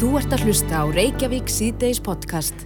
Þú 0.00 0.14
ert 0.16 0.32
að 0.32 0.46
hlusta 0.48 0.80
á 0.80 0.84
Reykjavík 0.88 1.50
síðdeis 1.52 1.98
podcast. 2.00 2.62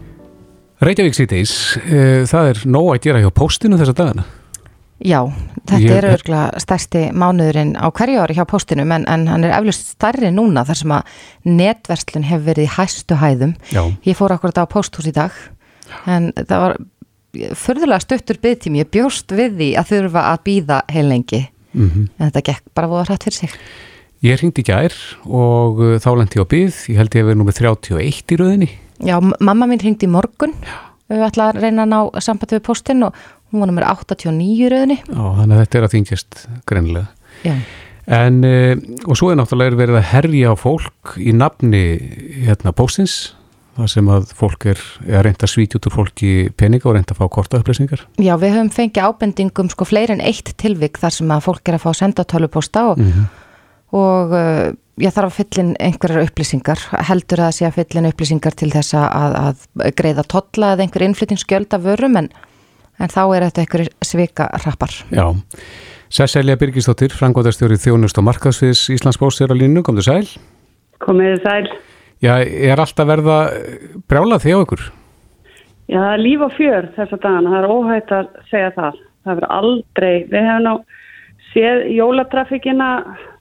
Reykjavík 0.85 1.17
síðdeis, 1.17 1.53
uh, 1.81 2.23
það 2.31 2.51
er 2.53 2.61
nóg 2.71 2.91
að 2.93 3.01
gera 3.09 3.23
hjá 3.25 3.31
postinu 3.35 3.79
þessa 3.81 3.95
dagana. 3.99 4.25
Já, 5.05 5.19
þetta 5.67 5.79
Ég- 5.83 5.97
er 5.99 6.07
örgulega 6.13 6.61
stærsti 6.63 7.01
mánuðurinn 7.13 7.73
á 7.75 7.91
hverju 7.91 8.21
ári 8.23 8.37
hjá 8.39 8.45
póstinum 8.47 8.93
en, 8.95 9.05
en 9.11 9.27
hann 9.27 9.45
er 9.45 9.57
eflust 9.59 9.91
stærri 9.97 10.31
núna 10.31 10.63
þar 10.65 10.79
sem 10.79 10.95
að 10.95 11.17
netverslun 11.45 12.27
hefur 12.29 12.47
verið 12.47 12.69
í 12.69 12.75
hæstu 12.77 13.19
hæðum. 13.19 13.57
Já, 13.75 13.83
Ég 14.07 14.17
fór 14.17 14.37
akkurat 14.37 14.63
á 14.63 14.71
pósthús 14.71 15.11
í 15.11 15.15
dag 15.17 15.35
en 16.07 16.31
það 16.39 16.63
var 16.63 16.77
förðulega 17.59 18.01
stuttur 18.07 18.39
byggtími. 18.39 18.85
Ég 18.85 18.93
bjóst 18.95 19.35
við 19.35 19.59
því 19.59 19.69
að 19.83 19.91
þurfa 19.91 20.23
að 20.31 20.45
býða 20.47 20.79
heilengi 20.95 21.43
mm 21.75 22.07
en 22.15 22.31
þetta 22.31 22.45
gekk 22.47 22.63
bara 22.75 22.87
voða 22.89 23.09
hrætt 23.11 23.27
fyrir 23.27 23.41
sig. 23.43 23.59
Ég 24.25 24.41
hringdi 24.41 24.65
í 24.65 24.67
gær 24.67 24.95
og 25.29 25.83
uh, 25.83 25.95
þá 26.03 26.11
lendi 26.19 26.41
ég 26.41 26.49
á 26.49 26.53
byð, 26.55 26.81
ég 26.93 27.01
held 27.01 27.15
ég 27.17 27.25
að 27.25 27.31
vera 27.31 27.41
nummið 27.41 27.61
31 27.61 28.35
í 28.35 28.41
rauðinni. 28.41 28.71
Já, 29.05 29.17
mamma 29.21 29.69
mín 29.69 29.83
hringdi 29.83 30.09
í 30.09 30.13
morgun 30.13 30.55
við 31.11 31.25
ætla 31.27 31.51
að 31.51 31.61
reyna 31.61 31.85
að 31.85 31.93
ná 31.93 32.23
sambandi 32.25 32.57
við 32.57 32.65
póstinn 32.65 33.05
og 33.05 33.19
hún 33.53 33.63
var 33.63 33.71
nummer 33.71 33.89
89 33.91 34.49
í 34.49 34.73
rauðinni. 34.73 34.99
Já, 35.05 35.23
þannig 35.41 35.55
að 35.57 35.63
þetta 35.65 35.81
er 35.81 35.87
að 35.87 35.97
þingjast 35.99 36.43
greinilega. 36.71 37.07
Já. 37.45 37.55
En, 38.15 38.43
uh, 38.45 38.75
og 39.09 39.21
svo 39.21 39.31
er 39.33 39.41
náttúrulega 39.41 39.81
verið 39.81 40.01
að 40.01 40.11
herja 40.13 40.53
á 40.53 40.55
fólk 40.61 41.17
í 41.21 41.37
nafni 41.37 41.85
hérna 42.49 42.73
postins, 42.77 43.35
það 43.75 43.89
sem 43.91 44.11
að 44.15 44.35
fólk 44.39 44.69
er, 44.71 44.83
er 45.09 45.25
reynd 45.27 45.45
að 45.45 45.51
svíti 45.51 45.77
út 45.77 45.89
úr 45.89 45.97
fólki 45.99 46.35
peninga 46.57 46.87
og 46.89 46.97
reynd 46.97 47.11
að 47.11 47.21
fá 47.21 47.25
korta 47.33 47.59
upplýsingar. 47.61 48.05
Já, 48.23 48.37
við 48.39 48.55
höfum 48.55 48.75
fengið 48.77 49.09
ábendingum 49.09 49.73
sko 49.73 49.89
fleiri 49.89 50.15
en 50.15 50.23
eitt 50.25 50.53
tilvik 50.61 51.01
þar 51.03 51.17
sem 51.17 51.33
að 51.35 51.49
fólk 51.49 51.73
er 51.73 51.81
að 51.81 51.89
fá 51.89 51.91
senda 52.05 52.29
tölvuposta 52.29 52.93
og, 52.93 53.01
Mm 53.03 53.25
og 53.95 54.35
uh, 54.35 54.73
ég 55.03 55.15
þarf 55.15 55.31
að 55.31 55.39
fyllin 55.39 55.73
einhverjar 55.83 56.29
upplýsingar, 56.29 56.83
heldur 57.09 57.43
að 57.43 57.51
það 57.51 57.57
sé 57.59 57.69
að 57.69 57.79
fyllin 57.79 58.11
upplýsingar 58.11 58.59
til 58.59 58.71
þess 58.75 58.97
að, 58.99 59.39
að 59.41 59.95
greiða 59.99 60.27
tolla 60.31 60.75
eða 60.75 60.87
einhver 60.87 61.07
innflyttingsgjöld 61.09 61.75
af 61.77 61.87
vörum 61.87 62.19
en, 62.21 62.31
en 62.99 63.13
þá 63.13 63.23
er 63.25 63.49
þetta 63.49 63.65
einhverjir 63.65 63.93
svika 64.07 64.49
rappar. 64.67 64.95
Já. 65.15 65.27
Sesselja 66.15 66.55
Birgisdóttir, 66.61 67.15
frangóðarstjóri 67.17 67.79
þjónust 67.83 68.19
og 68.21 68.29
markaðsviðs 68.29 68.85
Íslandsbóst 68.95 69.43
er 69.43 69.51
á 69.51 69.57
línu, 69.59 69.83
komðu 69.87 70.05
sæl. 70.07 70.27
Komið 71.03 71.33
þið 71.33 71.49
sæl. 71.49 71.79
Já, 72.23 72.35
er 72.45 72.81
alltaf 72.81 73.09
verða 73.09 73.39
brjálað 74.09 74.45
þjá 74.47 74.59
ykkur? 74.61 74.85
Já, 75.91 76.05
líf 76.17 76.45
og 76.47 76.55
fjör 76.55 76.87
þessa 76.95 77.19
dagana. 77.19 77.51
Það 77.51 77.59
er 77.59 77.73
óhætt 77.75 78.15
að 78.15 78.31
segja 78.53 78.71
það. 78.77 79.01
Það 79.25 79.41
verður 79.41 79.57
aldrei, 79.59 80.15
við 80.31 80.47
hefum 80.47 80.65
nú 80.65 80.77
séð 81.55 81.87
jólatrafikina 81.95 82.91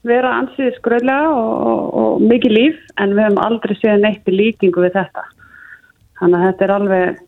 vera 0.06 0.32
ansið 0.40 0.74
skröðlega 0.78 1.30
og, 1.34 1.54
og, 1.68 1.84
og 2.00 2.24
mikið 2.30 2.54
líf 2.54 2.82
en 3.02 3.14
við 3.16 3.26
hefum 3.26 3.40
aldrei 3.44 3.76
séð 3.80 4.02
neitt 4.04 4.28
í 4.30 4.36
líkingu 4.36 4.84
við 4.84 4.96
þetta. 4.98 5.24
Þannig 6.20 6.38
að 6.38 6.46
þetta 6.46 6.66
er 6.66 6.74
alveg, 6.74 7.18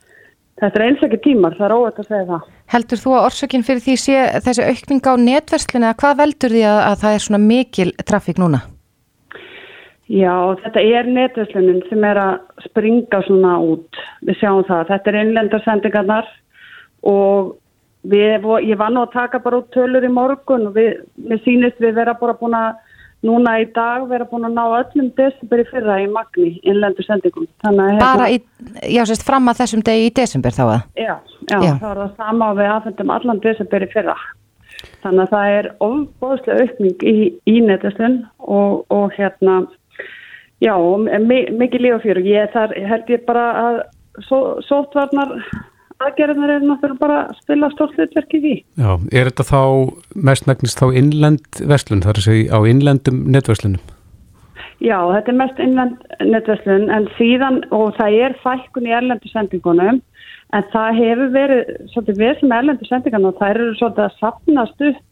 þetta 0.63 0.81
er 0.81 0.87
einstakir 0.87 1.23
tímar, 1.25 1.59
það 1.59 1.67
er 1.69 1.77
óhætt 1.77 2.01
að 2.03 2.09
segja 2.13 2.29
það. 2.31 2.47
Heldur 2.77 3.03
þú 3.03 3.17
að 3.17 3.27
orsökinn 3.31 3.67
fyrir 3.67 3.85
því 3.85 3.99
sé 4.03 4.23
þessi 4.47 4.71
aukning 4.71 5.11
á 5.11 5.15
netverslinu 5.27 5.89
eða 5.89 6.01
hvað 6.03 6.17
veldur 6.23 6.57
því 6.57 6.65
að, 6.71 6.81
að 6.87 6.97
það 7.03 7.19
er 7.19 7.27
svona 7.27 7.43
mikil 7.43 7.91
trafík 8.07 8.41
núna? 8.43 8.63
Já, 10.07 10.35
þetta 10.63 10.83
er 10.87 11.09
netverslunin 11.11 11.83
sem 11.89 12.05
er 12.07 12.19
að 12.23 12.67
springa 12.69 13.23
svona 13.27 13.57
út. 13.59 14.03
Við 14.23 14.39
sjáum 14.39 14.67
það. 14.69 14.85
Þetta 14.93 15.11
er 15.11 15.19
innlendarsendingarnar 15.25 16.29
og 17.11 17.57
við, 18.11 18.45
ég 18.67 18.79
var 18.81 18.91
nú 18.95 19.03
að 19.07 19.13
taka 19.17 19.41
bara 19.45 19.59
út 19.63 19.71
tölur 19.75 20.05
í 20.07 20.11
morgun 20.13 20.69
og 20.71 20.77
við, 20.77 21.01
við 21.29 21.43
sýnist 21.47 21.81
við 21.83 21.95
vera 21.99 22.15
bara 22.21 22.37
búin 22.39 22.55
að 22.59 22.77
núna 23.27 23.57
í 23.63 23.65
dag 23.75 24.05
vera 24.11 24.27
búin 24.29 24.45
að 24.47 24.55
ná 24.55 24.65
öllum 24.79 25.09
desember 25.17 25.63
í 25.63 25.67
fyrra 25.71 25.97
í 26.03 26.07
magni 26.13 26.51
innlendarsendingum. 26.69 27.47
Þannig 27.65 27.95
að 27.97 28.03
Bara 28.05 28.29
í, 28.31 28.41
já, 28.93 29.03
sérst 29.09 29.25
fram 29.27 29.49
að 29.51 29.63
þessum 29.63 29.83
degi 29.89 30.11
í 30.11 30.13
desember 30.21 30.55
þá 30.55 30.65
að? 30.67 30.83
Já, 31.01 31.15
já, 31.51 31.57
Já. 31.57 31.73
það 31.81 31.87
var 31.89 32.03
það 32.03 32.13
sama 32.21 32.51
og 32.53 32.61
við 32.61 32.73
aðfendum 32.75 33.15
allan 33.17 33.41
desember 33.47 33.87
í 33.87 33.91
fyrra. 33.95 34.17
Þannig 35.03 35.23
að 35.25 35.33
það 35.33 35.55
er 35.57 35.71
ofbóðslega 35.89 36.67
aukning 36.67 37.07
í, 37.09 37.17
í 37.49 37.57
netverslun 37.65 38.17
og, 38.39 38.85
og 38.93 39.17
hérna 39.17 39.59
Já, 40.63 40.73
mikið 41.53 41.83
líf 41.85 41.95
og 41.99 42.05
og 42.23 42.29
ég 42.33 42.53
þar 42.55 42.71
held 42.89 43.11
ég 43.13 43.25
bara 43.29 43.43
að 43.61 43.75
só- 44.25 44.57
sóttvarnar 44.65 45.35
aðgerðnar 46.05 46.53
er 46.57 46.65
náttúrulega 46.65 47.01
bara 47.01 47.19
að 47.25 47.37
spila 47.41 47.71
stórt 47.73 47.97
hlutverk 47.97 48.35
í 48.37 48.41
því. 48.43 48.55
Já, 48.83 48.91
er 49.13 49.31
þetta 49.31 49.47
þá 49.49 49.61
mestmægnist 50.29 50.81
þá 50.81 50.87
innlend 51.01 51.61
verslun, 51.73 52.03
þar 52.05 52.21
að 52.21 52.27
segja 52.29 52.57
á 52.57 52.61
innlendum 52.69 53.23
netverslunum? 53.33 53.93
Já, 54.85 54.99
þetta 55.15 55.33
er 55.33 55.39
mest 55.41 55.61
innlend 55.65 56.17
netverslun 56.21 56.91
en 56.93 57.09
síðan, 57.17 57.63
og 57.73 57.97
það 57.97 58.21
er 58.27 58.39
fækkun 58.43 58.89
í 58.91 58.93
erlendu 58.93 59.33
sendingunum, 59.33 60.03
en 60.55 60.71
það 60.73 61.01
hefur 61.01 61.35
verið 61.35 61.75
svolítið 61.95 62.23
við 62.23 62.41
sem 62.41 62.57
erlendu 62.59 62.89
sendingarna 62.89 63.33
og 63.33 63.41
það 63.41 63.55
eru 63.55 63.69
svolítið 63.81 64.05
að 64.05 64.19
sapnast 64.21 64.89
upp 64.91 65.05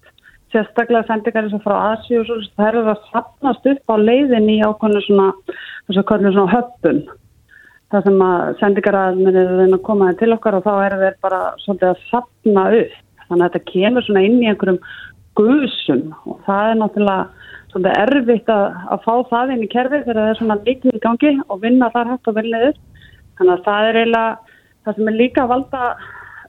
sérstaklega 0.54 1.08
sendingar 1.08 1.48
eins 1.48 1.56
og 1.56 1.64
frá 1.64 1.74
Asi 1.94 2.18
og 2.20 2.28
svo, 2.28 2.38
það 2.54 2.68
eru 2.70 2.84
að 2.92 3.08
sapnast 3.10 3.68
upp 3.72 3.90
á 3.90 3.96
leiðin 3.98 4.52
í 4.52 4.60
ákvæmlega 4.62 5.06
svona, 5.08 5.28
þess 5.88 6.00
að 6.00 6.08
kallum 6.12 6.36
svona 6.36 6.54
höppum. 6.54 7.00
Það 7.94 8.06
sem 8.08 8.22
að 8.26 8.40
sendingaraðminn 8.58 9.36
er 9.38 9.50
að 9.68 9.80
koma 9.86 10.10
til 10.18 10.32
okkar 10.34 10.56
og 10.58 10.64
þá 10.64 10.72
eru 10.88 10.96
þeir 11.04 11.18
bara 11.22 11.40
svolítið 11.62 11.90
að 11.92 12.00
sapna 12.08 12.64
upp. 12.80 12.96
Þannig 13.24 13.44
að 13.44 13.52
þetta 13.54 13.70
kemur 13.70 14.06
svona 14.06 14.24
inn 14.26 14.40
í 14.42 14.48
einhverjum 14.50 14.80
gusum 15.38 16.02
og 16.26 16.40
það 16.48 16.70
er 16.72 16.80
náttúrulega 16.80 17.44
svolítið 17.70 18.00
erfitt 18.02 18.50
að, 18.54 18.64
að 18.96 19.06
fá 19.06 19.14
það 19.30 19.54
inn 19.54 19.62
í 19.62 19.70
kerfið 19.70 20.02
þegar 20.08 20.20
það 20.20 20.32
er 20.32 20.40
svona 20.40 20.58
mikið 20.66 20.98
í 20.98 21.04
gangi 21.06 21.32
og 21.46 21.62
vinna 21.62 21.92
þar 21.94 22.12
hægt 22.12 22.32
og 22.32 22.36
vilniður. 22.40 22.82
Þannig 23.38 23.54
að 23.54 23.64
það 23.68 23.88
er 23.88 24.00
eiginlega 24.00 24.58
það 24.84 24.98
sem 24.98 25.10
er 25.12 25.18
líka 25.22 25.44
að 25.44 25.54
valda 25.54 25.86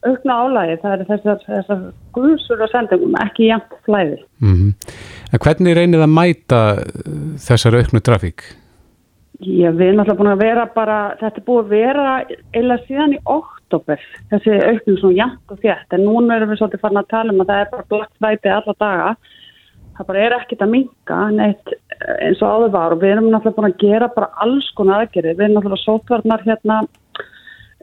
aukna 0.06 0.42
álægi. 0.42 0.82
Það 0.82 0.98
eru 0.98 1.08
þessar, 1.12 1.40
þessar 1.46 1.88
gusur 2.18 2.66
og 2.66 2.74
sendingum, 2.74 3.18
ekki 3.22 3.52
jæmt 3.52 3.80
flæði. 3.86 4.22
Mm 4.42 4.74
En 5.34 5.42
hvernig 5.42 5.76
reynið 5.76 6.04
að 6.06 6.14
mæta 6.14 6.60
uh, 6.80 7.34
þessar 7.42 7.76
auknu 7.82 8.00
trafík? 8.06 8.46
Já, 9.44 9.68
við 9.76 9.90
erum 9.90 9.98
náttúrulega 10.00 10.20
búin 10.20 10.32
að 10.32 10.44
vera 10.46 10.64
bara, 10.72 10.98
þetta 11.20 11.42
er 11.42 11.46
búið 11.48 11.64
að 11.64 11.72
vera 11.74 12.12
eila 12.56 12.76
síðan 12.86 13.16
í 13.18 13.22
oktober, 13.28 14.04
þessi 14.32 14.60
aukning 14.62 15.00
svona 15.02 15.18
jæmt 15.18 15.52
og 15.52 15.58
þétt, 15.64 15.96
en 15.98 16.06
núna 16.08 16.38
erum 16.38 16.54
við 16.54 16.62
svolítið 16.62 16.84
farin 16.86 17.02
að 17.02 17.10
tala 17.12 17.34
um 17.34 17.42
að 17.44 17.50
það 17.50 17.64
er 17.64 17.72
bara 17.74 17.88
blagt 17.92 18.22
væti 18.24 18.54
alla 18.54 18.76
daga, 18.80 19.10
það 19.98 20.08
bara 20.12 20.22
er 20.24 20.36
ekkit 20.38 20.64
að 20.64 20.72
minka 20.72 21.18
neitt 21.36 21.74
eh, 21.74 22.14
eins 22.30 22.44
og 22.46 22.54
áður 22.54 22.72
var 22.78 22.96
og 22.96 23.02
við 23.02 23.16
erum 23.16 23.28
náttúrulega 23.34 23.58
búin 23.58 23.70
að 23.74 23.84
gera 23.84 24.10
bara 24.16 24.32
alls 24.46 24.70
konar 24.78 25.04
aðgerði, 25.04 25.36
við 25.36 25.48
erum 25.50 25.60
náttúrulega 25.60 25.84
sótvarnar 25.84 26.48
hérna, 26.48 26.80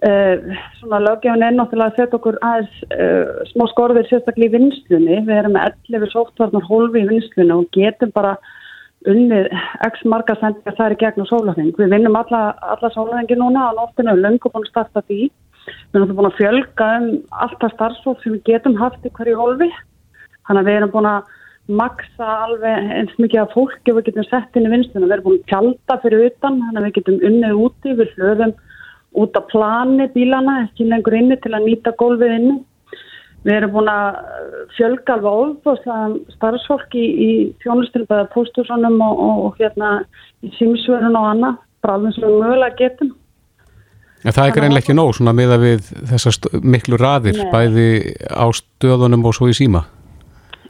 uh, 0.08 0.56
svona 0.80 1.02
löggefin 1.04 1.46
er 1.50 1.58
náttúrulega 1.58 1.92
að 1.92 2.00
setja 2.00 2.20
okkur 2.22 2.40
aðeins 2.48 2.80
uh, 2.96 3.44
smá 3.52 3.66
skorðir 3.74 4.08
sérstaklega 4.08 4.48
í 4.48 4.56
vinslunni, 4.56 5.20
við 5.28 5.36
erum 5.42 5.58
með 5.58 5.76
11 6.00 6.16
sótvarnar 6.16 6.68
hólfi 6.70 7.04
í 7.04 7.08
vinslunni 7.12 7.60
og 7.60 7.68
getum 7.76 8.16
bara 8.16 8.38
unnið 9.10 9.48
x 9.88 10.02
marga 10.08 10.36
sendingar 10.38 10.76
þar 10.78 10.94
í 10.94 10.98
gegn 11.00 11.24
og 11.24 11.28
sólahring. 11.30 11.72
Við 11.78 11.92
vinnum 11.94 12.18
alla, 12.18 12.42
alla 12.74 12.90
sólahringi 12.94 13.38
núna 13.38 13.68
og 13.70 13.78
nóttinu 13.78 14.14
er 14.14 14.22
löngu 14.22 14.50
búin 14.50 14.66
að 14.66 14.72
starta 14.72 15.02
því. 15.08 15.28
Við 15.92 16.00
erum 16.00 16.16
búin 16.16 16.30
að 16.30 16.38
fjölga 16.40 16.88
um 16.98 17.06
alltaf 17.44 17.74
starfsfólk 17.76 18.22
sem 18.22 18.36
við 18.36 18.44
getum 18.50 18.78
haft 18.80 19.06
í 19.06 19.12
hverju 19.14 19.38
hólfi. 19.38 19.70
Þannig 20.48 20.62
að 20.62 20.68
við 20.70 20.78
erum 20.80 20.92
búin 20.96 21.10
að 21.12 21.30
maksa 21.82 22.28
alveg 22.46 22.90
eins 22.98 23.14
mikið 23.22 23.44
af 23.44 23.54
fólki 23.54 23.92
og 23.92 24.00
við 24.00 24.08
getum 24.10 24.28
sett 24.28 24.58
inn 24.58 24.66
í 24.66 24.72
vinstuna. 24.72 25.06
Við 25.06 25.16
erum 25.16 25.28
búin 25.28 25.40
að 25.40 25.48
tjálta 25.52 25.98
fyrir 26.02 26.26
utan, 26.28 26.60
þannig 26.66 26.80
að 26.80 26.88
við 26.88 26.96
getum 26.98 27.22
unnið 27.30 27.62
úti, 27.66 27.96
við 28.00 28.16
hlöðum 28.16 28.54
út 29.22 29.38
á 29.38 29.42
plani 29.52 30.08
bílana, 30.14 30.58
ekki 30.66 30.88
lengur 30.88 31.16
inni 31.16 31.38
til 31.42 31.52
að 31.54 31.66
nýta 31.68 31.94
gólfið 32.00 32.36
inni. 32.38 32.58
Við 33.42 33.56
erum 33.56 33.72
búin 33.74 33.88
að 33.90 34.18
fjölga 34.76 35.16
alveg 35.16 35.40
ofbúðslega 35.44 36.34
starfsfólk 36.36 36.92
í, 36.94 37.32
þjónustilbæða 37.64 38.28
póstúsunum 38.34 39.00
og, 39.02 39.22
og, 39.24 39.40
og 39.48 39.56
hérna 39.58 39.96
í 40.46 40.52
símsverðun 40.60 41.18
og 41.18 41.26
annað, 41.32 41.58
bara 41.82 41.96
alveg 41.98 42.14
sem 42.14 42.28
við 42.28 42.38
mögulega 42.44 42.78
getum. 42.78 43.10
En 44.22 44.36
það 44.36 44.46
er 44.46 44.54
greinlega 44.54 44.84
ekki 44.84 44.94
nóg 44.94 45.10
svona 45.18 45.34
með 45.34 45.56
að 45.56 45.64
við 45.66 45.90
þessar 46.12 46.62
miklu 46.62 46.98
raðir 47.00 47.40
Nei. 47.40 47.48
bæði 47.50 47.88
á 48.30 48.46
stöðunum 48.54 49.26
og 49.26 49.34
svo 49.34 49.50
í 49.50 49.56
síma. 49.58 49.82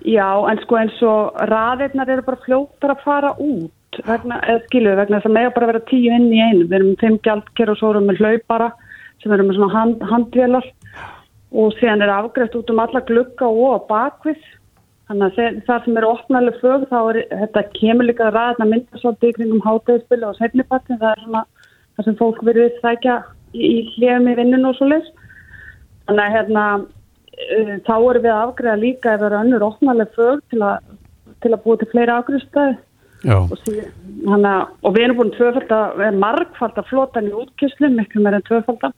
Já, 0.09 0.27
en 0.49 0.61
sko 0.65 0.79
eins 0.81 0.97
og 1.07 1.37
raðirnar 1.51 2.11
eru 2.11 2.25
bara 2.27 2.41
fljóttar 2.47 2.95
að 2.97 3.03
fara 3.05 3.35
út 3.37 4.01
vegna, 4.07 4.41
eða 4.49 4.65
skiluðu 4.65 4.97
vegna 5.03 5.19
þess 5.21 5.29
að 5.29 5.37
mega 5.37 5.53
bara 5.59 5.69
vera 5.75 5.85
tíu 5.91 6.17
inn 6.17 6.31
í 6.33 6.41
einu. 6.41 6.65
Við 6.65 6.79
erum 6.79 6.89
með 6.95 7.05
fimm 7.05 7.21
gjaldker 7.29 7.75
og 7.75 7.79
svo 7.79 7.93
erum 7.93 8.09
við 8.09 8.25
hlaupara 8.25 8.71
sem 9.23 9.35
eru 9.37 9.47
með 9.47 9.61
svona 9.61 9.77
hand, 9.77 10.07
handvélar 10.09 10.67
og 11.53 11.75
síðan 11.77 12.05
er 12.05 12.13
afgreft 12.13 12.57
út 12.57 12.71
um 12.73 12.81
alla 12.83 13.03
glugga 13.09 13.49
og 13.49 13.87
bakvið. 13.91 14.41
Þannig 15.11 15.39
að 15.41 15.59
þar 15.67 15.83
sem 15.85 15.99
eru 16.01 16.11
opnaðlega 16.15 16.61
fög 16.63 16.85
þá 16.89 16.99
er 17.01 17.19
þetta 17.43 17.63
kemur 17.77 18.09
líka 18.09 18.29
að 18.29 18.37
raðna 18.39 18.69
mynda 18.71 19.01
svolítið 19.01 19.35
kringum 19.37 19.65
hátæðspil 19.67 20.23
og 20.29 20.39
sefnipartin. 20.39 21.01
Það 21.03 21.11
er 21.11 21.25
svona 21.25 21.43
það 21.97 22.09
sem 22.09 22.19
fólk 22.21 22.41
verið 22.49 22.79
þækja 22.85 23.19
í, 23.53 23.73
hljöfum 23.97 24.31
í 24.33 24.37
vinnun 24.39 24.71
og 24.71 24.79
svo 24.79 24.89
leys. 24.89 25.11
Þannig 26.07 26.25
að 26.25 26.37
hérna 26.39 26.65
uh, 26.79 27.75
þá 27.89 27.95
erum 27.99 28.25
við 28.25 28.33
að 28.33 28.47
afgreða 28.47 28.79
líka 28.87 29.13
ef 29.13 29.21
það 29.21 29.29
eru 29.29 29.43
önnur 29.43 29.67
opnaðlega 29.69 30.17
fög 30.17 30.43
til 30.55 30.65
að, 30.71 30.89
til 31.45 31.53
að 31.53 31.63
búa 31.67 31.83
til 31.83 31.91
fleiri 31.93 32.17
afgreðstæði 32.17 32.81
og, 33.37 33.53
og 34.83 34.97
við 34.97 35.05
erum 35.05 35.21
búin 35.21 35.37
tvöfald 35.37 35.77
að, 35.77 36.03
margfald 36.19 36.81
að 36.81 36.89
flota 36.89 37.23
í 37.23 37.35
útkyslu, 37.37 37.93
miklu 37.93 38.25
meira 38.25 38.41
en 38.41 38.49
tvöfald 38.49 38.89
að 38.89 38.97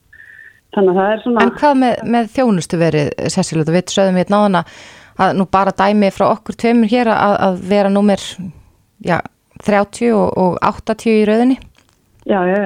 þannig 0.75 0.93
að 0.93 1.00
það 1.00 1.12
er 1.12 1.23
svona 1.23 1.44
En 1.44 1.55
hvað 1.61 1.79
með, 1.81 2.03
með 2.17 2.29
þjónustu 2.35 2.81
verið, 2.81 3.12
Cecilia, 3.35 3.67
þú 3.67 3.76
veit, 3.76 3.94
sögðum 3.94 4.21
við 4.21 4.35
náðuna 4.35 4.65
að 5.25 5.37
nú 5.38 5.47
bara 5.50 5.75
dæmi 5.79 6.11
frá 6.15 6.26
okkur 6.32 6.59
tveimur 6.59 6.91
hér 6.91 7.12
að, 7.15 7.37
að 7.47 7.62
vera 7.71 7.93
númer 7.93 8.23
já, 9.05 9.21
30 9.62 10.12
og, 10.17 10.29
og 10.41 10.59
80 10.65 11.15
í 11.15 11.25
rauðinni? 11.29 11.59
Já, 12.25 12.41
já, 12.49 12.61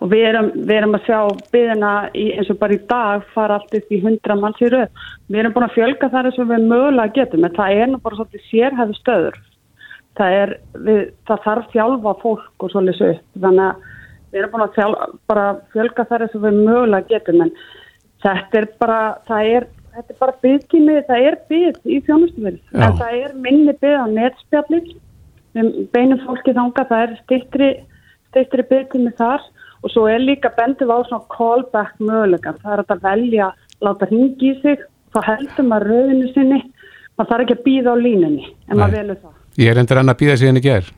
og 0.00 0.10
við 0.12 0.26
erum, 0.30 0.50
við 0.54 0.74
erum 0.76 0.96
að 0.96 1.06
sjá 1.08 1.20
byðina 1.54 1.92
í, 2.14 2.26
eins 2.36 2.50
og 2.52 2.58
bara 2.60 2.76
í 2.76 2.80
dag 2.90 3.28
fara 3.34 3.58
allt 3.58 3.76
upp 3.76 3.92
í 3.92 4.00
100 4.00 4.40
manns 4.40 4.60
í 4.62 4.70
rauð. 4.72 5.06
Við 5.28 5.42
erum 5.42 5.54
búin 5.56 5.66
að 5.66 5.76
fjölga 5.76 6.10
þar 6.12 6.30
eins 6.30 6.40
og 6.40 6.50
við 6.50 6.66
mögulega 6.72 7.16
getum, 7.18 7.46
en 7.46 7.56
það 7.56 7.80
er 7.82 7.90
nú 7.90 8.02
bara 8.04 8.20
svolítið 8.20 8.46
sérhæðu 8.48 8.98
stöður. 8.98 9.40
Það, 10.18 10.36
er, 10.42 10.52
við, 10.86 11.00
það 11.28 11.44
þarf 11.46 11.72
fjálfa 11.74 12.14
fólk 12.22 12.64
og 12.64 12.72
svolítið 12.72 13.14
upp, 13.14 13.26
þannig 13.44 13.66
að 13.66 13.88
við 14.30 14.40
erum 14.40 14.54
búin 14.54 14.66
að 14.66 14.78
fjálfa, 14.78 15.10
bara 15.30 15.44
fjölga 15.74 16.06
þar 16.08 16.26
eins 16.26 16.38
og 16.38 16.46
við 16.46 16.58
mögulega 16.64 17.10
getum, 17.10 17.44
en 17.44 17.52
þetta 18.24 18.60
er 18.60 18.66
bara, 18.80 19.02
það 19.28 19.52
er 19.58 19.68
þetta 19.90 20.14
er 20.14 20.18
bara 20.20 20.38
byggkynni, 20.44 20.98
það 21.08 21.28
er 21.28 21.38
bygg 21.50 21.78
í 21.84 22.00
þjónustufyrð, 22.06 22.60
en 22.78 22.98
það 23.00 23.16
er 23.20 23.38
minni 23.46 23.76
bygg 23.82 24.02
á 24.02 24.06
netspjallir 24.14 24.92
við 25.56 25.70
beinum 25.94 26.20
fólki 26.26 26.54
þanga, 26.54 26.86
það 26.90 27.06
er 27.06 27.16
stittri 27.24 27.70
stittri 28.30 28.66
byggkynni 28.70 29.14
þar. 29.18 29.42
Og 29.80 29.88
svo 29.94 30.04
er 30.12 30.20
líka 30.20 30.50
bendið 30.52 30.90
á 30.92 30.98
svona 31.08 31.24
callback 31.32 31.94
mögulegan, 32.04 32.58
það 32.60 32.74
er 32.74 32.82
að 32.84 33.04
velja 33.06 33.46
láta 33.80 34.08
hringi 34.10 34.50
í 34.50 34.56
sig, 34.60 34.82
þá 35.14 35.20
heldur 35.24 35.68
maður 35.70 35.88
rauðinu 35.94 36.28
sinni, 36.34 36.58
maður 37.16 37.30
þarf 37.30 37.44
ekki 37.46 37.56
að 37.56 37.62
býða 37.64 37.94
á 37.96 38.02
línunni, 38.04 38.50
en 38.68 38.74
Nei. 38.76 38.80
maður 38.82 38.96
velur 38.98 39.20
það. 39.22 39.38
Ég 39.56 39.72
er 39.72 39.80
endur 39.80 40.02
enn 40.02 40.12
að 40.12 40.18
býða 40.20 40.36
sig 40.36 40.52
en 40.52 40.60
ekki 40.60 40.74
er 40.74 40.90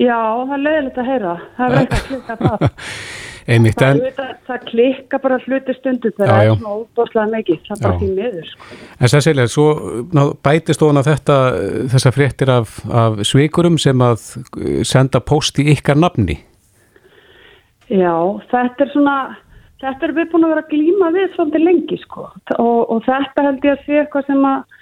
Já, 0.00 0.20
það 0.48 0.54
er 0.56 0.62
leiðilegt 0.64 1.00
að 1.00 1.10
heyra. 1.10 1.32
Það 1.56 1.74
er 1.74 1.82
ekki 1.82 1.98
að 1.98 2.06
klika 2.08 2.36
það. 2.40 2.62
Einmitt, 3.50 3.80
það, 3.80 4.00
en... 4.06 4.36
það 4.46 4.64
klikka 4.68 5.18
bara 5.20 5.38
hluti 5.42 5.74
stundu 5.74 6.10
þegar 6.14 6.30
það 6.30 6.42
er 6.42 6.50
svona 6.54 6.74
óbúslega 6.76 7.26
mikið. 7.34 7.60
Það 7.66 7.76
er 7.76 7.82
bara 7.84 7.98
því 8.00 8.10
meður 8.14 8.48
sko. 8.50 8.78
En 8.96 9.12
Cecilia, 9.12 9.46
svo 9.50 9.66
ná, 10.16 10.22
bætist 10.46 10.84
ofan 10.86 11.00
á 11.00 11.04
þetta 11.08 11.36
þessa 11.94 12.14
fréttir 12.14 12.52
af, 12.54 12.78
af 13.02 13.20
sveikurum 13.26 13.78
sem 13.82 14.04
að 14.06 14.26
eh, 14.60 14.80
senda 14.86 15.22
post 15.24 15.60
í 15.60 15.66
ykkar 15.74 15.98
nafni? 16.00 16.38
Já, 17.90 18.14
þetta 18.52 18.86
er 18.86 18.92
svona 18.94 19.16
þetta 19.80 20.06
er 20.06 20.16
við 20.16 20.28
búin 20.32 20.46
að 20.46 20.52
vera 20.54 20.64
að 20.64 20.74
glíma 20.74 21.14
við 21.16 21.32
svolítið 21.34 21.66
lengi 21.66 22.02
sko. 22.04 22.28
Og, 22.56 22.78
og 22.92 23.00
þetta 23.08 23.48
held 23.48 23.64
ég 23.66 23.76
að 23.76 23.86
sé 23.86 24.02
eitthvað 24.02 24.28
sem 24.28 24.44
að 24.46 24.76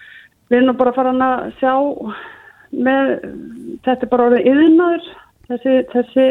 við 0.48 0.60
erum 0.60 0.80
bara 0.80 0.96
farin 0.96 1.24
að 1.24 1.46
sjá 1.60 1.72
með 2.72 3.14
þetta 3.84 4.06
er 4.06 4.12
bara 4.12 4.28
orðið 4.28 4.48
yðnaður 4.52 5.08
þessi, 5.48 5.74
þessi 5.92 6.26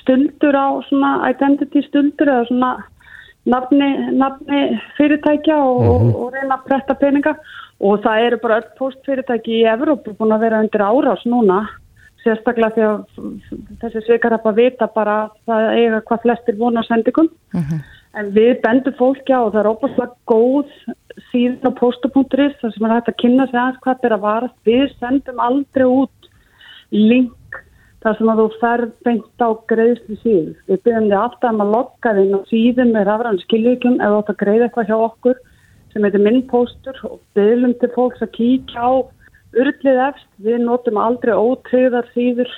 stuldur 0.00 0.58
á 0.58 0.68
svona 0.88 1.12
identity 1.30 1.82
stuldur 1.86 2.32
eða 2.32 2.48
svona 2.50 2.72
nafni, 3.46 3.88
nafni 4.18 4.60
fyrirtækja 4.98 5.56
og, 5.56 5.80
mm 5.82 5.88
-hmm. 5.88 6.14
og, 6.14 6.20
og 6.22 6.32
reyna 6.34 6.58
að 6.58 6.66
pretta 6.68 6.94
peninga 6.94 7.36
og 7.80 8.02
það 8.02 8.26
eru 8.26 8.38
bara 8.42 8.60
öll 8.60 8.70
postfyrirtæki 8.78 9.60
í 9.60 9.66
Evrópu 9.68 10.16
búin 10.16 10.32
að 10.32 10.46
vera 10.46 10.60
undir 10.64 10.80
árás 10.80 11.24
núna 11.24 11.66
sérstaklega 12.24 12.74
því 12.74 12.82
að 12.90 13.02
þessi 13.82 14.02
sveikarappa 14.06 14.52
vita 14.56 14.88
bara 14.94 15.28
það 15.46 15.68
eiga 15.78 16.00
hvað 16.08 16.22
flestir 16.22 16.56
vona 16.58 16.82
sendingum 16.82 17.28
mm 17.54 17.62
-hmm. 17.62 17.80
en 18.18 18.32
við 18.38 18.60
bendum 18.62 18.94
fólki 18.98 19.32
á 19.32 19.40
og 19.44 19.52
það 19.52 19.60
er 19.60 19.70
óbúinlega 19.72 20.10
góð 20.26 20.66
síðan 21.30 21.64
á 21.64 21.70
postu.is 21.78 22.58
þar 22.60 22.74
sem 22.74 22.86
er 22.86 22.94
hægt 22.94 23.10
að 23.12 23.20
kynna 23.22 23.46
sig 23.48 23.58
aðeins 23.60 23.82
hvað 23.84 24.06
er 24.08 24.16
að 24.16 24.24
vara 24.26 24.50
við 24.68 24.86
sendum 25.00 25.42
aldrei 25.42 25.86
út 25.88 26.30
link 26.92 27.60
þar 28.04 28.18
sem 28.18 28.30
að 28.30 28.40
þú 28.42 28.46
ferð 28.60 28.92
beint 29.06 29.42
á 29.42 29.48
greiðslu 29.72 30.16
síðu. 30.22 30.54
Við 30.68 30.82
byrjum 30.86 31.08
þig 31.10 31.18
alltaf 31.18 31.50
um 31.50 31.64
að 31.64 31.72
lokka 31.74 32.14
þinn 32.18 32.36
á 32.38 32.40
síðum 32.50 32.92
með 32.94 33.08
rafræðan 33.08 33.42
skiljum 33.42 33.96
ef 33.96 34.12
þú 34.12 34.20
ætti 34.20 34.34
að 34.34 34.40
greiða 34.42 34.68
eitthvað 34.68 34.90
hjá 34.90 34.96
okkur 35.08 35.40
sem 35.92 36.06
heitir 36.06 36.24
minnpóstur 36.26 37.02
og 37.08 37.18
byrjum 37.38 37.74
til 37.80 37.90
fólks 37.96 38.22
að 38.22 38.32
kíkja 38.36 38.84
á 38.84 38.90
urlið 39.56 40.00
efst. 40.10 40.30
Við 40.44 40.62
notum 40.68 41.00
aldrei 41.02 41.34
ótreyðar 41.34 42.06
síður 42.12 42.52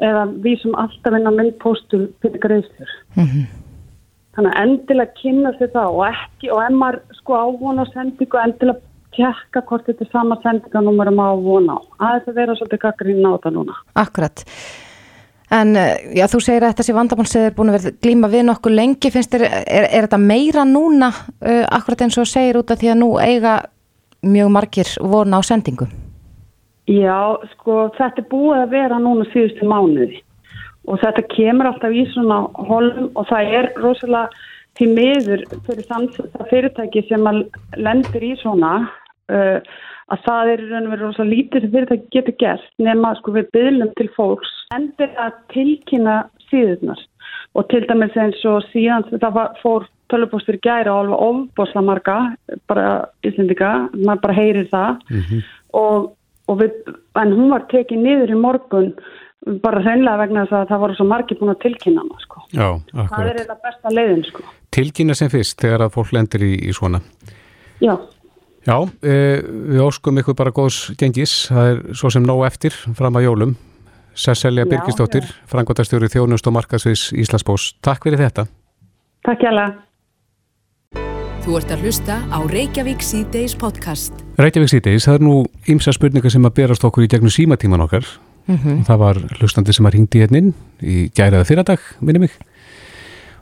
eða 0.00 0.26
við 0.44 0.60
sem 0.64 0.76
alltaf 0.82 1.16
inn 1.16 1.30
á 1.30 1.32
minnpóstur 1.38 2.06
fyrir 2.20 2.44
greiðslur. 2.44 2.94
Mm 3.16 3.24
-hmm. 3.24 3.59
Þannig 4.40 4.54
að 4.56 4.62
endilega 4.64 5.18
kynna 5.20 5.50
sér 5.58 5.68
það 5.74 5.96
og 5.98 6.04
ekki 6.06 6.48
og 6.48 6.60
ef 6.64 6.76
maður 6.80 7.16
sko 7.18 7.34
ávona 7.36 7.84
sendingu 7.90 8.38
endilega 8.40 8.80
tjekka 9.12 9.60
hvort 9.68 9.84
þetta 9.84 10.06
er 10.06 10.08
sama 10.14 10.38
sendinganúmer 10.40 11.10
að 11.12 11.42
vona 11.44 11.74
á. 11.76 11.80
Það 11.98 12.14
er 12.14 12.30
að 12.30 12.38
vera 12.38 12.54
svolítið 12.56 12.80
gaggrinn 12.86 13.26
á 13.28 13.30
þetta 13.34 13.52
núna. 13.52 13.74
Akkurat. 14.00 14.44
En 15.52 15.74
eh, 15.76 16.06
já, 16.16 16.24
þú 16.32 16.40
segir 16.46 16.64
að 16.64 16.78
þessi 16.78 16.94
vandamálsið 16.96 17.44
er 17.50 17.58
búin 17.58 17.72
að 17.72 17.76
vera 17.76 17.92
glíma 18.06 18.30
við 18.32 18.46
nokkuð 18.48 18.76
lengi, 18.78 19.12
finnst 19.12 19.36
þér, 19.36 19.44
er, 19.60 19.88
er 19.90 20.08
þetta 20.08 20.22
meira 20.24 20.64
núna 20.64 21.10
uh, 21.10 21.66
akkurat 21.76 22.06
eins 22.06 22.16
og 22.22 22.32
segir 22.32 22.62
út 22.62 22.72
af 22.72 22.80
því 22.80 22.94
að 22.94 23.00
nú 23.02 23.10
eiga 23.20 23.58
mjög 24.24 24.54
margir 24.56 24.94
vorna 25.04 25.36
á 25.36 25.44
sendingu? 25.44 25.90
Já, 26.88 27.36
sko 27.58 27.90
þetta 27.98 28.24
er 28.24 28.30
búið 28.32 28.64
að 28.64 28.76
vera 28.78 29.04
núna 29.04 29.28
síðustu 29.34 29.68
mánuði 29.68 30.22
og 30.90 30.98
þetta 31.02 31.26
kemur 31.34 31.70
alltaf 31.70 31.94
í 31.94 32.06
svona 32.14 32.40
holum 32.68 33.10
og 33.14 33.28
það 33.30 33.52
er 33.58 33.68
rosalega 33.78 34.48
til 34.78 34.88
miður 34.94 35.44
fyrir 35.66 35.86
það 35.88 36.18
fyrirtæki 36.50 37.04
sem 37.08 37.28
lendir 37.76 38.26
í 38.26 38.32
svona 38.40 38.72
uh, 39.32 39.58
að 40.10 40.24
það 40.26 40.52
er 40.54 40.64
raun 40.70 40.88
og 40.88 40.92
verið 40.94 41.06
rosa 41.06 41.26
lítið 41.26 41.64
sem 41.64 41.74
fyrirtæki 41.74 42.12
getur 42.16 42.38
gert 42.42 42.82
nema 42.82 43.14
sko 43.18 43.36
við 43.36 43.50
byrjum 43.56 43.94
til 43.98 44.08
fólks 44.16 44.52
endur 44.74 45.14
að 45.22 45.38
tilkynna 45.54 46.18
síðunar 46.50 47.06
og 47.58 47.66
til 47.70 47.82
dæmis 47.86 48.16
eins 48.18 48.42
og 48.46 48.62
síðan 48.70 49.06
var, 49.34 49.54
fór 49.62 49.86
tölupóstur 50.10 50.58
í 50.58 50.62
gæra 50.62 50.92
og 50.92 51.00
alveg 51.00 51.24
ofbosla 51.26 51.82
marga 51.86 52.18
bara 52.70 52.86
íslendika, 53.26 53.88
maður 53.94 54.22
bara 54.26 54.38
heyrir 54.38 54.68
það 54.70 54.90
mm 55.10 55.20
-hmm. 55.20 55.42
og, 55.82 56.12
og 56.48 56.60
við, 56.62 56.72
en 57.22 57.32
hún 57.32 57.50
var 57.50 57.66
tekið 57.70 57.98
niður 57.98 58.30
í 58.30 58.42
morgun 58.46 58.92
bara 59.64 59.80
hreinlega 59.84 60.20
vegna 60.20 60.44
þess 60.44 60.58
að 60.58 60.70
það 60.70 60.82
voru 60.84 60.96
svo 60.98 61.06
margi 61.08 61.36
búin 61.40 61.54
að 61.54 61.60
tilkynna 61.64 62.04
hana 62.04 62.22
sko. 62.24 62.42
Já, 62.52 62.68
það 62.92 63.28
er 63.30 63.42
eða 63.44 63.58
besta 63.64 63.92
leiðin 63.94 64.24
sko. 64.28 64.46
Tilkynna 64.74 65.16
sem 65.18 65.32
fyrst 65.32 65.60
þegar 65.62 65.86
að 65.86 65.94
fólk 65.96 66.12
lendir 66.14 66.44
í, 66.46 66.54
í 66.68 66.74
svona 66.76 67.00
Já 67.80 67.94
Já, 68.66 68.76
e, 69.00 69.40
við 69.72 69.80
óskum 69.80 70.20
ykkur 70.20 70.36
bara 70.36 70.52
góðs 70.52 70.90
gengis, 71.00 71.46
það 71.48 71.70
er 71.70 71.78
svo 71.96 72.10
sem 72.12 72.24
nóg 72.26 72.42
eftir 72.44 72.74
fram 72.76 73.16
að 73.16 73.24
jólum. 73.24 73.54
Sesselja 74.20 74.66
Birgisdóttir, 74.68 75.24
frangværtarstjóri 75.48 76.10
Þjónust 76.12 76.48
og 76.50 76.58
Markasvis 76.58 77.06
Íslandsbós. 77.16 77.70
Takk 77.80 78.04
fyrir 78.04 78.20
þetta. 78.20 78.44
Takk 79.24 79.46
hjá 79.46 79.52
það. 79.56 79.78
Þú 81.40 81.56
ert 81.56 81.72
að 81.72 81.86
hlusta 81.86 82.18
á 82.28 82.38
Reykjavík 82.52 83.00
C-Days 83.00 83.56
podcast. 83.56 84.12
Reykjavík 84.36 84.74
C-Days, 84.74 85.06
það 85.08 85.16
er 85.16 85.24
nú 85.24 85.36
ymsa 85.72 85.94
spurningar 85.96 86.34
sem 86.34 86.44
að 86.44 86.58
berast 86.60 86.84
okkur 86.84 87.06
í 87.06 87.08
gegnum 87.08 87.32
símatíman 87.32 87.86
okkar. 87.86 88.04
Mm 88.50 88.58
-hmm. 88.58 88.84
Það 88.86 88.98
var 88.98 89.16
hlustandi 89.38 89.72
sem 89.72 89.86
að 89.86 89.94
ringdi 89.94 90.22
inn 90.26 90.54
í 90.82 91.10
gæraða 91.14 91.46
fyrradag, 91.46 91.78
minni 92.00 92.18
mig, 92.18 92.32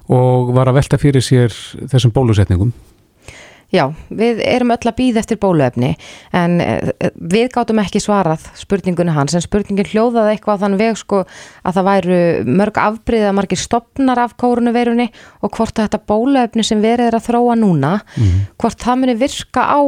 og 0.08 0.54
var 0.54 0.68
að 0.68 0.74
velta 0.74 0.98
fyrir 0.98 1.22
sér 1.22 1.48
þessum 1.88 2.12
bólusetningum. 2.12 2.72
Já, 3.68 3.82
við 4.08 4.38
erum 4.48 4.70
öll 4.72 4.88
að 4.88 4.94
býða 4.96 5.20
eftir 5.20 5.36
bóluefni 5.42 5.90
en 6.32 6.54
eh, 6.64 7.10
við 7.20 7.50
gáttum 7.52 7.82
ekki 7.82 8.00
svarað 8.00 8.46
spurningunni 8.56 9.12
hans 9.12 9.34
en 9.36 9.44
spurningin 9.44 9.90
hljóðaði 9.90 10.38
eitthvað 10.38 10.62
þann 10.62 10.76
veg 10.80 10.96
sko 10.96 11.18
að 11.28 11.76
það 11.76 11.88
væru 11.90 12.20
mörg 12.48 12.80
afbríða, 12.80 13.34
margir 13.36 13.60
stopnar 13.60 14.22
af 14.22 14.32
kórunveirunni 14.40 15.10
og 15.44 15.52
hvort 15.58 15.76
þetta 15.82 16.00
bóluefni 16.08 16.64
sem 16.64 16.80
verið 16.80 17.10
er 17.10 17.18
að 17.18 17.26
þróa 17.28 17.58
núna 17.60 17.92
mm. 18.16 18.40
hvort 18.56 18.80
það 18.86 19.02
muni 19.02 19.18
virka 19.20 19.66
á 19.68 19.80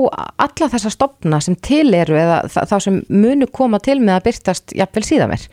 alla 0.44 0.70
þessa 0.76 0.92
stopna 0.92 1.40
sem 1.40 1.56
til 1.56 1.88
eru 1.96 2.20
eða 2.20 2.42
þá 2.52 2.76
sem 2.84 3.00
munu 3.08 3.48
koma 3.48 3.80
til 3.80 3.96
með 4.04 4.18
að 4.18 4.28
byrtast 4.28 4.76
jafnvel 4.76 5.06
síðan 5.08 5.32
mér 5.32 5.48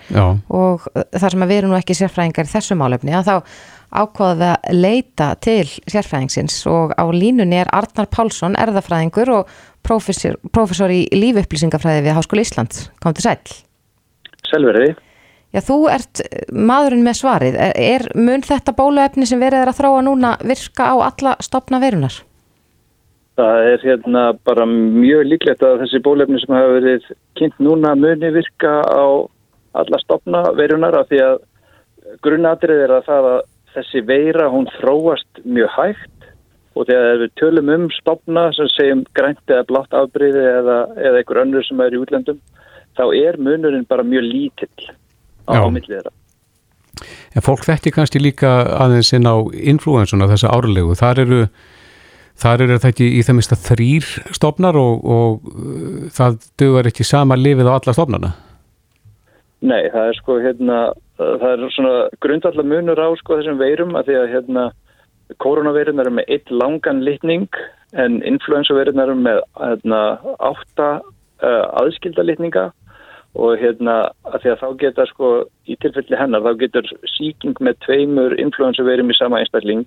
og 0.51 0.91
eh, 0.91 1.07
þar 1.15 1.31
sem 1.31 1.48
að 1.48 1.55
við 1.55 1.63
erum 1.63 1.75
nú 1.77 1.79
ekki 1.79 1.96
sérfræðingar 1.96 2.51
í 2.51 2.55
þessu 2.57 2.75
málefni 2.75 3.15
að 3.15 3.31
þá 3.31 3.36
ákvaða 3.91 4.53
að 4.58 4.79
leita 4.84 5.32
til 5.44 5.65
sérfræðingsins 5.88 6.60
og 6.70 6.94
á 6.98 7.06
línunni 7.13 7.62
er 7.62 7.72
Arnar 7.75 8.10
Pálsson, 8.12 8.58
erðafræðingur 8.60 9.32
og 9.39 9.51
professor, 9.88 10.38
professor 10.51 10.91
í 10.91 11.06
lífupplýsingafræði 11.15 12.06
við 12.08 12.17
Háskóli 12.17 12.44
Ísland. 12.44 12.79
Kom 13.03 13.15
til 13.15 13.27
sæl. 13.27 13.39
Selveriði. 14.48 14.96
Já, 15.56 15.62
þú 15.63 15.77
ert 15.89 16.22
maðurinn 16.51 17.06
með 17.06 17.20
svarið. 17.22 17.56
Er, 17.56 17.77
er 17.79 18.08
mun 18.20 18.44
þetta 18.44 18.75
bóluefni 18.75 19.27
sem 19.29 19.39
verið 19.39 19.63
er 19.63 19.72
að 19.72 19.79
þróa 19.79 20.01
núna 20.03 20.34
virka 20.44 20.91
á 20.91 20.96
alla 21.08 21.36
stopna 21.44 21.79
verunar? 21.82 22.20
Það 23.38 23.67
er 23.72 23.84
hérna 23.86 24.24
bara 24.48 24.65
mjög 24.67 25.27
líklegt 25.29 25.63
að 25.63 25.84
þessi 25.84 26.01
bólefni 26.03 26.41
sem 26.41 26.56
hafa 26.58 26.74
verið 26.79 27.12
kynnt 27.38 27.60
núna 27.63 27.94
muni 27.96 28.32
virka 28.34 28.79
á 28.82 29.06
alla 29.77 30.00
stopna 30.01 30.41
verunar 30.58 30.98
af 31.00 31.12
því 31.12 31.22
að 31.22 31.38
grunnatrið 32.25 32.84
er 32.88 32.96
að 32.98 33.08
það 33.08 33.29
að 33.32 33.39
þessi 33.75 34.03
veira 34.07 34.50
hún 34.53 34.69
þróast 34.77 35.41
mjög 35.45 35.74
hægt 35.75 36.29
og 36.77 36.86
þegar 36.89 37.24
við 37.24 37.33
tölum 37.41 37.74
um 37.74 37.88
stopna 37.95 38.47
sem 38.55 38.69
segjum 38.75 39.03
grænt 39.17 39.50
eða 39.50 39.65
blátt 39.69 39.97
afbreyði 39.97 40.43
eða, 40.59 40.77
eða 40.95 41.21
einhver 41.21 41.41
önnur 41.43 41.65
sem 41.65 41.81
er 41.83 41.95
í 41.95 42.01
útlendum 42.01 42.39
þá 42.97 43.05
er 43.15 43.38
munurinn 43.41 43.88
bara 43.89 44.05
mjög 44.05 44.27
lítill 44.27 44.89
á 45.47 45.57
Já. 45.57 45.69
milli 45.71 45.93
þeirra. 45.95 46.13
En 47.38 47.45
fólk 47.45 47.65
þetti 47.67 47.93
kannski 47.93 48.21
líka 48.21 48.51
aðeins 48.77 49.13
inn 49.13 49.29
á 49.29 49.38
influensuna 49.53 50.29
þessa 50.31 50.51
árlegu. 50.55 50.95
Þar 50.97 51.21
eru, 51.25 51.41
þar 52.41 52.63
eru 52.65 52.79
það 52.81 52.93
ekki 52.93 53.09
í 53.19 53.24
það 53.27 53.38
mista 53.39 53.57
þrýr 53.62 54.07
stofnar 54.38 54.79
og, 54.81 55.05
og 55.05 55.51
uh, 55.51 56.07
það 56.13 56.39
dugar 56.59 56.89
ekki 56.89 57.05
sama 57.07 57.38
lifið 57.38 57.69
á 57.69 57.77
alla 57.77 57.95
stofnana. 57.95 58.33
Nei, 59.67 59.83
það 59.93 60.09
er 60.12 60.17
sko 60.19 60.39
hérna, 60.41 60.79
það 61.17 61.47
er 61.50 61.63
svona 61.74 61.93
grundallar 62.24 62.67
munur 62.67 63.01
á 63.01 63.09
sko 63.19 63.39
þessum 63.39 63.62
veirum 63.62 63.95
að 63.97 64.09
því 64.09 64.17
að 64.21 64.33
hérna 64.36 64.65
koronaveirun 65.43 66.00
eru 66.00 66.13
með 66.17 66.33
eitt 66.36 66.51
langan 66.51 67.03
litning 67.03 67.47
en 67.97 68.19
influensaveirun 68.27 69.01
eru 69.03 69.15
með 69.19 69.41
hérna 69.59 70.01
átta 70.38 70.89
uh, 71.01 71.65
aðskilda 71.81 72.25
litninga 72.25 72.69
og 73.38 73.57
hérna 73.62 73.97
að 74.29 74.43
því 74.43 74.51
að 74.53 74.62
þá 74.62 74.67
geta 74.83 75.07
sko 75.12 75.31
í 75.69 75.75
tilfelli 75.83 76.19
hennar 76.19 76.45
þá 76.45 76.62
getur 76.63 76.93
síking 77.17 77.57
með 77.62 77.81
tveimur 77.86 78.38
influensaveirum 78.41 79.12
í 79.12 79.17
sama 79.17 79.41
einstakling 79.41 79.86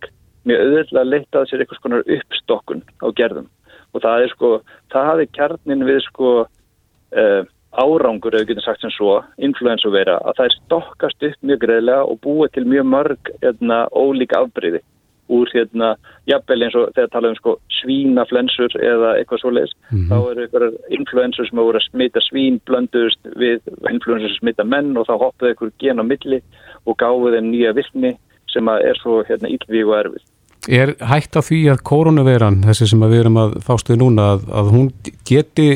mjög 0.48 0.66
auðvitað 0.66 1.00
að 1.00 1.10
leita 1.14 1.40
að 1.40 1.48
sér 1.48 1.64
eitthvað 1.64 1.80
skonar 1.80 2.12
uppstokkun 2.16 2.84
á 3.04 3.06
gerðum. 3.16 3.48
Og 3.90 4.04
það 4.04 4.24
er 4.24 4.32
sko, 4.32 4.50
það 4.92 5.08
hafi 5.10 5.26
kjarnin 5.36 5.86
við 5.88 5.98
sko 6.06 6.30
uh, 6.44 7.42
árangur, 7.70 8.34
ef 8.34 8.44
við 8.44 8.52
getum 8.52 8.66
sagt 8.66 8.84
sem 8.84 8.92
svo, 8.94 9.20
influensuveira, 9.38 10.18
að 10.24 10.38
það 10.38 10.48
er 10.48 10.56
stokkast 10.56 11.28
upp 11.28 11.44
mjög 11.46 11.60
greiðlega 11.64 12.06
og 12.06 12.22
búið 12.24 12.54
til 12.56 12.64
mjög 12.70 12.88
mörg 12.94 13.34
hérna, 13.42 13.84
ólíka 13.94 14.42
afbreyði 14.42 14.82
úr 15.30 15.50
hérna, 15.54 15.92
jafnvel 16.26 16.64
eins 16.66 16.76
og 16.78 16.88
þegar 16.96 17.12
tala 17.12 17.30
um 17.30 17.36
sko 17.38 17.52
svínaflensur 17.80 18.74
eða 18.82 19.12
eitthvað 19.20 19.42
svoleiðis, 19.44 19.76
þá 20.10 20.16
eru 20.18 20.44
eitthvað 20.44 20.96
influensur 20.96 21.46
sem 21.46 21.60
hafa 21.60 21.68
voru 21.68 21.80
að 21.80 21.86
smita 21.86 22.24
svín 22.26 22.58
blöndust 22.66 23.30
við 23.38 23.62
influensur 23.92 24.32
sem 24.32 24.40
smita 24.40 24.66
menn 24.66 24.90
og 24.98 25.06
þá 25.06 25.14
hoppuðu 25.14 25.52
eitthvað 25.52 25.72
gen 25.84 26.02
á 26.02 26.04
milli 26.10 26.42
og 26.82 26.98
gáðu 26.98 27.32
þeim 27.36 27.48
nýja 27.52 27.76
virkni 27.78 28.12
sem 28.50 28.74
er 28.74 28.98
svo 28.98 29.20
hérna 29.28 29.52
ílvíg 29.54 29.86
og 29.86 29.98
erfið. 30.00 30.26
Er 30.68 30.92
hægt 31.08 31.38
á 31.38 31.40
því 31.40 31.60
að 31.72 31.84
koronaveiran, 31.88 32.60
þessi 32.66 32.90
sem 32.90 33.06
við 33.06 33.22
erum 33.22 33.38
að 33.40 33.54
fástu 33.64 33.94
við 33.94 34.02
núna, 34.02 34.32
að, 34.34 34.50
að 34.58 34.74
hún 34.74 34.90
geti 35.26 35.70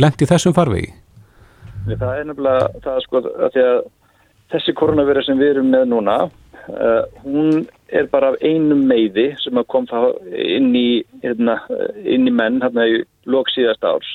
lent 0.00 0.22
í 0.22 0.30
þessum 0.30 0.54
farvegi? 0.56 0.94
Það 1.88 2.12
er 2.12 2.28
nefnilega 2.28 2.82
það 2.84 3.00
sko 3.06 3.22
að 3.24 3.54
því 3.54 3.64
að 3.66 3.80
þessi 4.50 4.74
koronavera 4.78 5.22
sem 5.24 5.38
við 5.40 5.54
erum 5.54 5.70
með 5.72 5.86
núna 5.90 6.16
uh, 6.26 7.04
hún 7.24 7.64
er 7.88 8.08
bara 8.10 8.32
af 8.32 8.42
einum 8.42 8.82
meiði 8.90 9.30
sem 9.42 9.60
kom 9.70 9.86
þá 9.90 10.12
inn 10.30 10.74
í, 10.76 11.02
hérna, 11.24 11.60
inn 12.04 12.28
í 12.28 12.34
menn 12.34 12.60
hérna 12.62 12.86
í 12.90 13.00
lók 13.30 13.50
síðast 13.54 13.84
árs. 13.86 14.10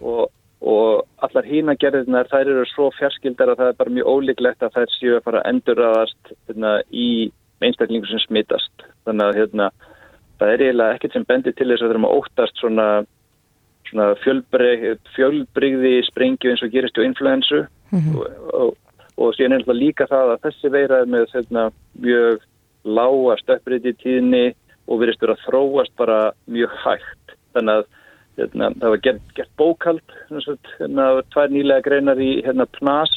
Og, 0.00 0.28
og 0.64 1.24
allar 1.24 1.46
hína 1.48 1.76
gerðirnar 1.80 2.28
þær 2.30 2.52
eru 2.54 2.64
svo 2.70 2.88
fjarskildar 2.96 3.52
að 3.52 3.60
það 3.60 3.72
er 3.72 3.78
bara 3.82 3.94
mjög 3.98 4.12
ólíklegt 4.14 4.64
að 4.64 4.78
þær 4.78 4.94
séu 4.94 5.16
að 5.18 5.24
fara 5.26 5.42
að 5.42 5.52
endurraðast 5.52 6.32
hérna, 6.48 6.72
í 6.88 7.08
einstaklingu 7.64 8.08
sem 8.08 8.22
smittast 8.22 8.86
þannig 9.04 9.26
að 9.26 9.38
hérna, 9.42 9.70
það 10.38 10.52
er 10.54 10.64
eiginlega 10.64 10.96
ekkert 10.96 11.16
sem 11.16 11.28
bendir 11.28 11.56
til 11.58 11.68
þess 11.68 11.84
að 11.84 11.92
þurfum 11.92 12.08
að 12.08 12.18
óttast 12.20 12.62
svona 12.62 12.88
fjölbreyði 13.92 15.94
sprengju 16.08 16.52
eins 16.52 16.64
og 16.64 16.74
gerist 16.74 17.00
á 17.00 17.06
influensu. 17.06 17.64
Og, 17.92 18.24
og, 18.52 18.72
og 19.16 19.36
síðan 19.36 19.56
er 19.56 19.62
alltaf 19.62 19.78
líka 19.78 20.08
það 20.10 20.34
að 20.34 20.42
þessi 20.46 20.72
veira 20.74 21.02
með 21.08 21.28
hérna, 21.34 21.68
mjög 22.04 22.42
lága 22.88 23.38
stökkbreyði 23.42 23.94
tíðni 24.02 24.44
og 24.88 25.02
verist 25.02 25.22
verið 25.22 25.36
að 25.36 25.46
þróast 25.46 25.94
bara 26.00 26.18
mjög 26.48 26.76
hægt. 26.84 27.34
Þannig 27.56 27.80
að 27.80 27.88
hérna, 28.38 28.70
það 28.80 28.94
var 28.94 29.02
gert, 29.06 29.32
gert 29.36 29.54
bókald 29.58 30.16
hérna, 30.30 31.08
tvær 31.32 31.52
nýlega 31.52 31.86
greinar 31.88 32.22
í 32.22 32.30
hérna, 32.46 32.68
PNAS 32.78 33.14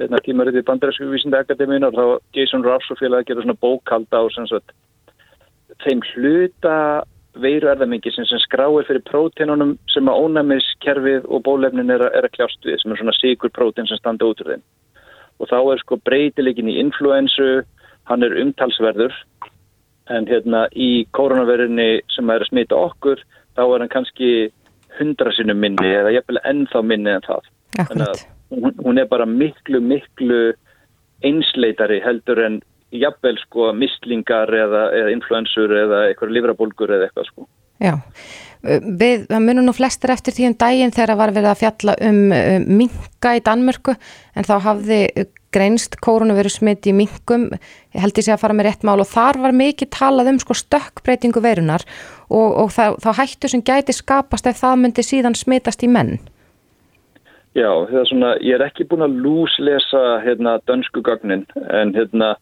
hérna, 0.00 0.20
tímaröði 0.24 0.64
bandaræsku 0.66 1.08
vísinda 1.12 1.44
akademíun 1.44 1.86
og 1.88 1.96
þá 1.96 2.04
Jason 2.36 2.64
Ross 2.66 2.90
og 2.90 3.00
félag 3.00 3.22
að 3.22 3.30
gera 3.30 3.46
svona 3.46 3.62
bókald 3.62 4.16
á 4.16 4.22
sem 4.34 4.48
sagt, 4.50 4.74
þeim 5.84 6.02
hluta 6.12 6.76
veiru 7.40 7.70
erðamengi 7.72 8.12
sem, 8.12 8.26
skráir 8.44 8.86
fyrir 8.88 9.02
próteinunum 9.08 9.76
sem 9.92 10.08
að 10.08 10.24
ónæmiskerfið 10.26 11.28
og 11.28 11.44
bólefnin 11.46 11.92
er, 11.94 12.04
er 12.12 12.28
að 12.28 12.34
kljást 12.36 12.66
við 12.66 12.80
sem 12.82 12.92
er 12.92 13.00
svona 13.00 13.16
sigur 13.16 13.52
prótein 13.54 13.88
sem 13.88 14.00
standa 14.00 14.28
út 14.28 14.42
úr 14.44 14.54
þeim. 14.54 14.64
Og 15.40 15.48
þá 15.50 15.58
er 15.60 15.82
sko 15.82 15.98
breytileikin 16.04 16.70
í 16.70 16.78
influensu 16.82 17.62
hann 18.10 18.26
er 18.26 18.36
umtalsverður. 18.42 19.14
En 20.12 20.26
hérna 20.28 20.66
í 20.74 21.06
koronaverunni 21.16 22.02
sem 22.12 22.30
er 22.30 22.44
að 22.44 22.50
smita 22.50 22.76
okkur 22.76 23.22
þá 23.56 23.62
er 23.64 23.84
hann 23.84 23.92
kannski 23.92 24.32
hundra 24.98 25.32
sinnum 25.32 25.60
minni 25.62 25.88
eða 25.88 26.12
jafnvel 26.18 26.42
ennþá 26.50 26.84
minni 26.84 27.14
en 27.14 27.24
það. 27.26 27.48
Þannig 27.78 28.08
Akkurat. 28.08 28.26
að 28.52 28.58
hún, 28.58 28.74
hún 28.84 29.00
er 29.00 29.08
bara 29.08 29.26
miklu, 29.28 29.80
miklu 29.80 30.42
einsleitari 31.24 32.00
heldur 32.04 32.42
en 32.44 32.60
jafnvel 32.92 33.36
sko 33.42 33.72
mislingar 33.76 34.52
eða, 34.52 34.86
eða 35.00 35.12
influensur 35.16 35.74
eða 35.82 36.06
eitthvað 36.08 36.34
livrabólgur 36.36 36.94
eða 36.96 37.08
eitthvað 37.08 37.28
sko. 37.30 37.46
Já, 37.82 37.96
við 38.62 39.24
munum 39.42 39.66
nú 39.66 39.74
flestir 39.74 40.12
eftir 40.14 40.36
því 40.36 40.50
um 40.52 40.58
daginn 40.60 40.92
þegar 40.94 41.18
var 41.18 41.32
verið 41.34 41.50
að 41.50 41.62
fjalla 41.64 41.94
um 42.08 42.20
uh, 42.30 42.58
minka 42.62 43.32
í 43.34 43.42
Danmörku 43.42 43.96
en 44.38 44.46
þá 44.46 44.54
hafði 44.68 45.00
greinst 45.52 45.98
koronaviru 46.00 46.50
smitt 46.52 46.86
í 46.88 46.94
minkum, 46.96 47.48
ég 47.92 48.02
held 48.04 48.18
sé 48.22 48.32
að 48.32 48.42
fara 48.44 48.56
með 48.56 48.70
rétt 48.70 48.86
mál 48.88 49.00
og 49.02 49.08
þar 49.10 49.40
var 49.42 49.56
mikið 49.56 49.90
talað 49.92 50.32
um 50.32 50.40
sko 50.40 50.56
stökkbreytingu 50.56 51.42
verunar 51.44 51.84
og, 52.30 52.48
og 52.64 52.70
það, 52.72 53.00
þá 53.04 53.10
hættu 53.20 53.50
sem 53.52 53.64
gæti 53.64 53.96
skapast 53.96 54.48
ef 54.48 54.62
það 54.62 54.78
myndi 54.84 55.04
síðan 55.06 55.36
smitast 55.36 55.84
í 55.84 55.90
menn. 55.92 56.16
Já, 57.52 57.68
það 57.68 57.98
er 58.00 58.08
svona, 58.08 58.28
ég 58.40 58.56
er 58.56 58.64
ekki 58.64 58.86
búin 58.88 59.04
að 59.04 59.18
lúslesa 59.26 60.02
hérna 60.24 60.56
dönsku 60.68 61.02
gögnin 61.04 61.44
en 61.68 61.92
hérna 61.92 62.32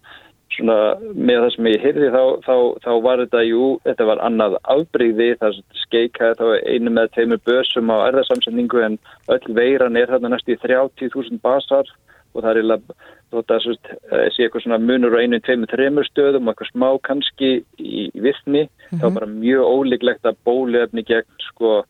svona 0.61 0.77
með 1.15 1.43
það 1.43 1.53
sem 1.55 1.69
ég 1.71 1.85
heyrði 1.85 2.11
þá, 2.15 2.25
þá, 2.47 2.55
þá 2.85 2.91
var 3.07 3.23
þetta, 3.25 3.43
jú, 3.49 3.69
þetta 3.87 4.09
var 4.11 4.23
annað 4.27 4.59
afbreyði, 4.75 5.29
það 5.41 5.61
skeikaði 5.85 6.39
þá 6.41 6.45
einu 6.75 6.93
með 6.97 7.15
teimur 7.17 7.41
börsum 7.49 7.93
á 7.93 7.97
erðarsamsendingu 8.09 8.85
en 8.87 8.99
öll 9.35 9.57
veiran 9.57 9.99
er 10.01 10.13
þarna 10.13 10.35
næstu 10.35 10.55
í 10.55 10.61
30.000 10.63 11.41
basar 11.45 11.89
og 12.31 12.45
það 12.45 12.51
er 12.51 12.61
eiginlega, 12.61 12.99
þótt 13.31 13.55
að 13.55 13.65
sérst, 13.65 13.89
sé 14.35 14.45
eitthvað 14.45 14.65
svona 14.65 14.79
munur 14.83 15.17
á 15.19 15.23
einu, 15.23 15.41
tveimur, 15.43 15.71
þreimur 15.71 16.07
stöðum 16.07 16.47
og 16.47 16.53
eitthvað 16.53 16.71
smá 16.71 16.89
kannski 17.07 17.51
í, 17.59 18.05
í 18.07 18.23
virkni, 18.23 18.69
þá 18.93 19.09
er 19.09 19.17
bara 19.17 19.31
mjög 19.33 19.73
ólíklegt 19.75 20.29
að 20.31 20.39
bóluefni 20.47 21.05
gegn 21.09 21.43
sko, 21.49 21.81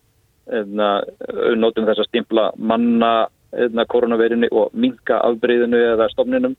eðna, 0.50 0.88
notum 1.60 1.86
þess 1.88 2.02
að 2.02 2.08
stimpla 2.08 2.46
manna 2.56 3.12
eðna, 3.50 3.86
koronaveirinu 3.90 4.50
og 4.54 4.74
minka 4.78 5.18
afbreyðinu 5.26 5.80
eða 5.94 6.08
stofninum. 6.12 6.56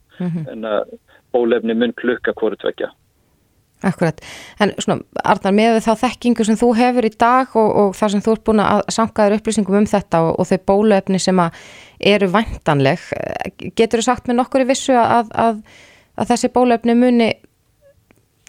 En 0.52 0.66
að 0.68 0.94
bólefni 1.32 1.76
mun 1.78 1.94
klukka 1.98 2.34
hvort 2.38 2.60
tvekja. 2.62 2.92
Akkurat, 3.82 4.20
en 4.62 4.70
svona 4.78 5.02
Arnar 5.26 5.54
með 5.56 5.80
þá 5.82 6.04
þekkingu 6.04 6.44
sem 6.46 6.58
þú 6.58 6.68
hefur 6.78 7.06
í 7.08 7.10
dag 7.18 7.56
og, 7.58 7.70
og 7.80 7.96
það 7.98 8.12
sem 8.12 8.22
þú 8.22 8.34
ert 8.36 8.44
búin 8.46 8.62
að 8.62 8.82
sankaður 8.94 9.34
upplýsingum 9.40 9.78
um 9.80 9.88
þetta 9.90 10.20
og, 10.22 10.36
og 10.38 10.46
þau 10.46 10.60
bóluefni 10.70 11.18
sem 11.22 11.42
eru 12.12 12.28
væntanleg 12.30 13.08
getur 13.74 13.98
þú 13.98 14.06
sagt 14.06 14.30
með 14.30 14.38
nokkur 14.38 14.62
í 14.62 14.68
vissu 14.70 14.94
að, 14.94 15.34
að, 15.34 15.58
að 16.14 16.30
þessi 16.30 16.52
bóluefni 16.54 16.94
muni 16.94 17.28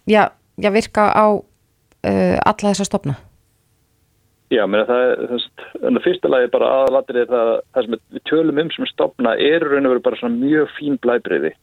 já, 0.05 0.27
já 0.61 0.69
virka 0.75 1.09
á 1.09 1.25
uh, 1.33 2.37
alla 2.37 2.69
þessa 2.69 2.87
stofna? 2.91 3.17
Já, 4.53 4.67
mér 4.69 4.83
að 4.85 4.91
það 4.91 5.03
er, 5.89 6.01
fyrsta 6.03 6.29
lagi 6.29 6.49
bara 6.53 6.71
aðalatrið 6.83 7.31
það, 7.31 7.53
það 7.73 7.85
sem 7.85 7.95
við 7.97 8.25
tölum 8.29 8.59
um 8.61 8.73
sem 8.75 8.89
stopna 8.91 9.33
er 9.41 9.65
raun 9.65 9.87
og 9.87 9.95
veru 9.95 10.03
bara 10.05 10.19
svona 10.19 10.37
mjög 10.37 10.73
fín 10.77 10.99
blæbreyði. 11.01 11.55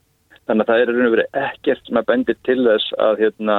Þannig 0.51 0.65
að 0.65 0.71
það 0.73 0.81
er 0.83 0.89
raun 0.91 1.07
og 1.07 1.13
veru 1.15 1.25
ekkert 1.39 1.91
að 1.95 2.07
bendir 2.09 2.37
til 2.43 2.57
þess 2.67 2.95
að 2.99 3.21
hérna, 3.21 3.59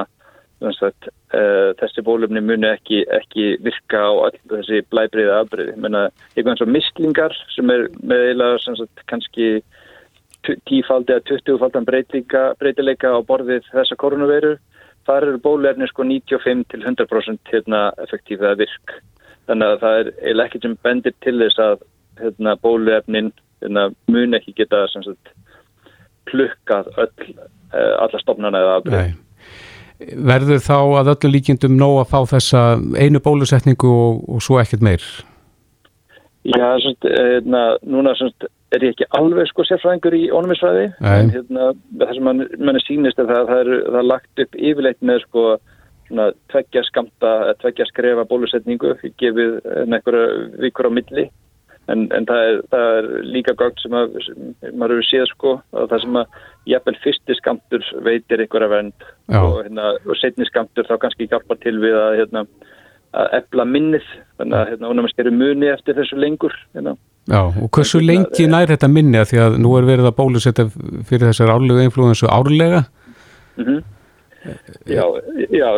sagt, 0.76 1.06
uh, 1.32 1.70
þessi 1.80 2.02
bólumni 2.04 2.42
muni 2.44 2.68
ekki, 2.68 2.98
ekki 3.16 3.46
virka 3.64 4.02
á 4.04 4.12
all 4.26 4.34
þessi 4.52 4.82
blæbreyði 4.92 5.32
afbreyði. 5.38 5.76
Eitthvað 5.80 6.50
eins 6.52 6.64
og 6.66 6.74
mislingar 6.74 7.36
sem 7.54 7.72
er 7.72 7.86
með 8.04 8.26
eiginlega 8.26 8.88
kannski 9.08 9.48
tífaldi 10.68 11.16
að 11.16 11.24
20-faldan 11.30 11.88
breytileika 11.88 13.14
á 13.16 13.18
borðið 13.24 13.70
þessa 13.70 13.96
koronaviru. 13.96 14.58
Þar 15.08 15.30
eru 15.30 15.40
bólefni 15.42 15.88
sko 15.88 16.04
95 16.04 16.66
til 16.70 16.84
100% 16.84 17.54
hérna, 17.54 17.86
effektífið 18.04 18.50
að 18.50 18.60
virk. 18.66 18.98
Þannig 19.48 19.72
að 19.72 19.80
það 19.80 20.00
er 20.02 20.12
eiginlega 20.18 20.50
ekkert 20.50 20.68
sem 20.68 20.76
bendir 20.84 21.16
til 21.24 21.38
þess 21.40 21.62
að 21.70 21.86
hérna, 22.20 22.58
bóluefnin 22.60 23.32
hérna, 23.64 23.88
mun 24.12 24.38
ekki 24.38 24.54
geta 24.60 24.84
sagt, 24.92 25.32
plukkað 26.30 26.88
öll, 27.02 27.34
uh, 27.72 27.92
alla 28.04 28.22
stofnana 28.22 28.62
eða 28.62 28.78
afbreyð. 28.80 29.12
Nei. 29.12 29.18
Verður 30.32 30.62
þá 30.64 30.78
að 30.98 31.12
öllu 31.12 31.30
líkindum 31.36 31.76
nóg 31.78 32.00
að 32.02 32.08
fá 32.10 32.18
þessa 32.32 32.62
einu 32.98 33.20
bólusetningu 33.22 33.90
og, 33.90 34.24
og 34.34 34.42
svo 34.42 34.58
ekkert 34.62 34.82
meir? 34.82 35.04
Já, 36.42 36.66
svona, 36.82 37.12
hérna, 37.12 37.60
núna 37.86 38.14
svona, 38.18 38.50
er 38.74 38.82
ég 38.82 38.96
ekki 38.96 39.06
alveg 39.14 39.46
sko 39.50 39.66
sérfræðingur 39.68 40.16
í 40.18 40.24
ónumisfræði, 40.34 40.88
en 41.06 41.30
hérna, 41.30 41.68
það 42.00 42.16
sem 42.16 42.26
mann, 42.26 42.46
mann 42.58 42.80
er 42.80 42.86
sínist 42.86 43.20
er 43.22 43.28
það 43.30 43.42
að 43.44 43.52
það 43.52 43.60
er, 43.62 43.70
það 43.84 44.00
er 44.00 44.08
lagt 44.08 44.42
upp 44.44 44.58
yfirleitt 44.70 45.06
með 45.06 45.22
sko 45.28 45.44
tveggja 46.52 46.82
skamta, 46.88 47.30
tveggja 47.62 47.86
skrefa 47.88 48.26
bólusetningu, 48.28 48.96
gefið 49.22 49.54
einhverja 49.86 50.26
vikur 50.64 50.90
á 50.90 50.96
milli 50.98 51.28
en, 51.90 52.04
en 52.14 52.26
það, 52.28 52.42
er, 52.48 52.58
það 52.72 52.96
er 52.98 53.08
líka 53.34 53.54
gátt 53.58 53.80
sem, 53.82 53.94
að, 53.96 54.18
sem 54.26 54.76
maður 54.78 55.00
hefur 55.00 55.08
séð 55.08 55.26
sko 55.32 55.54
það 55.72 56.02
sem 56.04 56.18
að 56.20 56.36
jafnvel 56.72 56.98
fyrsti 57.02 57.38
skamtur 57.38 57.88
veitir 58.06 58.44
að 58.46 58.68
vernd. 58.70 59.08
Og, 59.32 59.56
hérna, 59.64 59.94
og 60.06 60.20
setni 60.20 60.46
skamtur 60.48 60.86
þá 60.88 60.98
kannski 61.02 61.30
hjálpa 61.30 61.58
til 61.62 61.78
við 61.82 61.96
að, 61.98 62.18
hérna, 62.20 62.44
að 63.18 63.38
efla 63.40 63.66
minnið. 63.68 64.10
Þannig 64.40 64.58
að 64.58 64.68
hérna, 64.72 64.90
hún 64.90 65.00
er 65.00 65.06
með 65.06 65.14
styrir 65.14 65.38
muni 65.38 65.72
eftir 65.72 65.98
þessu 65.98 66.20
lengur 66.20 66.54
hérna. 66.76 66.96
Já, 67.30 67.42
og 67.46 67.68
hversu 67.70 68.00
lengi 68.02 68.48
nær 68.50 68.70
þetta 68.72 68.90
minni? 68.90 69.20
Að 69.20 69.28
því 69.30 69.42
að 69.44 69.56
nú 69.62 69.76
er 69.78 69.86
verið 69.86 70.08
að 70.08 70.16
bólusetta 70.18 70.66
fyrir 71.06 71.28
þessar 71.28 71.52
árlega 71.54 71.84
influensu 71.86 72.30
árlega. 72.30 72.84
Mm 73.56 73.66
-hmm. 73.66 73.82
Já, 74.90 75.04
já, 75.54 75.68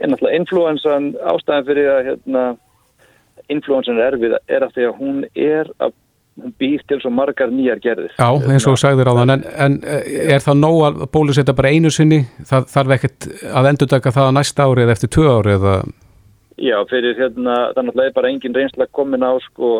en 0.00 0.10
náttúrulega 0.10 0.36
influensan 0.38 1.10
ástæðan 1.28 1.66
fyrir 1.66 1.88
að 1.92 2.04
hérna 2.08 2.44
influensan 3.52 4.00
er 4.00 4.14
erfið 4.14 4.38
er 4.38 4.66
að 4.66 4.74
því 4.76 4.88
að 4.88 4.98
hún 5.00 5.20
er 5.34 5.70
að 5.78 5.94
hún 6.34 6.54
býr 6.58 6.82
til 6.88 6.98
svo 6.98 7.12
margar 7.14 7.52
nýjar 7.52 7.80
gerðir. 7.82 8.14
Já, 8.18 8.26
eins 8.50 8.66
og 8.66 8.78
sagðir 8.80 9.10
á 9.10 9.14
þann 9.20 9.34
en, 9.36 9.44
en 9.66 9.76
er 9.86 10.42
það 10.42 10.60
nóg 10.60 10.78
að 10.88 11.04
bólusetta 11.14 11.54
bara 11.54 11.70
einu 11.70 11.92
sinni? 11.94 12.24
Það 12.48 12.66
þarf 12.72 12.94
ekkert 12.96 13.28
að 13.54 13.68
endur 13.70 13.92
taka 13.92 14.14
það 14.14 14.30
að 14.30 14.36
næsta 14.38 14.66
ári 14.66 14.84
eða 14.84 14.96
eftir 14.96 15.12
tvö 15.14 15.28
ári 15.30 15.54
eða? 15.54 15.74
Já, 16.58 16.76
fyrir 16.90 17.18
hérna 17.18 17.58
þannig 17.76 17.94
að 17.94 18.00
það 18.00 18.08
er 18.08 18.16
bara 18.18 18.32
engin 18.32 18.56
reynslega 18.56 18.94
komin 18.94 19.26
á 19.26 19.32
sko 19.46 19.70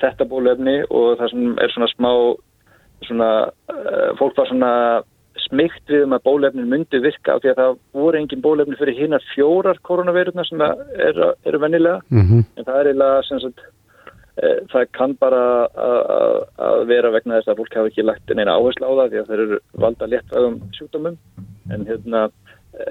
þetta 0.00 0.26
bólefni 0.28 0.76
og 0.90 1.16
það 1.20 1.32
sem 1.32 1.46
er 1.62 1.74
svona 1.74 1.90
smá 1.94 2.10
svona, 3.06 3.30
uh, 3.70 4.10
fólk 4.18 4.36
var 4.38 4.50
svona 4.50 4.72
smygt 5.46 5.90
við 5.90 6.04
um 6.06 6.14
að 6.16 6.26
bólefnin 6.26 6.68
myndi 6.70 7.00
virka 7.02 7.36
af 7.36 7.42
því 7.42 7.52
að 7.52 7.60
það 7.62 7.78
voru 8.00 8.20
engin 8.20 8.44
bólefni 8.44 8.78
fyrir 8.78 9.00
hinnar 9.00 9.24
fjórar 9.32 9.80
koronaviruna 9.86 10.44
sem 10.48 10.62
eru 10.62 11.32
er 11.44 11.58
vennilega 11.62 12.00
mm 12.08 12.22
-hmm. 12.22 12.44
en 12.56 12.64
það 12.64 12.80
er 12.80 12.90
eiginlega 12.90 13.22
sem 13.28 13.40
sagt 13.40 13.60
e, 14.42 14.48
það 14.72 14.88
kann 14.92 15.14
bara 15.20 15.42
að 15.76 16.86
vera 16.90 17.12
vegna 17.14 17.38
þess 17.38 17.52
að 17.52 17.62
fólk 17.62 17.78
hafa 17.78 17.92
ekki 17.92 18.06
lagt 18.06 18.34
neina 18.34 18.56
áherslu 18.56 18.88
á 18.88 18.92
það 18.98 19.10
því 19.12 19.22
að 19.22 19.30
þeir 19.30 19.44
eru 19.44 19.60
valda 19.84 20.10
léttvægum 20.12 20.58
sjúkdómum. 20.76 21.16
En 21.72 21.86
hérna 21.86 22.28
e, 22.74 22.84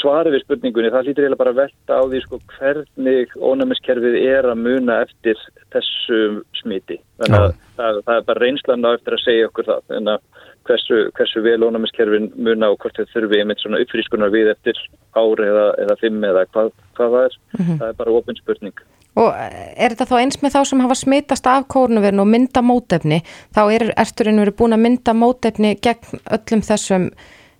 svari 0.00 0.34
við 0.34 0.44
spurningunni 0.44 0.92
það 0.92 1.08
hlýtur 1.08 1.24
eiginlega 1.24 1.44
bara 1.44 1.58
velta 1.62 1.98
á 1.98 2.02
því 2.04 2.20
sko 2.22 2.40
hvernig 2.58 3.36
ónæmiskerfið 3.50 4.18
er 4.22 4.50
að 4.52 4.62
muna 4.66 5.00
eftir 5.06 5.38
þessu 5.72 6.42
smiti. 6.60 7.00
Þannig 7.18 7.40
að 7.40 7.52
það, 7.76 8.02
það 8.06 8.16
er 8.16 8.28
bara 8.30 8.44
reynslan 8.44 8.86
á 8.86 8.90
eftir 8.92 9.16
að 9.16 9.24
segja 9.24 9.48
okkur 9.50 9.70
það. 9.70 9.82
Þannig 9.88 10.14
að 10.14 10.50
hversu, 10.68 11.02
hversu 11.16 11.42
vel 11.44 11.66
ónæmiskerfin 11.66 12.30
muna 12.36 12.72
og 12.72 12.80
hvort 12.82 12.96
þetta 12.98 13.12
þurfi 13.14 13.42
einmitt 13.42 13.62
svona 13.62 13.82
uppfrískunar 13.82 14.32
við 14.32 14.52
eftir 14.54 14.78
ári 15.18 15.46
eða, 15.48 15.68
eða 15.84 15.98
fimm 16.00 16.24
eða 16.28 16.46
hvað, 16.50 16.72
hvað 16.96 17.14
það 17.16 17.28
er. 17.28 17.38
Mm 17.52 17.64
-hmm. 17.64 17.78
Það 17.78 17.88
er 17.88 18.00
bara 18.00 18.16
ofin 18.18 18.40
spurning. 18.40 18.82
Og 19.12 19.28
er 19.76 19.92
þetta 19.92 20.08
þá 20.08 20.16
eins 20.20 20.42
með 20.42 20.54
þá 20.54 20.64
sem 20.64 20.80
hafa 20.80 20.94
smitast 20.96 21.46
af 21.46 21.68
kórnuverðin 21.68 22.24
og 22.24 22.30
mynda 22.32 22.62
mótefni, 22.64 23.20
þá 23.52 23.62
er 23.68 23.82
erturinn 23.96 24.40
verið 24.40 24.56
búin 24.56 24.72
að 24.72 24.84
mynda 24.86 25.12
mótefni 25.12 25.74
gegn 25.84 26.22
öllum 26.32 26.62
þessum 26.64 27.10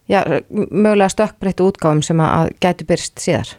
já, 0.09 0.23
mögulega 0.51 1.13
stökkbreyttu 1.13 1.69
útgáfum 1.69 2.01
sem 2.03 2.21
að 2.21 2.55
gætu 2.61 2.89
byrst 2.89 3.21
síðar? 3.21 3.53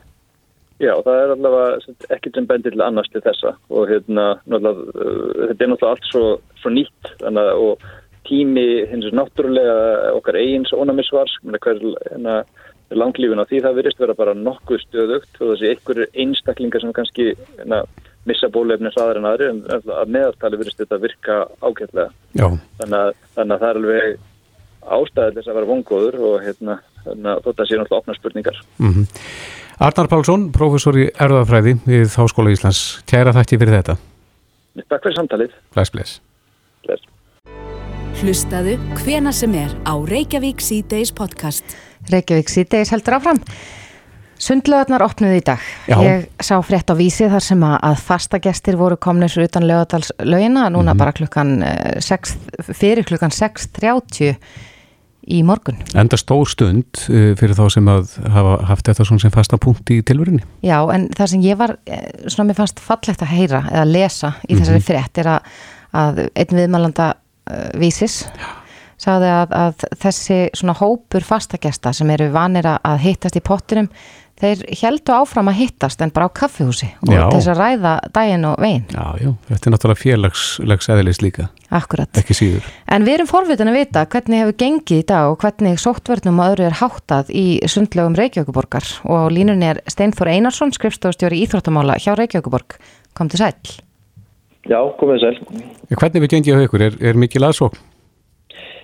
Já, 0.82 0.94
það 1.06 1.20
er 1.22 1.34
allavega 1.36 1.94
ekkert 2.16 2.38
sem 2.38 2.48
bendir 2.50 2.74
til 2.74 2.82
annars 2.84 3.10
til 3.14 3.22
þessa 3.24 3.54
og 3.70 3.92
hérna, 3.92 4.26
þetta 4.50 5.54
er 5.54 5.70
náttúrulega 5.72 5.92
allt 5.94 6.10
svo, 6.10 6.24
svo 6.60 6.72
nýtt 6.74 7.12
þannig 7.22 7.62
og 7.68 7.86
tími 8.28 8.66
hins 8.92 9.10
náttúrulega 9.16 10.14
okkar 10.18 10.40
eigins 10.40 10.74
ónæmisvars, 10.76 11.36
hver 11.44 11.80
hérna, 12.10 12.44
langlífin 12.94 13.42
á 13.42 13.46
því 13.50 13.62
það 13.66 13.78
virðist 13.80 14.02
vera 14.02 14.16
bara 14.18 14.34
nokkuð 14.38 14.82
stöðugt 14.84 15.40
og 15.42 15.54
þessi 15.54 15.72
einhverju 15.72 16.10
einstaklingar 16.24 16.84
sem 16.84 16.94
kannski 16.96 17.32
hérna, 17.58 17.84
missa 18.30 18.50
bólefnins 18.54 18.98
aðra 19.00 19.22
en 19.22 19.30
aðri 19.32 19.50
en 19.52 19.64
að 19.72 20.14
meðaltali 20.16 20.60
virðist 20.62 20.80
þetta 20.84 21.02
virka 21.04 21.40
ákveðlega. 21.60 22.10
Þannig 22.80 23.18
þannig 23.36 23.56
að 23.56 23.64
það 23.64 23.70
er 23.70 23.82
alveg 23.82 24.30
ástæðið 24.84 25.38
þess 25.40 25.50
að 25.50 25.60
vera 25.60 25.72
vongóður 25.72 26.20
og 26.30 26.38
hérna, 26.44 26.80
þetta 27.04 27.68
sé 27.68 27.80
náttúrulega 27.80 28.00
opna 28.00 28.18
spurningar. 28.18 28.64
Mm 28.80 28.94
-hmm. 28.94 29.06
Arnar 29.84 30.08
Pálsson, 30.08 30.52
professor 30.52 30.96
í 30.96 31.10
erðafræði 31.12 31.80
við 31.88 32.14
Háskóla 32.16 32.54
Íslands. 32.54 33.02
Kæra 33.10 33.34
þætti 33.34 33.60
fyrir 33.60 33.80
þetta. 33.80 33.98
Takk 34.90 35.04
fyrir 35.04 35.18
samtalið. 35.18 35.58
Bless, 35.74 35.92
bless. 35.92 36.22
Hlustaðu 38.24 38.78
hvena 39.02 39.34
sem 39.36 39.52
er 39.60 39.74
á 39.84 40.00
Reykjavík 40.00 40.62
C-Days 40.64 41.10
podcast. 41.12 41.74
Reykjavík 42.08 42.48
C-Days 42.48 42.94
heldur 42.94 43.18
áfram. 43.18 43.40
Sundlöðarnar 44.40 45.04
opnuði 45.04 45.42
í 45.42 45.44
dag. 45.44 45.66
Já. 45.92 45.98
Ég 46.00 46.30
sá 46.40 46.54
frétt 46.64 46.88
á 46.88 46.96
vísi 46.96 47.28
þar 47.28 47.44
sem 47.44 47.66
að 47.68 47.98
fastagestir 48.00 48.78
voru 48.80 48.96
komnir 48.96 49.36
utan 49.44 49.68
lögadalslaugina 49.68 50.70
núna 50.70 50.72
mm 50.72 50.88
-hmm. 50.88 50.98
bara 51.02 51.12
klukkan 51.12 51.66
6, 52.00 52.38
eh, 52.40 52.72
fyrir 52.72 53.04
klukkan 53.04 53.30
6.30 53.30 54.38
í 55.28 55.44
morgun. 55.44 55.84
Enda 55.94 56.16
stór 56.16 56.48
stund 56.48 57.04
eh, 57.10 57.36
fyrir 57.36 57.60
þá 57.60 57.70
sem 57.70 57.86
að 57.86 58.08
hafa 58.24 58.66
haft 58.66 58.88
þetta 58.88 59.04
svona 59.04 59.20
sem 59.20 59.32
fasta 59.32 59.58
punkt 59.58 59.92
í 59.92 60.02
tilverunni. 60.02 60.44
Já, 60.64 60.80
en 60.96 61.10
það 61.10 61.28
sem 61.28 61.42
ég 61.42 61.58
var, 61.58 61.76
eh, 61.86 62.08
svona 62.28 62.48
mér 62.48 62.56
fannst 62.56 62.80
fallegt 62.80 63.22
að 63.22 63.36
heyra 63.36 63.68
eða 63.68 63.86
lesa 63.92 64.34
í 64.48 64.56
þessari 64.56 64.80
mm 64.80 64.82
-hmm. 64.82 64.88
frétt 64.88 65.18
er 65.18 65.28
að, 65.28 65.40
að 65.94 66.30
einn 66.36 66.58
viðmælanda 66.58 67.14
vísis 67.80 68.24
sagði 69.04 69.32
að, 69.36 69.56
að 69.58 69.86
þessi 70.00 70.42
svona 70.56 70.76
hópur 70.80 71.26
fastakesta 71.28 71.94
sem 71.96 72.12
eru 72.14 72.30
vanir 72.34 72.68
að 72.76 73.02
hittast 73.04 73.40
í 73.40 73.44
pottinum 73.44 73.90
þeir 74.44 74.64
heldu 74.82 75.14
áfram 75.14 75.50
að 75.52 75.60
hittast 75.62 76.02
en 76.04 76.12
bara 76.14 76.28
á 76.28 76.36
kaffihúsi 76.36 76.90
og 77.06 77.12
já. 77.14 77.22
þess 77.32 77.50
að 77.54 77.60
ræða 77.60 77.92
daginn 78.16 78.48
og 78.50 78.58
veginn. 78.64 78.86
Já, 78.90 79.06
já, 79.22 79.30
þetta 79.50 79.70
er 79.70 79.76
náttúrulega 79.76 80.02
félagslegs 80.02 80.90
eðlis 80.96 81.22
líka. 81.24 81.48
Akkurat. 81.74 82.20
Ekki 82.20 82.38
síður. 82.38 82.68
En 82.90 83.08
við 83.08 83.20
erum 83.20 83.30
forvitin 83.30 83.72
að 83.72 83.80
vita 83.80 84.04
hvernig 84.16 84.44
hefur 84.44 84.58
gengið 84.66 85.04
í 85.04 85.08
dag 85.14 85.30
og 85.32 85.40
hvernig 85.44 85.80
sóttvörnum 85.82 86.42
og 86.42 86.52
öðru 86.52 86.68
er 86.68 86.78
háttað 86.82 87.32
í 87.34 87.46
sundlegum 87.70 88.18
Reykjavíkuborgar 88.20 88.92
og 89.06 89.32
línunni 89.34 89.72
er 89.72 89.82
Steinfór 89.90 90.34
Einarsson, 90.34 90.74
skrifstofstjóri 90.76 91.44
Íþróttamála 91.46 92.00
hjá 92.02 92.16
Reykjavíkuborg. 92.18 92.80
Kom 93.14 93.32
til 93.32 93.46
sæl. 93.46 93.58
Já, 94.70 94.80
komið 95.00 95.20
sæl. 95.24 95.34
Hvernig 95.92 96.24
við 96.24 96.32
gengið 96.34 96.56
á 96.56 96.66
ykkur? 96.68 96.86
Er, 96.88 96.96
er 97.04 97.20
mikið 97.20 97.44
laðsókn? 97.44 97.82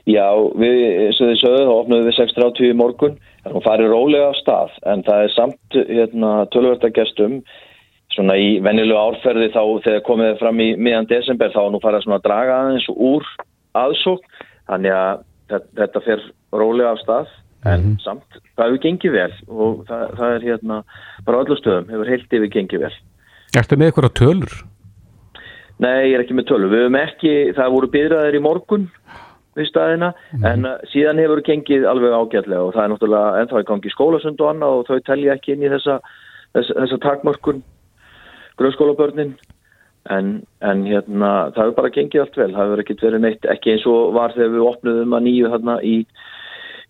Já, 0.10 0.28
við, 0.58 0.78
eins 1.06 1.20
og 1.22 1.30
þið 1.30 1.40
sögðu, 1.40 1.64
þá 1.68 1.74
opnaðum 1.76 2.08
við 2.08 2.18
6.30 2.18 2.70
í 2.70 2.78
morgun. 2.78 3.18
Það 3.46 3.58
farið 3.66 3.92
rólega 3.94 4.30
á 4.32 4.40
stað, 4.40 4.78
en 4.92 5.04
það 5.08 5.26
er 5.26 5.34
samt 5.36 5.78
hérna, 5.90 6.32
tölverdagestum 6.54 7.36
svona 8.16 8.36
í 8.42 8.48
vennilega 8.66 9.04
árferði 9.06 9.52
þá 9.54 9.62
þegar 9.86 10.06
komið 10.08 10.32
þið 10.32 10.40
fram 10.42 10.64
í 10.64 10.70
miðan 10.82 11.10
desember 11.12 11.54
þá 11.54 11.62
nú 11.70 11.82
farið 11.84 12.10
að 12.10 12.26
draga 12.26 12.58
aðeins 12.64 12.88
úr 12.96 13.28
aðsókn. 13.78 14.40
Þannig 14.70 14.96
að 14.96 15.62
þetta 15.78 16.04
fer 16.06 16.26
rólega 16.54 16.94
á 16.94 17.02
stað, 17.04 17.32
en 17.66 17.80
mm 17.80 17.86
-hmm. 17.86 18.02
samt 18.04 18.42
það 18.56 18.66
hefur 18.66 18.84
gengið 18.84 19.16
vel 19.16 19.34
og 19.48 19.86
það, 19.88 20.04
það 20.18 20.36
er 20.36 20.44
hérna 20.50 20.84
bara 21.26 21.42
öllu 21.44 21.58
stöðum, 21.60 21.90
hefur 21.90 22.12
heilt 22.12 22.34
yfir 22.34 22.54
gengið 22.54 22.84
vel. 22.86 22.94
Ertu 23.58 23.78
með 23.78 23.92
ykkur 23.92 24.10
á 24.10 24.12
tölur? 24.20 24.54
Nei, 25.80 26.10
ég 26.10 26.18
er 26.18 26.26
ekki 26.26 26.36
með 26.36 26.50
tölvu. 26.50 26.70
Við 26.74 26.82
hefum 26.84 26.98
ekki, 27.00 27.34
það 27.56 27.76
voru 27.76 27.90
byrjaðir 27.94 28.38
í 28.38 28.44
morgun 28.44 28.88
við 29.58 29.70
staðina, 29.70 30.10
mm. 30.36 30.48
en 30.48 30.68
uh, 30.68 30.74
síðan 30.92 31.22
hefur 31.24 31.42
gengið 31.48 31.86
alveg 31.90 32.16
ágætlega 32.16 32.66
og 32.66 32.74
það 32.76 32.84
er 32.84 32.92
náttúrulega 32.94 33.44
ennþá 33.44 33.62
í 33.64 33.68
gangi 33.70 33.94
skólasund 33.94 34.44
og 34.44 34.52
annað 34.52 34.76
og 34.78 34.90
þau 34.90 35.00
telja 35.08 35.36
ekki 35.36 35.56
inn 35.56 35.64
í 35.66 35.72
þessa, 35.72 35.96
þessa, 36.58 36.76
þessa 36.84 37.00
takmörkun 37.06 37.64
grunnskólabörnin 38.60 39.34
en, 40.16 40.30
en 40.64 40.86
hérna 40.88 41.32
það 41.56 41.64
hefur 41.64 41.78
bara 41.80 41.94
gengið 41.98 42.24
allt 42.24 42.40
vel, 42.40 42.52
það 42.54 42.62
hefur 42.66 42.84
ekkert 42.84 43.04
verið 43.08 43.26
neitt 43.26 43.50
ekki 43.56 43.74
eins 43.74 43.88
og 43.90 44.14
var 44.16 44.36
þegar 44.36 44.54
við 44.56 44.68
opnuðum 44.70 45.18
að 45.18 45.26
nýju 45.28 45.52
þarna 45.56 45.80
í 45.88 45.96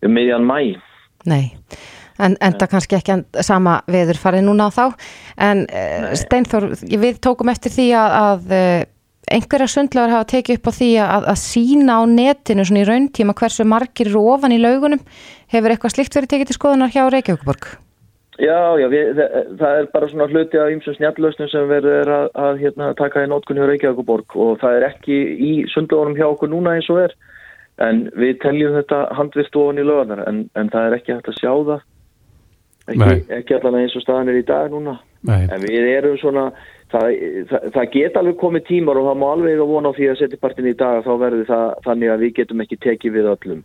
um 0.05 0.15
meðjan 0.17 0.49
mæ. 0.49 0.59
Nei 1.29 1.45
en 2.19 2.37
enda 2.43 2.67
kannski 2.69 2.99
ekki 2.99 3.17
sama 3.45 3.79
veður 3.89 4.19
farið 4.21 4.47
núna 4.47 4.67
á 4.67 4.75
þá. 4.75 4.85
En 5.49 5.65
uh, 5.65 6.13
Steinþór, 6.19 6.71
við 6.83 7.19
tókum 7.23 7.51
eftir 7.51 7.73
því 7.73 7.89
að, 7.97 8.15
að 8.19 8.55
uh, 8.55 8.87
einhverja 9.29 9.67
sundlegar 9.69 10.13
hafa 10.13 10.29
tekið 10.33 10.59
upp 10.59 10.71
á 10.71 10.73
því 10.79 10.89
að, 11.03 11.27
að 11.33 11.41
sína 11.43 11.99
á 11.99 12.03
netinu 12.09 12.65
svona 12.65 12.81
í 12.83 12.87
rauntíma 12.89 13.35
hversu 13.37 13.67
margir 13.67 14.09
eru 14.09 14.23
ofan 14.33 14.55
í 14.55 14.61
laugunum. 14.61 15.03
Hefur 15.51 15.75
eitthvað 15.75 15.95
slikt 15.95 16.17
verið 16.17 16.33
tekið 16.33 16.51
til 16.51 16.57
skoðunar 16.57 16.93
hjá 16.93 17.05
Reykjavíkborg? 17.13 17.69
Já, 18.39 18.79
já, 18.79 18.85
við, 18.87 19.09
það, 19.17 19.47
það 19.59 19.77
er 19.77 19.87
bara 19.91 20.07
svona 20.07 20.29
hluti 20.31 20.59
af 20.61 20.69
ymsum 20.71 20.95
snjallöstum 20.95 21.49
sem 21.51 21.65
verður 21.67 22.11
að, 22.15 22.29
að 22.39 22.61
hérna, 22.61 22.93
taka 22.95 23.25
í 23.25 23.27
nótkunni 23.27 23.65
á 23.67 23.67
Reykjavíkborg 23.67 24.37
og 24.39 24.53
það 24.61 24.77
er 24.77 24.85
ekki 24.93 25.17
í 25.43 25.51
sundlegunum 25.73 26.15
hjá 26.15 26.29
okkur 26.29 26.51
núna 26.53 26.77
eins 26.77 26.87
og 26.93 27.01
er. 27.03 27.15
En 27.83 28.05
við 28.19 28.39
teljum 28.43 28.77
þetta 28.79 29.05
handvirt 29.15 29.55
ofan 29.59 29.79
í 29.79 29.85
laugunar 29.87 30.23
en, 30.27 30.45
en 30.59 30.71
það 30.71 30.87
er 30.87 30.97
ekki 30.97 31.15
hægt 31.15 31.31
að 31.31 31.39
sjá 31.39 31.51
það 31.51 31.83
ekki, 32.93 33.23
ekki 33.39 33.55
allan 33.57 33.79
eins 33.81 33.95
og 33.97 34.03
staðan 34.03 34.31
er 34.33 34.41
í 34.41 34.47
dag 34.47 34.69
núna. 34.73 34.99
Nei. 35.27 35.49
en 35.51 35.59
við 35.65 35.87
erum 35.91 36.15
svona 36.15 36.45
það, 36.93 37.09
það, 37.49 37.65
það 37.75 37.89
get 37.95 38.17
alveg 38.19 38.37
komið 38.39 38.63
tímar 38.69 38.99
og 39.01 39.09
það 39.09 39.17
má 39.19 39.25
alveg 39.33 39.59
að 39.59 39.71
vona 39.73 39.91
á 39.91 39.97
því 39.97 40.07
að 40.07 40.21
setja 40.21 40.39
partin 40.39 40.69
í 40.69 40.77
dag 40.79 41.03
þá 41.03 41.11
verður 41.19 41.49
það 41.49 41.65
þannig 41.87 42.13
að 42.13 42.23
við 42.23 42.33
getum 42.39 42.63
ekki 42.63 42.79
tekið 42.85 43.17
við 43.17 43.29
öllum. 43.33 43.61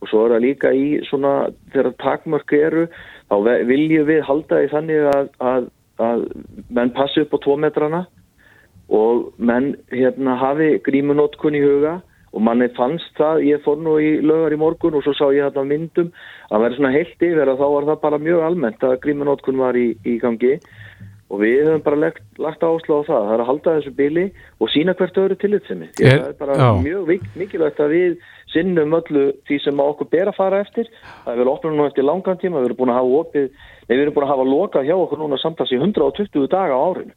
Og 0.00 0.10
svo 0.10 0.24
er 0.24 0.34
það 0.34 0.44
líka 0.44 0.72
í 0.76 0.86
svona 1.08 1.34
þegar 1.74 1.92
takmörku 2.00 2.60
eru 2.68 2.86
þá 3.28 3.36
viljum 3.68 4.08
við 4.08 4.24
halda 4.28 4.60
því 4.62 4.72
þannig 4.72 5.08
að, 5.12 5.30
að, 5.52 5.70
að 6.08 6.26
menn 6.78 6.92
passi 6.96 7.24
upp 7.24 7.36
á 7.36 7.38
tvo 7.44 7.56
metrana 7.60 8.02
og 8.96 9.32
menn 9.36 9.74
hérna 9.92 10.36
hafi 10.40 10.76
grímunótkun 10.86 11.56
í 11.58 11.64
huga 11.64 11.98
og 12.36 12.42
manni 12.44 12.68
fannst 12.76 13.14
það, 13.16 13.38
ég 13.48 13.62
fór 13.64 13.78
nú 13.80 13.94
í 13.96 14.10
lögar 14.20 14.52
í 14.52 14.58
morgun 14.60 14.98
og 14.98 15.04
svo 15.06 15.14
sá 15.16 15.24
ég 15.32 15.46
þetta 15.48 15.62
myndum 15.64 16.10
að 16.52 16.66
vera 16.66 16.76
svona 16.76 16.92
heilt 16.92 17.22
yfir 17.24 17.48
að 17.48 17.62
þá 17.62 17.66
var 17.72 17.86
það 17.88 18.02
bara 18.02 18.18
mjög 18.26 18.42
almennt 18.44 18.84
að 18.84 18.98
grímunótkun 19.06 19.62
var 19.62 19.78
í, 19.80 19.86
í 20.04 20.18
gangi. 20.20 20.58
Og 21.26 21.40
við 21.42 21.64
höfum 21.66 21.82
bara 21.82 21.96
lagt, 21.98 22.22
lagt 22.38 22.62
áslá 22.62 23.00
á 23.02 23.08
það, 23.08 23.24
það 23.26 23.32
er 23.34 23.40
að 23.42 23.48
halda 23.48 23.72
þessu 23.80 23.92
bíli 23.98 24.24
og 24.62 24.68
sína 24.70 24.92
hvert 24.94 25.16
öðru 25.18 25.36
tillitsemi 25.42 25.88
Er- 25.98 26.20
það 26.20 26.28
er 26.28 26.36
bara 26.38 26.58
já. 26.60 26.68
mjög 26.84 27.08
mikilvægt 27.40 27.80
að 27.82 27.94
við 27.96 28.12
sinnum 28.52 28.94
öllu 29.00 29.24
því 29.48 29.58
sem 29.64 29.82
okkur 29.82 30.10
ber 30.12 30.30
að 30.30 30.36
fara 30.38 30.60
eftir. 30.62 30.86
Það 31.24 31.32
er 31.32 31.40
vel 31.40 31.50
opnum 31.50 31.74
nú 31.80 31.86
eftir 31.88 32.06
langan 32.06 32.38
tíma 32.38 32.60
við 32.60 32.68
erum 32.68 32.78
búin 32.78 32.94
að 32.94 33.00
hafa 33.00 33.18
opið, 33.24 33.48
nei 33.88 33.96
við 33.96 34.04
erum 34.04 34.14
búin 34.14 34.28
að 34.28 34.34
hafa 34.36 34.46
lokað 34.52 34.86
hjá 34.86 34.94
okkur 35.00 35.18
núna 35.24 35.40
samtals 35.42 35.72
í 35.74 35.80
120 35.82 36.46
daga 36.52 36.78
á 36.78 36.80
árinu 36.92 37.16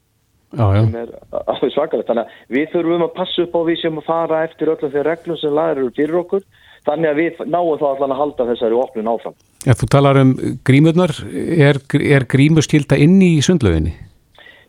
sem 0.55 0.95
er 0.97 1.13
alveg 1.45 1.73
svakalegt. 1.75 2.09
Þannig 2.09 2.25
að 2.25 2.57
við 2.57 2.73
þurfum 2.73 3.05
að 3.05 3.13
passa 3.17 3.45
upp 3.45 3.55
á 3.55 3.61
því 3.67 3.77
sem 3.81 4.01
að 4.01 4.09
fara 4.09 4.41
eftir 4.47 4.73
öllum 4.73 4.93
þeir 4.95 5.09
reglum 5.09 5.39
sem 5.39 5.55
laður 5.55 5.83
eru 5.83 5.93
fyrir 5.97 6.19
okkur. 6.23 6.45
Þannig 6.87 7.09
að 7.09 7.19
við 7.19 7.41
náum 7.45 7.79
þá 7.79 7.87
allan 7.89 8.13
að 8.15 8.21
halda 8.23 8.49
þessari 8.53 8.77
opnun 8.79 9.11
áfram. 9.11 9.35
Já, 9.67 9.73
þú 9.75 9.89
talar 9.91 10.21
um 10.21 10.31
grímurnar, 10.65 11.13
er, 11.35 11.81
er 11.99 12.25
grímuskylda 12.31 12.97
inn 13.03 13.19
í 13.21 13.33
sundlöginni? 13.45 13.91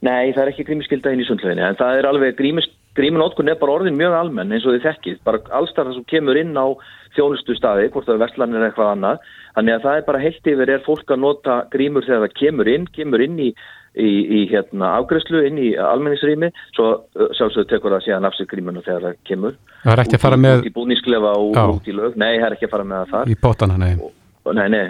Nei, 0.01 0.33
það 0.33 0.43
er 0.43 0.51
ekki 0.55 0.66
grímuskylda 0.69 1.12
inn 1.14 1.23
í 1.23 1.29
sundlöginni, 1.29 1.62
en 1.62 1.79
það 1.79 1.99
er 2.01 2.09
alveg 2.09 2.37
grímus, 2.38 2.66
grímunótkun 3.01 3.51
er 3.51 3.59
bara 3.61 3.77
orðin 3.81 3.99
mjög 3.99 4.17
almenn 4.21 4.55
eins 4.55 4.69
og 4.69 4.77
þið 4.77 4.87
þekkið. 4.87 5.19
Bara 5.27 5.43
allstar 5.59 5.89
það 5.89 5.99
sem 5.99 6.09
kemur 6.15 6.41
inn 6.41 6.55
á 6.55 6.67
þjónustu 7.17 7.57
staði, 7.59 7.91
hvort 7.91 8.07
það 8.07 8.19
er 8.19 8.25
vestlanir 8.27 8.61
eða 8.61 8.71
eitthvað 8.71 8.95
annað. 8.95 9.29
Þannig 9.57 9.77
að 9.77 9.85
það 9.89 9.99
er 9.99 10.09
bara 10.13 10.23
heilt 10.23 10.51
yfir 10.55 10.75
er 10.77 10.87
fólk 10.87 11.11
að 11.11 11.23
nota 11.25 11.61
grímur 11.73 12.07
þegar 12.07 12.27
það 12.27 12.39
kemur 12.45 12.71
inn, 12.71 12.89
kemur 12.95 13.25
inn 13.27 13.39
í 13.43 13.51
í, 13.99 14.07
í 14.07 14.41
hérna 14.51 14.95
afgræslu 15.01 15.43
inn 15.49 15.59
í 15.61 15.71
almenningsrými 15.75 16.51
svo 16.77 16.91
sjálfsögur 17.37 17.69
tekur 17.71 17.97
það 17.97 18.05
síðan 18.07 18.29
af 18.29 18.37
sig 18.39 18.51
grímuna 18.51 18.85
þegar 18.87 19.09
það 19.09 19.17
kemur 19.31 19.57
Það 19.83 19.95
er 19.95 20.03
ekki 20.05 20.19
að 20.19 20.25
fara 20.27 20.41
með 20.41 20.61
út 20.61 20.69
í 20.69 20.75
búningsklefa 20.77 21.33
og 21.41 21.57
Já. 21.57 21.65
út 21.75 21.89
í 21.91 21.97
lög, 21.97 22.19
nei, 22.21 22.33
það 22.37 22.47
er 22.47 22.57
ekki 22.57 22.69
að 22.69 22.75
fara 22.77 22.89
með 22.91 23.03
það 23.03 23.17
þar 23.17 23.33
í 23.33 23.39
bótana, 23.43 23.79
nei. 23.81 23.93
og, 23.99 24.53
nei, 24.59 24.67
nei, 24.77 24.85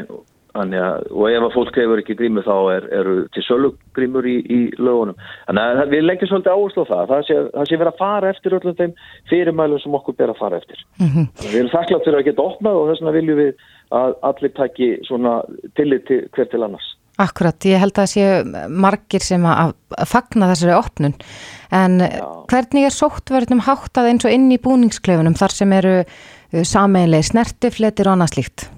þannig 0.55 0.83
að 0.85 1.09
og 1.11 1.25
ef 1.31 1.47
að 1.47 1.55
fólk 1.55 1.79
hefur 1.81 2.03
ekki 2.03 2.17
grímu 2.19 2.45
þá 2.47 2.55
er, 2.75 2.87
eru 3.01 3.17
til 3.35 3.45
sölu 3.47 3.73
grímur 3.97 4.29
í, 4.29 4.37
í 4.45 4.61
lögunum. 4.79 5.19
Þannig 5.49 5.83
að 5.83 5.95
við 5.95 6.07
leggjum 6.07 6.31
svolítið 6.31 6.55
áherslu 6.55 6.87
á 6.87 6.91
það 6.93 7.13
það 7.13 7.27
sé, 7.29 7.37
það 7.57 7.69
sé 7.71 7.81
verið 7.83 7.93
að 7.93 8.01
fara 8.05 8.33
eftir 8.35 8.57
öllum 8.59 8.79
þeim 8.81 8.95
fyrirmælum 9.33 9.83
sem 9.83 9.99
okkur 10.01 10.19
ber 10.21 10.33
að 10.35 10.41
fara 10.41 10.63
eftir. 10.63 10.87
Þannig 11.01 11.45
að 11.45 11.51
við 11.51 11.61
erum 11.61 11.75
þakklátt 11.75 12.09
fyrir 12.09 12.21
að 12.21 12.31
geta 12.31 12.47
opnað 12.47 12.81
og 12.81 12.89
þess 12.91 13.05
vegna 13.05 13.17
viljum 13.19 13.43
við 13.43 13.69
að 14.01 14.17
allir 14.31 14.57
taki 14.57 14.91
svona 15.09 15.37
tillit 15.79 16.09
til 16.11 16.23
hver 16.35 16.51
til 16.51 16.65
annars. 16.67 16.91
Akkurat, 17.21 17.67
ég 17.69 17.81
held 17.83 17.93
að 17.99 18.07
það 18.07 18.13
séu 18.15 18.67
margir 18.81 19.25
sem 19.25 19.43
að 19.45 19.75
fagna 20.09 20.49
þessari 20.49 20.77
opnun. 20.79 21.17
En 21.75 22.01
hvernig 22.49 22.87
er 22.89 22.97
sóttvörnum 22.97 23.61
háttað 23.67 24.09
eins 24.09 24.25
og 24.25 24.33
inn 24.33 24.49
í 24.55 24.61
búningsklefunum 24.63 25.37
þar 25.37 25.53
sem 25.53 25.75
eru 25.77 25.97
sameinlega 26.65 27.29
snertifletir 27.29 28.09
og 28.09 28.17
annað 28.17 28.39
slíkt? 28.39 28.71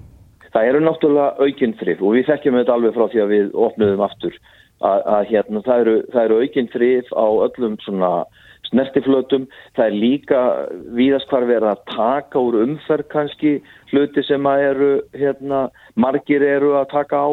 Það 0.53 0.69
eru 0.69 0.81
náttúrulega 0.85 1.47
aukinn 1.47 1.77
þrif 1.81 2.03
og 2.03 2.17
við 2.17 2.29
þekkjum 2.29 2.59
þetta 2.61 2.77
alveg 2.77 2.97
frá 2.97 3.07
því 3.13 3.23
að 3.23 3.33
við 3.33 3.55
opnuðum 3.67 4.05
aftur 4.05 4.39
að, 4.83 5.05
að 5.15 5.29
hérna, 5.31 5.63
það 5.67 5.85
eru, 5.85 5.95
eru 6.25 6.41
aukinn 6.43 6.73
þrif 6.73 7.13
á 7.17 7.27
öllum 7.47 7.77
svona 7.85 8.13
snertiflötum, 8.73 9.47
það 9.77 9.87
er 9.87 9.97
líka 9.97 10.43
víðast 10.97 11.29
hvar 11.31 11.47
verið 11.49 11.71
að 11.73 11.85
taka 11.93 12.41
úr 12.41 12.59
umferð 12.63 13.09
kannski 13.13 13.55
hluti 13.93 14.25
sem 14.27 14.49
að 14.49 14.65
eru, 14.71 14.91
hérna, 15.17 15.67
margir 15.99 16.45
eru 16.47 16.77
að 16.81 16.89
taka 16.95 17.21
á, 17.21 17.31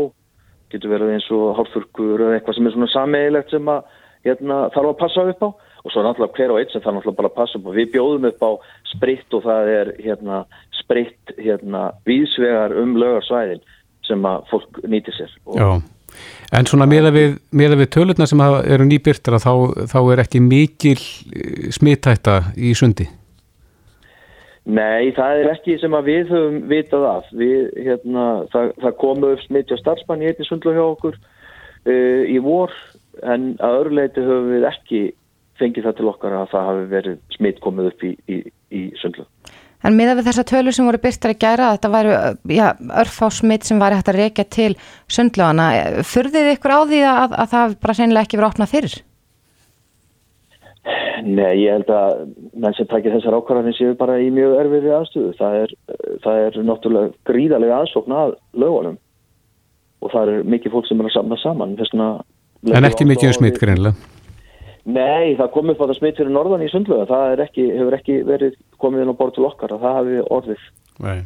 getur 0.74 0.94
verið 0.94 1.16
eins 1.16 1.30
og 1.34 1.56
hálfurkur 1.58 2.26
eða 2.26 2.38
eitthvað 2.38 2.60
sem 2.60 2.70
er 2.70 2.76
svona 2.76 2.94
sameigilegt 2.94 3.56
sem 3.56 3.72
að 3.72 3.98
hérna, 4.28 4.62
þarf 4.76 4.94
að 4.94 5.02
passa 5.02 5.28
upp 5.32 5.44
á. 5.48 5.50
Og 5.80 5.94
svo 5.94 6.02
náttúrulega 6.04 6.36
hver 6.36 6.52
og 6.52 6.58
einn 6.60 6.72
sem 6.74 6.82
þarf 6.84 6.98
náttúrulega 6.98 7.20
bara 7.22 7.30
að 7.32 7.38
passa 7.38 7.60
upp 7.60 7.70
á. 7.72 7.78
Við 7.78 7.92
bjóðum 7.94 8.28
upp 8.28 8.42
á 8.44 8.52
spritt 8.92 9.36
og 9.38 9.46
það 9.46 9.70
er 9.78 9.92
hérna, 10.04 10.42
spritt 10.90 11.38
hérna, 11.38 11.92
víðsvegar 12.10 12.74
um 12.82 12.98
lögarsvæðin 12.98 13.62
sem 14.08 14.26
að 14.26 14.50
fólk 14.50 14.82
nýtir 14.90 15.14
sér. 15.14 15.36
Já, 15.54 15.78
en 16.58 16.70
svona 16.70 16.90
meða 16.90 17.14
við, 17.14 17.38
við 17.54 17.86
tölurna 17.94 18.26
sem 18.30 18.42
eru 18.42 18.88
nýbyrtara 18.90 19.38
þá, 19.44 19.86
þá 19.92 20.00
er 20.02 20.24
ekki 20.26 20.42
mikil 20.42 20.98
eh, 20.98 21.70
smittætta 21.76 22.42
í 22.58 22.74
sundi. 22.74 23.06
Nei, 24.70 25.10
það 25.18 25.44
er 25.44 25.52
ekki 25.54 25.78
sem 25.82 25.94
að 25.98 26.10
við 26.10 26.34
höfum 26.34 26.58
vitað 26.70 27.06
af. 27.10 27.30
Við, 27.38 27.70
hérna, 27.86 28.26
það, 28.54 28.74
það 28.84 28.98
komu 29.02 29.32
upp 29.34 29.46
smitt 29.46 29.72
hjá 29.72 29.80
starfsmann 29.80 30.26
í 30.26 30.30
einni 30.30 30.46
sundlu 30.46 30.76
hjá 30.76 30.84
okkur 30.84 31.16
uh, 31.18 32.24
í 32.30 32.38
vor 32.44 32.74
en 33.26 33.56
að 33.66 33.80
öðru 33.80 33.98
leiti 33.98 34.26
höfum 34.26 34.52
við 34.54 34.68
ekki 34.70 35.02
fengið 35.60 35.90
það 35.90 35.98
til 35.98 36.10
okkar 36.12 36.38
að 36.38 36.52
það 36.54 36.70
hafi 36.70 36.86
verið 36.94 37.18
smitt 37.36 37.64
komið 37.64 37.90
upp 37.90 38.06
í, 38.06 38.12
í, 38.30 38.38
í 38.70 38.84
sundlu. 39.02 39.26
En 39.80 39.96
miða 39.96 40.18
við 40.18 40.28
þessa 40.28 40.44
tölur 40.44 40.76
sem 40.76 40.88
voru 40.88 41.00
byrtar 41.00 41.32
að 41.32 41.44
gæra 41.44 41.68
þetta 41.76 41.92
væru 41.94 42.16
já, 42.52 42.66
örfá 43.00 43.30
smitt 43.32 43.68
sem 43.68 43.80
væri 43.80 44.00
hægt 44.00 44.10
að 44.12 44.18
reykja 44.20 44.46
til 44.52 44.72
sundlögana 45.08 45.68
furðið 46.04 46.50
ykkur 46.58 46.74
á 46.76 46.80
því 46.90 47.00
að, 47.08 47.38
að 47.44 47.54
það 47.54 47.78
bara 47.86 47.96
sennilega 47.96 48.28
ekki 48.28 48.40
verið 48.42 48.50
opnað 48.50 48.74
fyrir? 48.74 48.98
Nei, 51.24 51.62
ég 51.62 51.76
held 51.76 51.92
að 51.92 52.22
menn 52.60 52.76
sem 52.76 52.88
takir 52.90 53.14
þessar 53.16 53.38
ákvarðanir 53.40 53.76
séu 53.78 53.96
bara 54.00 54.18
í 54.22 54.30
mjög 54.34 54.56
erfiðri 54.64 54.94
aðstöðu. 54.96 55.32
Það 55.40 55.58
er, 55.62 55.74
það 56.24 56.44
er 56.46 56.60
náttúrulega 56.70 57.12
gríðarlega 57.30 57.80
aðsókn 57.84 58.16
að 58.16 58.36
lögunum 58.64 58.98
og 60.00 60.14
það 60.14 60.34
er 60.34 60.48
mikið 60.56 60.76
fólk 60.76 60.88
sem 60.88 61.02
er 61.02 61.10
að 61.10 61.16
samna 61.18 61.40
saman. 61.44 61.76
En 62.76 62.88
ekki 62.88 63.08
mikið 63.08 63.32
um 63.32 63.38
smitt 63.42 63.60
greinlega. 63.62 64.09
Nei, 64.90 65.36
það 65.38 65.52
kom 65.54 65.72
upp 65.74 65.82
á 65.84 65.90
það 65.90 65.98
smitt 66.00 66.20
fyrir 66.22 66.34
norðan 66.34 66.64
í 66.66 66.70
sundlöga. 66.72 67.08
Það 67.10 67.34
er 67.34 67.44
ekki, 67.46 67.66
hefur 67.78 67.98
ekki 68.00 68.16
verið 68.28 68.56
komið 68.82 69.04
inn 69.04 69.12
á 69.14 69.20
borð 69.20 69.36
til 69.36 69.46
okkar 69.50 69.76
að 69.76 69.84
það 69.84 70.00
hafi 70.00 70.22
orðið. 70.38 70.64
Nei. 71.06 71.20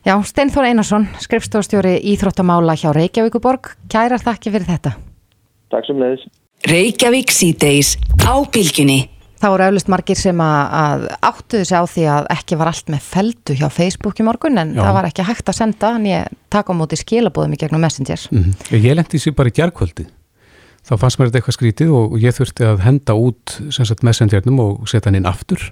Já, 0.00 0.14
Steinþór 0.24 0.68
Einarsson, 0.70 1.06
skrifstofstjóri 1.20 1.98
Íþróttamála 2.12 2.76
hjá 2.80 2.90
Reykjavíkuborg, 2.96 3.74
kærar 3.92 4.22
þakki 4.22 4.52
fyrir 4.54 4.68
þetta. 4.68 4.94
Takk 5.72 5.88
sem 5.88 6.00
leiðis. 6.00 6.26
Reykjavík 6.68 7.32
síðdeis 7.32 7.94
á 8.24 8.36
bylgjunni. 8.52 9.00
Það 9.40 9.52
voru 9.54 9.66
eflust 9.70 9.88
margir 9.88 10.18
sem 10.20 10.40
að, 10.44 10.72
að 10.76 11.04
áttuðu 11.30 11.68
sig 11.68 11.80
á 11.80 11.84
því 11.88 12.02
að 12.12 12.26
ekki 12.34 12.58
var 12.60 12.70
allt 12.74 12.90
með 12.92 13.06
feldu 13.08 13.56
hjá 13.56 13.66
Facebook 13.72 14.20
í 14.20 14.26
morgun 14.26 14.60
en 14.60 14.74
Já. 14.76 14.82
það 14.84 14.96
var 14.98 15.08
ekki 15.08 15.24
hægt 15.30 15.48
að 15.48 15.56
senda 15.56 15.92
en 15.96 16.08
ég 16.10 16.34
taka 16.52 16.76
á 16.76 16.80
móti 16.80 16.98
skilabóðum 17.00 17.56
í 17.56 17.60
gegnum 17.62 17.80
Messenger. 17.80 18.26
Mm 18.34 18.52
Ég 18.76 18.98
lendi 18.98 19.20
sér 19.20 19.36
bara 19.38 19.48
í 19.48 19.56
gærkvöldi. 19.56 20.04
Þá 20.88 20.94
fannst 21.02 21.20
mér 21.20 21.28
þetta 21.28 21.40
eitthvað 21.40 21.58
skrítið 21.58 21.92
og 21.94 22.16
ég 22.22 22.34
þurfti 22.34 22.66
að 22.66 22.80
henda 22.86 23.16
út 23.18 23.58
messengernum 24.06 24.62
og 24.64 24.88
setja 24.90 25.10
hann 25.10 25.20
inn 25.20 25.28
aftur. 25.28 25.70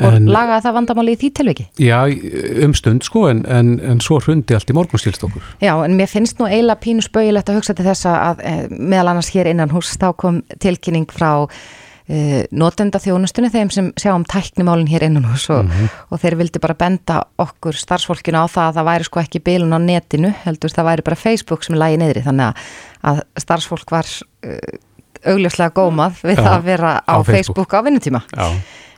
Og 0.00 0.14
lagaði 0.24 0.64
það 0.64 0.76
vandamáli 0.78 1.12
í 1.12 1.18
því 1.20 1.28
tilviki? 1.36 1.64
Já, 1.84 1.98
um 2.64 2.72
stund 2.76 3.04
sko, 3.04 3.26
en, 3.28 3.42
en, 3.44 3.74
en 3.84 3.98
svo 4.00 4.16
hrundi 4.24 4.56
allt 4.56 4.70
í 4.72 4.76
morgunstýrst 4.76 5.26
okkur. 5.26 5.44
Já, 5.60 5.74
en 5.84 5.98
mér 5.98 6.08
finnst 6.08 6.40
nú 6.40 6.48
eiginlega 6.48 6.80
pínu 6.80 7.04
spauðilegt 7.04 7.52
að 7.52 7.58
hugsa 7.60 7.76
til 7.76 7.84
þess 7.90 8.08
að 8.08 8.40
e, 8.40 8.54
meðal 8.72 9.12
annars 9.12 9.28
hér 9.34 9.50
innan 9.52 9.74
hús 9.74 9.92
þá 10.00 10.08
kom 10.16 10.40
tilkynning 10.64 11.12
frá 11.12 11.44
notenda 12.50 12.98
þjónustunni 12.98 13.48
þeim 13.52 13.70
sem 13.72 13.90
sjá 14.00 14.10
um 14.12 14.24
tæknimálinn 14.26 14.90
hér 14.90 15.04
innan 15.06 15.28
og, 15.30 15.70
og 16.10 16.20
þeir 16.20 16.36
vildi 16.40 16.60
bara 16.62 16.74
benda 16.78 17.20
okkur 17.40 17.78
starfsfólkinu 17.78 18.42
á 18.42 18.46
það 18.50 18.66
að 18.68 18.78
það 18.78 18.88
væri 18.90 19.06
sko 19.08 19.22
ekki 19.22 19.42
bilun 19.46 19.76
á 19.76 19.80
netinu, 19.80 20.32
heldur 20.42 20.74
það 20.74 20.88
væri 20.90 21.06
bara 21.06 21.20
Facebook 21.20 21.62
sem 21.62 21.76
er 21.76 21.82
lagi 21.84 22.00
niðri, 22.02 22.24
þannig 22.26 22.48
að, 22.50 22.72
að 23.12 23.22
starfsfólk 23.46 23.94
var 23.94 24.10
e, 24.42 24.58
augljóslega 25.22 25.74
gómað 25.78 26.22
við 26.26 26.42
Já, 26.42 26.48
að 26.56 26.64
vera 26.66 26.94
á, 26.98 27.14
á 27.14 27.16
Facebook. 27.22 27.62
Facebook 27.62 27.76
á 27.78 27.80
vinnutíma. 27.86 28.24
Já, 28.34 28.48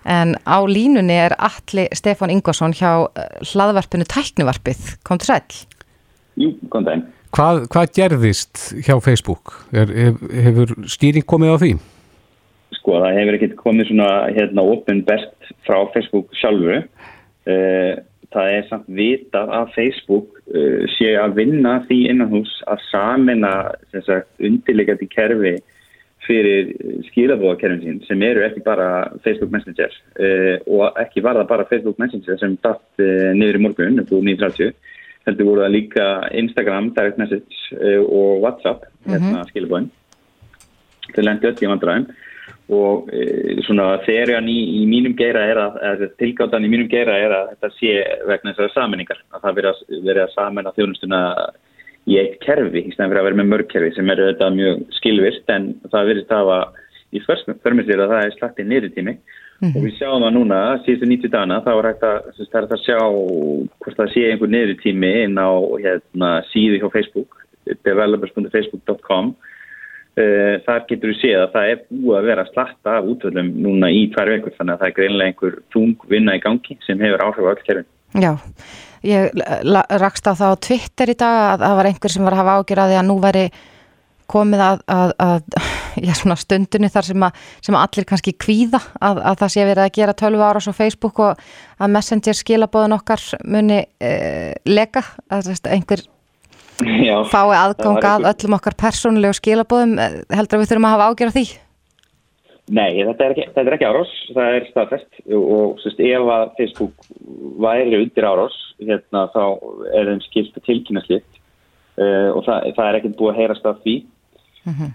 En 0.05 0.35
á 0.45 0.61
línunni 0.69 1.15
er 1.17 1.33
Alli 1.41 1.87
Stefán 1.97 2.29
Ingvarsson 2.29 2.75
hjá 2.77 3.09
eh, 3.17 3.39
hlaðvarpinu 3.41 4.05
Tæknivarpið. 4.05 4.99
Kom 5.01 5.17
til 5.17 5.31
sæl. 5.31 5.63
Jú, 6.37 6.51
kom 6.69 6.85
dæn. 6.85 7.07
hvað, 7.33 7.65
hvað 7.73 7.93
gerðist 7.97 8.75
hjá 8.85 8.99
Facebook? 9.01 9.55
Er, 9.73 9.89
hef, 9.89 10.21
hefur 10.45 10.75
skýring 10.91 11.25
komið 11.25 11.55
á 11.55 11.57
því? 11.63 11.71
Sko, 12.73 12.99
það 13.01 13.19
hefur 13.19 13.37
ekkert 13.39 13.55
komið 13.61 13.91
svona 13.91 14.09
hérna 14.35 14.65
open 14.69 15.05
best 15.09 15.53
frá 15.67 15.79
Facebook 15.95 16.33
sjálfu. 16.37 16.83
Uh, 17.45 18.01
það 18.33 18.55
er 18.57 18.67
samt 18.71 18.89
vitað 18.99 19.53
að 19.53 19.71
Facebook 19.77 20.41
uh, 20.49 20.83
sé 20.97 21.13
að 21.21 21.39
vinna 21.39 21.77
því 21.89 22.01
innanhús 22.13 22.57
að 22.73 22.85
sagt, 22.89 24.31
undirleikandi 24.41 25.09
kerfi 25.13 25.55
fyrir 26.25 26.71
skilabóðakerfin 27.11 27.83
sín 27.85 27.99
sem 28.09 28.23
eru 28.25 28.47
ekki 28.47 28.63
bara 28.65 29.11
Facebook 29.27 29.53
Messenger 29.53 29.93
uh, 29.93 30.57
og 30.65 31.01
ekki 31.05 31.21
var 31.25 31.37
það 31.37 31.51
bara 31.53 31.69
Facebook 31.69 32.01
Messenger 32.01 32.41
sem 32.41 32.57
datt 32.65 33.05
niður 33.37 33.61
í 33.61 33.65
morgun 33.67 34.01
upp 34.01 34.13
úr 34.17 34.25
9.30 34.25 34.73
heldur 35.29 35.51
voru 35.51 35.65
það 35.67 35.75
líka 35.77 36.07
Instagram, 36.37 36.91
Direct 36.97 37.21
Message 37.21 37.77
og 38.05 38.41
WhatsApp 38.45 38.89
hérna 39.09 39.45
skilabóðin 39.53 39.93
þau 41.13 41.25
lendi 41.29 41.49
öll 41.51 41.61
í 41.61 41.71
vandræðum 41.71 42.09
og 42.73 43.11
e, 43.13 43.59
svona 43.67 43.99
þeirjan 44.07 44.47
í, 44.49 44.59
í 44.81 44.85
mínum 44.89 45.13
geira 45.19 45.43
er 45.51 45.61
að, 45.61 45.77
eða 45.91 46.09
tilgáttan 46.21 46.65
í 46.65 46.71
mínum 46.73 46.89
geira 46.89 47.19
er 47.21 47.35
að 47.37 47.51
þetta 47.53 47.71
sé 47.77 47.93
vegna 48.31 48.55
þessari 48.55 48.73
saminningar 48.73 49.21
að 49.35 49.43
það 49.43 49.59
verið 49.59 49.71
að, 49.71 49.83
verið 50.09 50.23
að 50.23 50.35
samena 50.39 50.73
þjónustuna 50.79 51.21
í 52.05 52.19
eitt 52.21 52.41
kerfi 52.45 52.85
í 52.85 52.93
stæðan 52.93 53.13
fyrir 53.13 53.21
að 53.21 53.29
vera 53.29 53.41
með 53.41 53.51
mörg 53.53 53.69
kerfi 53.73 53.93
sem 53.97 54.11
eru 54.15 54.31
þetta 54.31 54.51
mjög 54.57 54.83
skilvirt 54.99 55.55
en 55.55 55.71
það 55.93 56.11
verið 56.11 56.33
að 56.33 56.43
hafa 56.43 56.59
í 57.15 57.23
förmur 57.25 57.87
sér 57.87 58.03
að 58.03 58.13
það 58.13 58.27
er 58.27 58.37
slatti 58.39 58.67
niðurtími. 58.67 59.15
Mm 59.15 59.69
-hmm. 59.71 59.77
og 59.79 59.85
við 59.87 59.97
sjáum 59.99 60.25
að 60.27 60.35
núna 60.35 60.59
síðustu 60.83 61.07
90 61.07 61.31
dana 61.31 61.61
þá 61.63 61.73
er 61.73 61.87
hægt 61.89 62.03
að, 62.03 62.19
að 62.75 62.81
sjá 62.83 62.99
hvort 63.79 63.99
það 64.01 64.13
sé 64.13 64.25
einhver 64.31 64.51
niðurtími 64.51 65.11
inn 65.25 65.39
á 65.39 65.51
hérna, 65.85 66.31
síðu 66.51 66.81
hjá 66.81 66.89
Facebook 66.91 67.39
developers.facebook.com 67.87 69.35
þar 70.15 70.85
getur 70.89 71.11
við 71.11 71.21
séð 71.21 71.41
að 71.43 71.53
það 71.57 71.69
er 71.73 71.79
búið 71.91 72.17
að 72.21 72.27
vera 72.29 72.47
slatta 72.53 72.97
af 73.01 73.11
útvöldum 73.11 73.49
núna 73.65 73.91
í 73.91 74.05
tvær 74.15 74.31
vekur 74.37 74.55
þannig 74.59 74.77
að 74.77 74.83
það 74.83 74.91
er 74.91 74.97
greinlega 74.99 75.33
einhver 75.33 75.57
þung 75.75 76.09
vinna 76.13 76.37
í 76.39 76.43
gangi 76.45 76.79
sem 76.87 77.03
hefur 77.03 77.25
áhrif 77.25 77.49
á 77.49 77.51
öll 77.51 77.65
kerfin. 77.67 77.89
Já, 78.15 78.31
ég 79.03 79.45
rakst 79.99 80.31
á 80.31 80.39
það 80.39 80.55
á 80.55 80.63
Twitter 80.69 81.11
í 81.11 81.17
dag 81.19 81.39
að 81.49 81.65
það 81.65 81.79
var 81.81 81.89
einhver 81.91 82.15
sem 82.15 82.29
var 82.29 82.37
að 82.37 82.43
hafa 82.45 82.59
ágjörði 82.61 82.99
að 83.01 83.09
nú 83.09 83.17
væri 83.25 83.45
komið 84.31 84.63
að, 84.65 84.83
að, 84.89 85.13
að 85.21 85.67
já, 86.07 86.15
stundunni 86.41 86.91
þar 86.93 87.09
sem 87.11 87.27
að, 87.27 87.45
sem 87.67 87.79
allir 87.79 88.09
kannski 88.09 88.35
kvíða 88.41 88.81
að, 89.01 89.21
að 89.21 89.39
það 89.43 89.55
sé 89.55 89.67
verið 89.69 89.85
að 89.85 89.95
gera 89.99 90.17
12 90.23 90.47
ára 90.47 90.65
á 90.65 90.73
Facebook 90.79 91.21
og 91.27 91.45
að 91.79 91.95
Messenger 91.99 92.39
skilabóðun 92.39 92.97
okkar 92.97 93.27
muni 93.45 93.83
uh, 93.83 94.53
leka, 94.71 95.05
einhver 95.29 96.07
Já, 96.83 97.17
fái 97.35 97.55
aðgang 97.55 98.01
að 98.09 98.31
öllum 98.33 98.57
okkar 98.59 98.77
persónulegu 98.79 99.37
skilabóðum 99.39 99.99
heldur 100.01 100.59
að 100.59 100.65
við 100.65 100.73
þurfum 100.73 100.89
að 100.89 100.97
hafa 100.97 101.11
ágjör 101.11 101.31
af 101.31 101.37
því? 101.37 101.45
Nei, 102.65 102.97
þetta 102.97 103.27
er 103.27 103.35
ekki, 103.35 103.45
þetta 103.53 103.69
er 103.69 103.77
ekki 103.77 103.89
árós 103.91 104.13
það 104.33 104.57
er 104.57 104.67
staðfest. 104.71 105.21
Og 105.37 105.83
sérst, 105.83 106.01
ef 106.01 106.31
að 106.33 106.45
Facebook 106.57 107.09
væri 107.61 108.01
undir 108.01 108.29
árós 108.29 108.57
hérna, 108.81 109.27
þá 109.35 109.45
er 109.93 110.11
þeim 110.11 110.25
skilt 110.25 110.59
tilkynna 110.65 111.05
slitt 111.05 111.29
uh, 112.01 112.33
og 112.33 112.43
það, 112.47 112.73
það 112.79 112.89
er 112.89 112.99
ekkert 113.01 113.17
búið 113.21 113.33
að 113.35 113.41
heyrast 113.43 113.69
af 113.69 113.85
því. 113.85 113.97
Uh 114.65 114.79
-huh. 114.81 114.91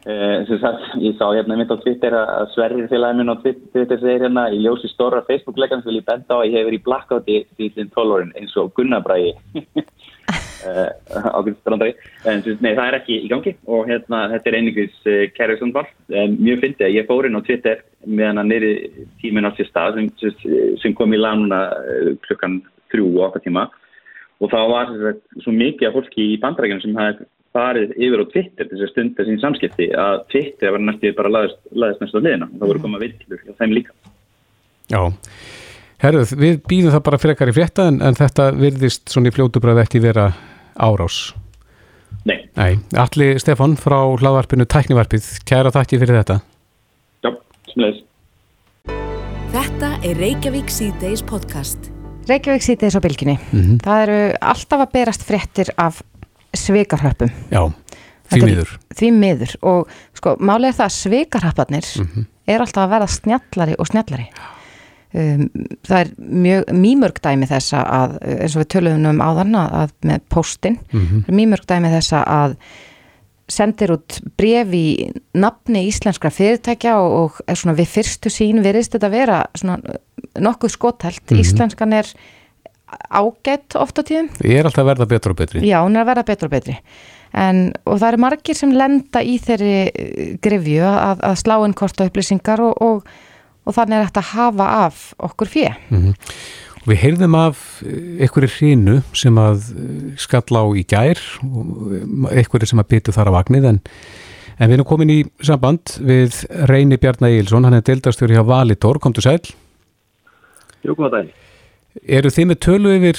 uh, 0.50 0.56
sagt, 0.64 0.86
ég 0.98 1.14
sá 1.20 1.28
hérna 1.30 1.60
mynd 1.60 1.70
á 1.70 1.78
Twitter 1.78 2.16
að 2.18 2.48
Sverrir 2.56 2.90
félagin 2.90 3.22
minn 3.22 3.30
á 3.30 3.38
Twitter 3.38 4.00
segir 4.02 4.26
hérna 4.26 4.50
í 4.50 4.64
ljósi 4.66 4.90
stóra 4.90 5.22
Facebook-legan 5.30 5.84
sem 5.84 5.92
vil 5.92 6.02
ég 6.02 6.10
benda 6.10 6.34
á 6.34 6.42
að 6.42 6.50
ég 6.50 6.58
hef 6.58 6.66
verið 6.66 6.80
í 6.80 6.88
blackouti 6.90 7.36
til 7.54 7.90
12 7.94 8.16
árin 8.18 8.34
eins 8.34 8.58
og 8.58 8.74
Gunnabræði 8.74 9.36
Eh, 9.54 9.84
ákveðstrandari 10.60 11.94
en 12.30 12.44
nei, 12.60 12.74
það 12.74 12.86
er 12.86 12.98
ekki 13.00 13.20
í 13.24 13.30
gangi 13.32 13.54
og 13.70 13.88
hérna, 13.90 14.26
þetta 14.34 14.52
er 14.52 14.58
einingis 14.60 14.98
eh, 15.10 15.26
kærleikssondval 15.36 15.86
um, 15.86 16.36
mjög 16.40 16.64
fyndið 16.66 16.98
ég 16.98 17.08
fór 17.08 17.30
inn 17.30 17.40
á 17.40 17.46
Twitter 17.46 17.84
meðan 18.06 18.44
að 18.44 18.52
neyri 18.52 18.74
tímin 19.22 19.48
á 19.48 19.52
sér 19.58 19.70
stað 19.70 20.02
sem, 20.20 20.36
sem 20.82 20.96
kom 20.98 21.16
í 21.16 21.20
lánuna 21.22 21.66
uh, 21.76 22.14
klukkan 22.28 22.62
þrjú 22.90 23.10
og 23.18 23.26
okkar 23.30 23.46
tíma. 23.46 23.68
Og 24.40 24.52
þá 24.52 24.60
var 24.72 24.94
svo 25.44 25.54
mikið 25.54 25.90
af 25.90 25.98
fólki 25.98 26.32
í 26.34 26.40
bandrækjum 26.42 26.82
sem 26.84 26.98
hafði 26.98 27.28
farið 27.56 27.96
yfir 27.98 28.22
á 28.24 28.26
Twitter 28.32 28.70
þess 28.70 28.86
að 28.86 28.92
stunda 28.94 29.26
sín 29.26 29.42
samskipti 29.42 29.90
að 29.98 30.22
Twitter 30.32 30.76
var 30.76 30.84
næstu 30.86 31.12
bara 31.18 31.32
laðist, 31.34 31.60
laðist 31.74 32.04
næstu 32.04 32.22
á 32.22 32.26
liðina 32.26 32.48
og 32.48 32.60
það 32.62 32.72
voru 32.72 32.84
komað 32.84 33.06
villur 33.06 33.42
og 33.50 33.58
þeim 33.60 33.74
líka. 33.76 33.96
Já. 34.90 35.02
Herruð, 36.00 36.32
við 36.40 36.62
býðum 36.70 36.94
það 36.96 37.06
bara 37.10 37.20
frekar 37.20 37.52
í 37.52 37.56
frétta 37.58 37.90
en, 37.92 38.00
en 38.06 38.16
þetta 38.16 38.52
virðist 38.56 39.10
svona 39.12 39.32
í 39.32 39.36
fljótubræði 39.36 39.84
ekki 39.84 40.04
vera 40.06 40.30
árás. 40.80 41.36
Nei. 42.26 42.50
Nei. 42.56 42.80
Alli 42.98 43.34
Stefan 43.40 43.76
frá 43.80 44.00
hlaðvarpinu 44.20 44.68
Tæknivarpið, 44.70 45.28
kæra 45.48 45.72
takki 45.74 46.00
fyrir 46.02 46.20
þetta. 46.20 46.40
Já, 47.24 47.32
smleis. 47.74 48.04
Þetta 49.54 49.94
er 50.06 50.20
Reykjavík 50.20 50.70
C-Days 50.74 51.24
podcast. 51.26 51.90
Reykjavík 52.30 52.66
C-Days 52.66 52.98
á 52.98 53.02
bylginni. 53.02 53.38
Mm 53.40 53.62
-hmm. 53.62 53.80
Það 53.86 54.04
eru 54.04 54.20
alltaf 54.42 54.86
að 54.86 54.92
berast 54.94 55.24
fréttir 55.24 55.74
af 55.78 56.04
sveikarhöpum. 56.54 57.32
Já, 57.52 57.72
því 58.30 58.44
miður. 58.46 58.78
Því 58.96 59.12
miður 59.12 59.56
og 59.62 59.90
sko, 60.14 60.36
málið 60.40 60.68
er 60.68 60.78
það 60.78 60.88
að 60.90 61.00
sveikarhöparnir 61.02 61.86
mm 61.98 62.08
-hmm. 62.08 62.26
er 62.48 62.60
alltaf 62.62 62.84
að 62.84 62.90
verða 62.90 63.08
snjallari 63.08 63.76
og 63.80 63.88
snjallari. 63.88 64.30
Já 64.30 64.59
Um, 65.10 65.48
það 65.88 66.04
er 66.04 66.10
mjög 66.20 66.68
mýmörg 66.78 67.18
dæmi 67.26 67.48
þessa 67.50 67.80
að, 67.82 68.12
eins 68.30 68.54
og 68.54 68.62
við 68.62 68.68
töluðum 68.76 69.08
um 69.10 69.24
áðan 69.26 69.56
að 69.58 69.96
með 70.06 70.20
postin 70.30 70.78
mm 70.92 71.00
-hmm. 71.02 71.34
mýmörg 71.34 71.66
dæmi 71.66 71.90
þessa 71.90 72.22
að 72.30 72.54
sendir 73.50 73.96
út 73.96 74.20
bref 74.38 74.74
í 74.78 75.10
nafni 75.34 75.88
íslenskra 75.90 76.30
fyrirtækja 76.30 77.00
og, 77.02 77.42
og 77.42 77.58
svona 77.58 77.74
við 77.80 77.90
fyrstu 77.96 78.30
sín 78.30 78.62
veriðst 78.62 78.94
þetta 78.94 79.10
vera 79.10 79.46
svona 79.58 79.80
nokkuð 80.38 80.70
skotthælt 80.70 81.24
mm 81.26 81.38
-hmm. 81.38 81.42
íslenskan 81.42 81.94
er 81.94 82.06
ágætt 83.10 83.76
ofta 83.76 84.04
tíðum. 84.04 84.30
Ég 84.46 84.60
er 84.60 84.66
alltaf 84.66 84.84
að 84.86 84.92
verða 84.94 85.06
betur 85.06 85.32
og 85.32 85.38
betri. 85.38 85.60
Já, 85.62 85.82
hún 85.82 85.96
er 85.96 86.02
að 86.02 86.10
verða 86.14 86.26
betur 86.26 86.46
og 86.46 86.52
betri 86.52 86.78
en, 87.38 87.72
og 87.86 88.00
það 88.00 88.08
eru 88.08 88.22
margir 88.24 88.58
sem 88.58 88.72
lenda 88.74 89.22
í 89.22 89.38
þeirri 89.42 90.38
grefju 90.44 90.86
að, 90.90 91.24
að 91.30 91.36
slá 91.44 91.56
inn 91.66 91.76
kosta 91.78 92.08
upplýsingar 92.10 92.64
og, 92.64 92.82
og 92.82 93.04
og 93.70 93.76
þannig 93.78 94.00
er 94.00 94.10
þetta 94.10 94.24
að 94.24 94.32
hafa 94.34 94.70
af 94.88 95.04
okkur 95.30 95.52
fjö. 95.54 95.70
Mm 95.90 96.02
-hmm. 96.02 96.34
Við 96.90 97.02
heyrðum 97.04 97.36
af 97.36 97.84
einhverju 97.84 98.50
hrínu 98.56 99.02
sem 99.14 99.36
að 99.38 99.68
skall 100.18 100.58
á 100.58 100.64
í 100.74 100.84
gær 100.88 101.20
og 101.44 102.32
einhverju 102.32 102.72
sem 102.72 102.82
að 102.82 102.90
byttu 102.90 103.14
þar 103.14 103.30
á 103.30 103.38
vagnið 103.38 103.68
en, 103.70 103.80
en 104.58 104.70
við 104.70 104.78
erum 104.78 104.88
komin 104.90 105.12
í 105.14 105.20
samband 105.44 106.00
við 106.00 106.46
Reyni 106.72 106.98
Bjarnar 106.98 107.30
Eilsson, 107.30 107.68
hann 107.68 107.78
er 107.78 107.86
deildastjóri 107.86 108.34
hjá 108.34 108.46
Valitor, 108.48 108.98
kom 108.98 109.14
til 109.14 109.28
sæl. 109.28 109.44
Jú, 110.82 110.96
góða 110.96 111.20
dæl. 111.20 111.30
Eru 112.08 112.30
þið 112.30 112.46
með 112.48 112.60
tölu 112.64 112.96
yfir 112.96 113.18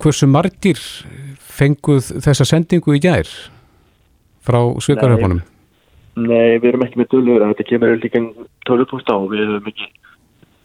hversu 0.00 0.26
margir 0.26 0.80
fenguð 1.38 2.08
þessa 2.24 2.44
sendingu 2.48 2.96
í 2.96 3.02
gær 3.04 3.28
frá 4.44 4.60
Svikarhöfunum? 4.80 5.44
Nei, 6.14 6.60
við 6.62 6.68
erum 6.70 6.84
ekki 6.86 7.00
með 7.00 7.08
tölur 7.10 7.42
að 7.42 7.52
þetta 7.52 7.64
kemur 7.72 7.96
líka 7.98 8.20
tölupúst 8.68 9.10
á 9.10 9.16
við 9.30 9.44
erum 9.44 9.70
ekki 9.70 9.88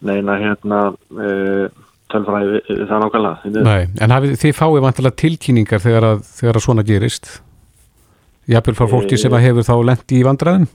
neina 0.06 0.36
hérna 0.40 0.80
e, 1.12 1.68
tölfræði 2.10 2.60
það 2.88 3.04
nákvæmlega 3.04 3.64
Nei, 3.66 3.86
en 4.00 4.14
hafið, 4.14 4.36
þið 4.42 4.58
fáið 4.58 4.84
vantilega 4.86 5.20
tilkynningar 5.22 5.82
þegar 5.84 6.08
að, 6.10 6.22
þegar 6.40 6.58
að 6.58 6.66
svona 6.66 6.86
gerist? 6.86 7.32
Jafnvel 8.50 8.76
fár 8.78 8.92
fólki 8.94 9.18
e, 9.18 9.22
sem 9.22 9.34
að 9.36 9.44
hefur 9.46 9.66
þá 9.68 9.74
lendi 9.90 10.20
í 10.20 10.26
vandraðum 10.26 10.68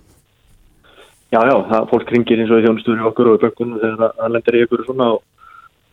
Já, 1.34 1.40
já, 1.42 1.56
það, 1.68 1.88
fólk 1.90 2.12
ringir 2.14 2.42
eins 2.42 2.52
og 2.54 2.62
í 2.62 2.68
þjónustur 2.68 3.08
okkur 3.10 3.32
og 3.32 3.40
í 3.40 3.42
bökkunum 3.42 3.80
þegar 3.82 4.14
það 4.20 4.36
lendir 4.36 4.56
í 4.56 4.60
ykkur 4.64 4.84
og 4.84 4.90
svona 4.90 5.08
og, 5.16 5.24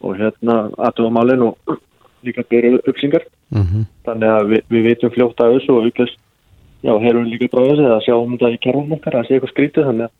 og 0.04 0.18
hérna 0.20 0.58
aðtöfa 0.76 1.14
málinn 1.16 1.46
og 1.48 1.72
líka 2.26 2.44
byrju 2.52 2.82
uppsingar 2.84 3.24
mm 3.50 3.62
-hmm. 3.62 3.86
þannig 4.06 4.34
að 4.36 4.50
við, 4.52 4.60
við 4.68 4.84
veitum 4.90 5.14
fljótt 5.14 5.40
að 5.40 5.56
þessu 5.56 5.72
og 5.78 5.88
aukast 5.88 6.18
já, 6.82 6.92
herum 7.02 7.24
við 7.24 7.32
líka 7.32 7.48
bráðið 7.56 7.88
að 7.88 8.04
sjáum 8.06 8.36
þetta 8.36 8.52
í 8.52 8.60
kerfum 8.66 8.94
okkar 8.98 9.16
að 9.16 9.26
sé 9.26 9.34
eitthvað 9.34 9.54
skrítið 9.54 9.88
þannig 9.88 10.06
að 10.06 10.14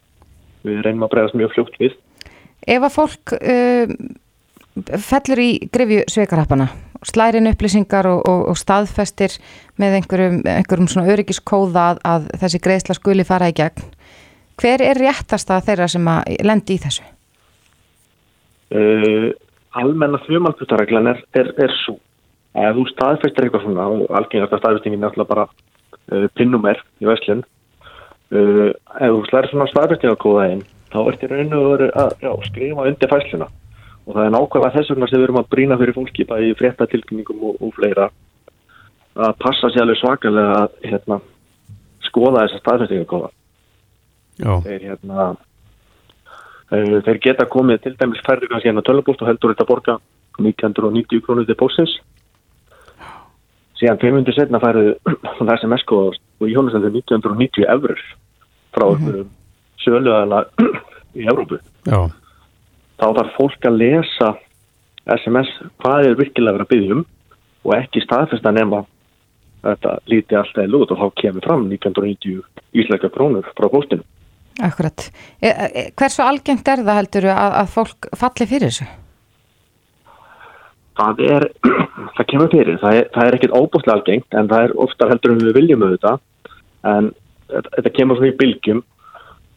við 0.66 0.82
reynum 0.86 1.06
að 1.06 1.14
bregðast 1.14 1.38
mjög 1.38 1.54
fljótt 1.56 1.78
við. 1.80 1.96
Ef 2.62 2.86
að 2.86 2.94
fólk 2.94 3.34
uh, 3.38 3.94
fellur 5.08 5.42
í 5.42 5.50
grefju 5.72 6.04
sveikarhappana, 6.12 6.68
slærin 7.06 7.50
upplýsingar 7.50 8.08
og, 8.08 8.22
og, 8.28 8.44
og 8.52 8.60
staðfestir 8.60 9.34
með 9.80 9.98
einhverjum, 10.00 10.38
einhverjum 10.46 10.90
svona 10.92 11.10
öryggiskóða 11.12 11.88
að, 11.92 12.02
að 12.12 12.30
þessi 12.44 12.62
greiðsla 12.62 12.98
skuli 12.98 13.26
fara 13.28 13.50
í 13.50 13.56
gegn, 13.58 13.90
hver 14.60 14.84
er 14.84 15.00
réttast 15.00 15.50
að 15.50 15.66
þeirra 15.70 15.90
sem 15.90 16.08
að 16.12 16.36
lendi 16.46 16.76
í 16.76 16.82
þessu? 16.82 17.08
Uh, 18.72 19.28
almenna 19.76 20.20
þjómalputareglan 20.24 21.10
er, 21.12 21.20
er, 21.36 21.52
er 21.60 21.74
svo 21.82 21.98
að 22.56 22.78
þú 22.78 22.86
staðfestir 22.92 23.46
eitthvað 23.46 23.66
svona 23.66 23.88
og 23.88 24.14
algengast 24.16 24.54
að 24.54 24.62
staðfestingin 24.62 25.04
er 25.04 25.10
alltaf 25.10 25.28
bara 25.28 25.44
uh, 25.48 26.26
pinnumer 26.36 26.80
í 27.00 27.08
Veslun 27.08 27.42
uh, 28.32 28.70
ef 28.72 29.12
þú 29.14 29.24
slæðir 29.28 29.50
svona 29.50 29.68
staðbæstingakóðaðinn 29.72 30.64
þá 30.92 30.98
ert 31.02 31.24
í 31.24 31.30
raun 31.30 31.56
og 31.56 31.66
veru 31.70 31.90
að 32.02 32.14
já, 32.20 32.32
skrifa 32.48 32.86
undir 32.88 33.12
fæsluna 33.12 33.48
og 34.02 34.16
það 34.16 34.24
er 34.24 34.34
nákvæmlega 34.34 34.74
þess 34.76 34.92
vegna 34.92 35.08
sem 35.08 35.20
við 35.20 35.26
erum 35.28 35.40
að 35.40 35.50
brína 35.54 35.78
fyrir 35.80 35.96
fólki 35.96 36.26
bæði 36.28 36.56
fréttatilkynningum 36.58 37.44
og, 37.48 37.60
og 37.62 37.74
fleira 37.76 38.08
að 39.12 39.38
passa 39.42 39.70
sér 39.70 39.84
alveg 39.84 40.00
svakalega 40.00 40.58
að 40.64 40.76
hérna, 40.88 41.18
skoða 42.08 42.44
þessa 42.46 42.62
staðbæstingakóða 42.62 43.32
þeir 44.66 44.88
hérna 44.88 45.28
uh, 45.32 46.96
þeir 47.06 47.20
geta 47.28 47.48
komið 47.52 47.84
til 47.84 47.94
dæmis 48.00 48.24
færðu 48.26 48.50
kannski 48.50 48.72
hérna 48.72 48.86
tölubúst 48.86 49.22
og 49.22 49.30
heldur 49.30 49.54
þetta 49.54 49.68
borga 49.68 49.98
1990 50.40 51.24
krónur 51.26 51.46
til 51.48 51.58
pósins 51.60 51.94
síðan 53.78 54.00
500 54.00 54.36
setna 54.36 54.60
færðu 54.62 54.96
það 55.38 55.56
sem 55.60 55.76
eskoðast 55.78 56.22
og 56.42 56.48
í 56.50 56.54
hjónustendu 56.54 56.90
1990 56.92 57.68
eurur 57.74 58.00
frá 58.74 58.86
mm 58.88 59.06
-hmm. 59.06 59.26
söluðala 59.84 60.44
í 61.14 61.26
Európu 61.26 61.58
Já. 61.86 62.10
þá 62.98 63.06
þarf 63.18 63.36
fólk 63.36 63.68
að 63.68 63.78
lesa 63.82 64.34
SMS 65.06 65.50
hvað 65.82 66.06
er 66.06 66.18
virkilega 66.18 66.56
verið 66.56 66.66
að 66.66 66.72
byggjum 66.74 67.04
og 67.64 67.74
ekki 67.76 68.00
staðfesta 68.00 68.50
nema 68.50 68.84
þetta 69.62 69.98
líti 70.06 70.34
alltaf 70.34 70.64
í 70.64 70.70
lút 70.70 70.90
og 70.90 70.98
þá 70.98 71.08
kemur 71.22 71.44
fram 71.46 71.68
1990 71.70 72.42
ísleika 72.74 73.08
krónur 73.08 73.46
frá 73.56 73.68
postinu 73.68 74.02
Akkurat. 74.60 75.10
E, 75.40 75.48
e, 75.48 75.90
hversu 75.96 76.22
algengt 76.22 76.68
er 76.68 76.84
það 76.84 76.98
heldur 76.98 77.24
að, 77.24 77.52
að 77.60 77.68
fólk 77.72 78.08
falli 78.20 78.46
fyrir 78.46 78.68
þessu? 78.68 78.84
það 80.98 81.22
er, 81.28 81.46
það 82.16 82.28
kemur 82.32 82.52
fyrir 82.52 82.78
það 82.82 82.98
er, 82.98 83.08
það 83.14 83.28
er 83.28 83.38
ekkit 83.38 83.56
óbúslega 83.56 83.96
algengt 83.98 84.38
en 84.38 84.50
það 84.50 84.66
er 84.66 84.76
oftar 84.84 85.12
heldur 85.12 85.34
en 85.34 85.42
við 85.46 85.58
viljum 85.58 85.86
auðvitað 85.86 86.20
en 86.88 87.12
þetta 87.52 87.94
kemur 87.96 88.18
svona 88.18 88.32
í 88.32 88.38
bylgjum. 88.40 88.82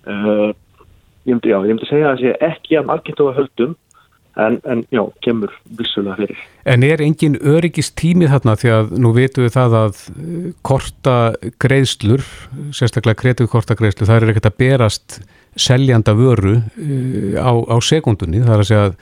Uh, 0.05 0.51
ég 1.25 1.33
myndi, 1.33 1.51
já, 1.53 1.57
ég 1.65 1.73
myndi 1.73 1.89
segja 1.89 2.11
að 2.11 2.15
það 2.15 2.23
sé 2.23 2.51
ekki 2.51 2.79
að 2.79 2.87
margint 2.91 3.21
og 3.23 3.31
að 3.31 3.39
höldum 3.41 3.75
en, 4.35 4.57
en 4.67 4.83
já, 4.91 5.01
kemur 5.23 5.53
vissulega 5.79 6.17
fyrir. 6.19 6.41
En 6.67 6.83
er 6.85 7.01
engin 7.03 7.37
öryggist 7.39 7.95
tímið 7.99 8.33
þarna? 8.33 8.57
Því 8.59 8.73
að 8.75 8.91
nú 9.01 9.13
veitum 9.15 9.45
við 9.45 9.55
það 9.55 9.77
að 9.79 10.01
eh, 10.11 10.49
korta 10.65 11.15
greiðslur, 11.63 12.25
sérstaklega 12.75 13.21
kreditkorta 13.21 13.77
greiðslur, 13.79 14.09
það 14.09 14.19
er 14.19 14.35
ekkert 14.35 14.51
að 14.51 14.59
berast 14.61 15.19
seljanda 15.55 16.11
vöru 16.17 16.57
uh, 16.59 17.39
á, 17.39 17.51
á 17.71 17.77
sekundunni, 17.79 18.43
það 18.43 18.57
er 18.57 18.63
að 18.65 18.69
segja 18.69 18.89
að 18.89 18.99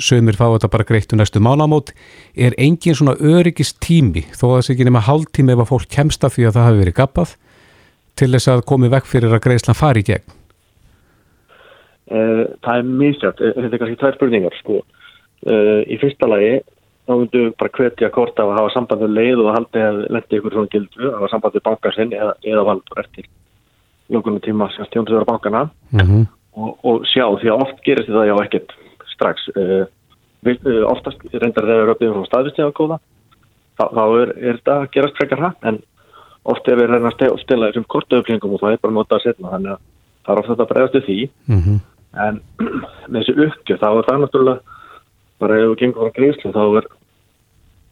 sömur 0.00 0.38
fá 0.38 0.46
þetta 0.46 0.70
bara 0.72 0.86
greitt 0.86 1.12
um 1.12 1.20
næstu 1.20 1.42
mánamót, 1.42 1.90
er 2.38 2.54
engin 2.62 2.96
svona 2.96 3.16
öryggist 3.18 3.80
tími, 3.84 4.22
þó 4.32 4.46
að 4.46 4.54
það 4.54 4.64
sé 4.64 4.74
ekki 4.76 4.86
nema 4.88 5.02
hálftími 5.04 5.52
ef 5.52 5.64
að 5.64 5.72
fólk 5.74 5.90
kemst 5.92 6.24
af 6.24 6.36
því 6.36 6.46
að 6.48 6.56
það 6.56 6.68
hafi 6.68 6.82
verið 6.84 6.96
gappað 7.02 7.34
til 8.20 8.30
þess 8.34 8.52
að 8.52 8.66
komi 8.68 8.90
vekk 8.92 9.08
fyrir 9.08 9.32
að 9.34 9.42
greiðslan 9.46 9.78
fari 9.78 10.04
í 10.04 10.08
gegn? 10.10 10.36
Uh, 12.10 12.44
það 12.64 12.76
er 12.76 12.88
mísjönd, 12.88 13.40
þetta 13.40 13.68
er 13.70 13.80
kannski 13.82 14.00
tvær 14.00 14.16
spurningar 14.16 14.56
sko. 14.58 14.80
Uh, 15.46 15.80
í 15.88 15.96
fyrsta 16.00 16.28
lagi 16.28 16.58
þá 17.10 17.12
myndu 17.16 17.44
bara 17.58 17.72
hvetja 17.74 18.10
kort 18.14 18.38
af 18.38 18.50
að 18.50 18.58
hafa 18.58 18.72
samband 18.74 19.04
við 19.04 19.14
leið 19.16 19.42
og 19.42 19.54
að 19.56 20.02
lendi 20.14 20.38
ykkur 20.38 20.56
svona 20.56 20.72
gildu, 20.72 21.06
að 21.08 21.16
hafa 21.18 21.30
samband 21.32 21.56
við 21.56 21.64
bankasinn 21.66 22.12
eða, 22.14 22.34
eða 22.46 22.66
valdur 22.68 23.00
eftir 23.02 23.30
lókunum 24.10 24.42
tíma 24.44 24.68
sem 24.74 24.86
stjóndur 24.90 25.18
vera 25.18 25.30
bankana 25.30 25.70
Mm 25.90 26.00
-hmm. 26.06 26.26
og, 26.54 26.78
og 26.84 27.06
sjá 27.06 27.24
því 27.40 27.48
að 27.50 27.62
oft 27.64 27.82
gerist 27.84 28.08
þetta 28.08 28.26
já 28.26 28.36
ekkert 28.44 28.72
strax 29.14 29.48
uh, 29.56 29.84
við, 30.46 30.58
oftast 30.86 31.18
reyndar 31.32 31.66
þegar 31.66 31.76
það 31.76 31.82
eru 31.82 31.94
uppið 31.94 32.12
frá 32.14 32.26
staðvistíða 32.28 32.76
kóða 32.78 32.98
þá, 33.78 33.84
þá 33.96 34.04
er, 34.20 34.28
er 34.38 34.54
þetta 34.58 34.74
að 34.76 34.90
gerast 34.94 35.16
frekar 35.18 35.40
hratt 35.42 35.64
en 35.64 35.80
oft 36.44 36.68
er 36.68 36.78
við 36.80 36.90
reyna 36.90 37.10
að 37.10 37.38
stela, 37.42 37.68
þessum 37.68 37.88
kortuöflingum 37.90 38.54
og 38.56 38.62
það 38.62 38.72
er 38.72 38.82
bara 38.82 38.96
notað 38.96 39.24
setna 39.24 39.52
þannig 39.54 39.72
að 39.74 39.80
það 40.24 40.32
er 40.32 40.40
ofta 40.40 40.52
þetta 40.52 40.64
að 40.64 40.72
bregðast 40.72 40.94
við 40.94 41.04
því. 41.06 41.18
Mm 41.46 41.60
-hmm. 41.64 41.78
en 42.26 42.40
með 43.10 43.20
þessu 43.20 43.46
uppgjöf 43.46 43.80
þá 43.80 43.88
er 43.90 44.08
það 44.08 44.20
náttúrulega 44.24 44.78
bara 45.40 45.60
ef 45.60 45.68
við 45.70 45.78
gengum 45.80 46.02
frá 46.02 46.16
greiðslu 46.18 46.52
þá 46.52 46.64
er 46.80 46.86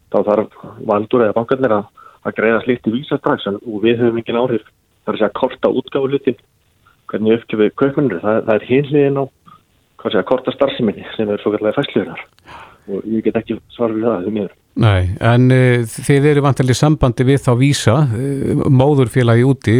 þá 0.09 0.19
þarf 0.29 0.61
valdur 0.89 1.25
eða 1.25 1.37
bankarnir 1.37 1.75
að, 1.75 1.89
að 2.25 2.37
greiða 2.37 2.61
slíkt 2.65 2.89
í 2.89 2.93
vísa 2.93 3.17
strax 3.17 3.47
en, 3.49 3.59
og 3.61 3.83
við 3.83 4.01
höfum 4.01 4.21
engin 4.21 4.39
áhrif 4.39 4.65
það 4.65 5.11
er 5.11 5.13
að 5.13 5.21
segja 5.21 5.39
korta 5.39 5.73
útgáfu 5.81 6.09
hlutin 6.09 6.39
hvernig 7.09 7.39
uppgjöfið 7.39 7.75
kaupmennur 7.81 8.23
það, 8.23 8.41
það 8.45 8.55
er 8.55 8.67
hinliðin 8.69 9.21
á 9.21 9.23
hvað 9.99 10.13
segja 10.13 10.29
korta 10.31 10.55
starfseminni 10.55 11.05
sem 11.15 11.29
er 11.29 11.41
svo 11.41 11.53
kallega 11.55 11.77
fæsluðunar 11.77 12.25
og 12.89 13.09
ég 13.09 13.25
get 13.25 13.39
ekki 13.39 13.59
svar 13.73 13.93
við 13.93 14.07
það 14.09 14.49
Nei, 14.79 15.09
en 15.19 15.49
uh, 15.51 15.81
þið 15.83 16.25
eru 16.29 16.43
vantilega 16.45 16.77
í 16.77 16.79
sambandi 16.79 17.25
við 17.27 17.41
þá 17.43 17.51
vísa, 17.59 17.95
uh, 18.05 18.63
móðurfélagi 18.71 19.43
úti, 19.43 19.75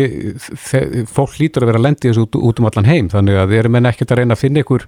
fólk 1.07 1.37
lítur 1.39 1.63
að 1.63 1.71
vera 1.71 1.79
að 1.79 1.85
lendi 1.85 2.09
þessu 2.09 2.25
út, 2.25 2.35
út 2.49 2.59
um 2.59 2.67
allan 2.67 2.89
heim, 2.89 3.07
þannig 3.11 3.39
að 3.39 3.53
þið 3.53 3.61
eru 3.61 3.71
menn 3.75 3.87
ekkert 3.87 4.11
að 4.11 4.21
reyna 4.21 4.35
að 4.35 4.43
finna 4.43 4.63
ykkur 4.65 4.87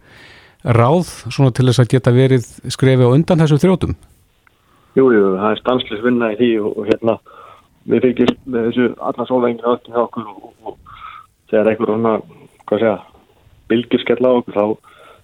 ráð 0.78 1.14
svona 1.32 1.54
til 1.56 1.68
þess 1.70 1.84
að 1.84 1.94
geta 1.94 2.14
verið 2.16 2.50
skrefið 2.76 3.08
á 3.08 3.16
undan 3.16 3.44
þessum 3.44 3.62
þrjótum. 3.64 3.94
Jú, 5.00 5.06
jú, 5.16 5.24
það 5.40 5.54
er 5.54 5.62
stanslis 5.62 6.04
vinna 6.04 6.34
í 6.34 6.38
því 6.42 6.50
og, 6.60 6.82
hérna 6.90 7.16
við 7.88 8.06
fylgjum 8.06 8.34
með 8.52 8.68
þessu 8.68 8.88
alla 9.00 9.28
sólvengina 9.30 9.72
öllum 9.72 9.96
hjá 9.96 10.02
okkur 10.04 10.28
og, 10.28 10.42
og, 10.44 10.74
og 10.74 10.98
þegar 11.54 11.72
einhver 11.72 11.94
svona, 11.94 12.14
hvað 12.68 12.84
segja, 12.84 12.98
bylgir 13.72 14.04
skella 14.04 14.34
á 14.36 14.38
okkur 14.42 14.60
þá, 14.60 14.66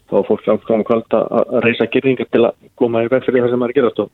þá 0.08 0.16
fólk 0.30 0.48
ákvæm 0.48 0.86
kvöld 0.88 1.18
að 1.20 1.60
reisa 1.68 1.90
gyrningar 1.92 2.32
til 2.32 2.46
að 2.48 2.72
koma 2.80 3.04
í 3.04 3.12
veg 3.12 3.28
fyrir 3.28 3.44
það 3.44 3.54
sem 3.54 3.68
að 3.68 3.76
gerast 3.76 4.02
og, 4.06 4.14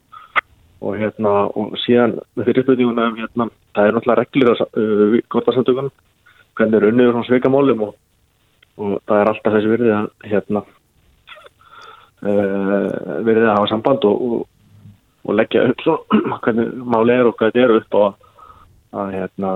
og 0.84 1.00
hérna, 1.00 1.34
og 1.56 1.76
síðan 1.86 2.17
með 2.36 2.50
fyrirspötinguna 2.50 3.10
um 3.10 3.19
hérna, 3.22 3.50
það 3.76 3.89
er 3.89 3.98
náttúrulega 3.98 4.22
reglur 4.22 4.54
að 4.54 4.63
uh, 4.84 5.19
kortasamtökunum, 5.34 5.91
hvernig 6.60 6.80
er 6.80 6.88
unnið 6.91 7.12
svona 7.12 7.30
sveikamálum 7.30 7.86
og, 7.88 7.93
og 8.78 8.96
það 9.08 9.22
er 9.22 9.32
alltaf 9.32 9.56
þessi 9.58 9.74
virði 9.74 9.93
að 9.96 10.10
hérna 10.32 10.65
uh, 12.24 13.22
virði 13.28 13.48
að 13.48 13.56
hafa 13.56 13.72
samband 13.72 14.10
og, 14.10 14.26
og 14.28 14.50
og 15.24 15.38
leggja 15.39 15.67
upp 15.72 15.84
svo 15.84 15.96
hvernig 16.43 16.74
máli 16.84 17.15
er 17.15 17.30
og 17.30 17.38
hvað 17.39 17.54
þetta 17.54 17.63
er 17.63 17.76
upp 17.78 17.98
og 18.00 18.30
að 18.93 19.13
hérna, 19.17 19.52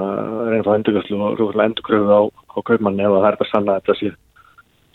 reyna 0.49 0.63
þá 0.65 0.71
endurgjörslu 0.73 1.17
og 1.21 1.59
endurkröfu 1.61 2.09
á, 2.09 2.21
á 2.25 2.57
kaupmanni 2.65 3.05
ef 3.05 3.13
það 3.13 3.27
er 3.29 3.39
bara 3.41 3.51
sann 3.51 3.69
að 3.69 3.79
þetta 3.81 3.97
sé 3.99 4.11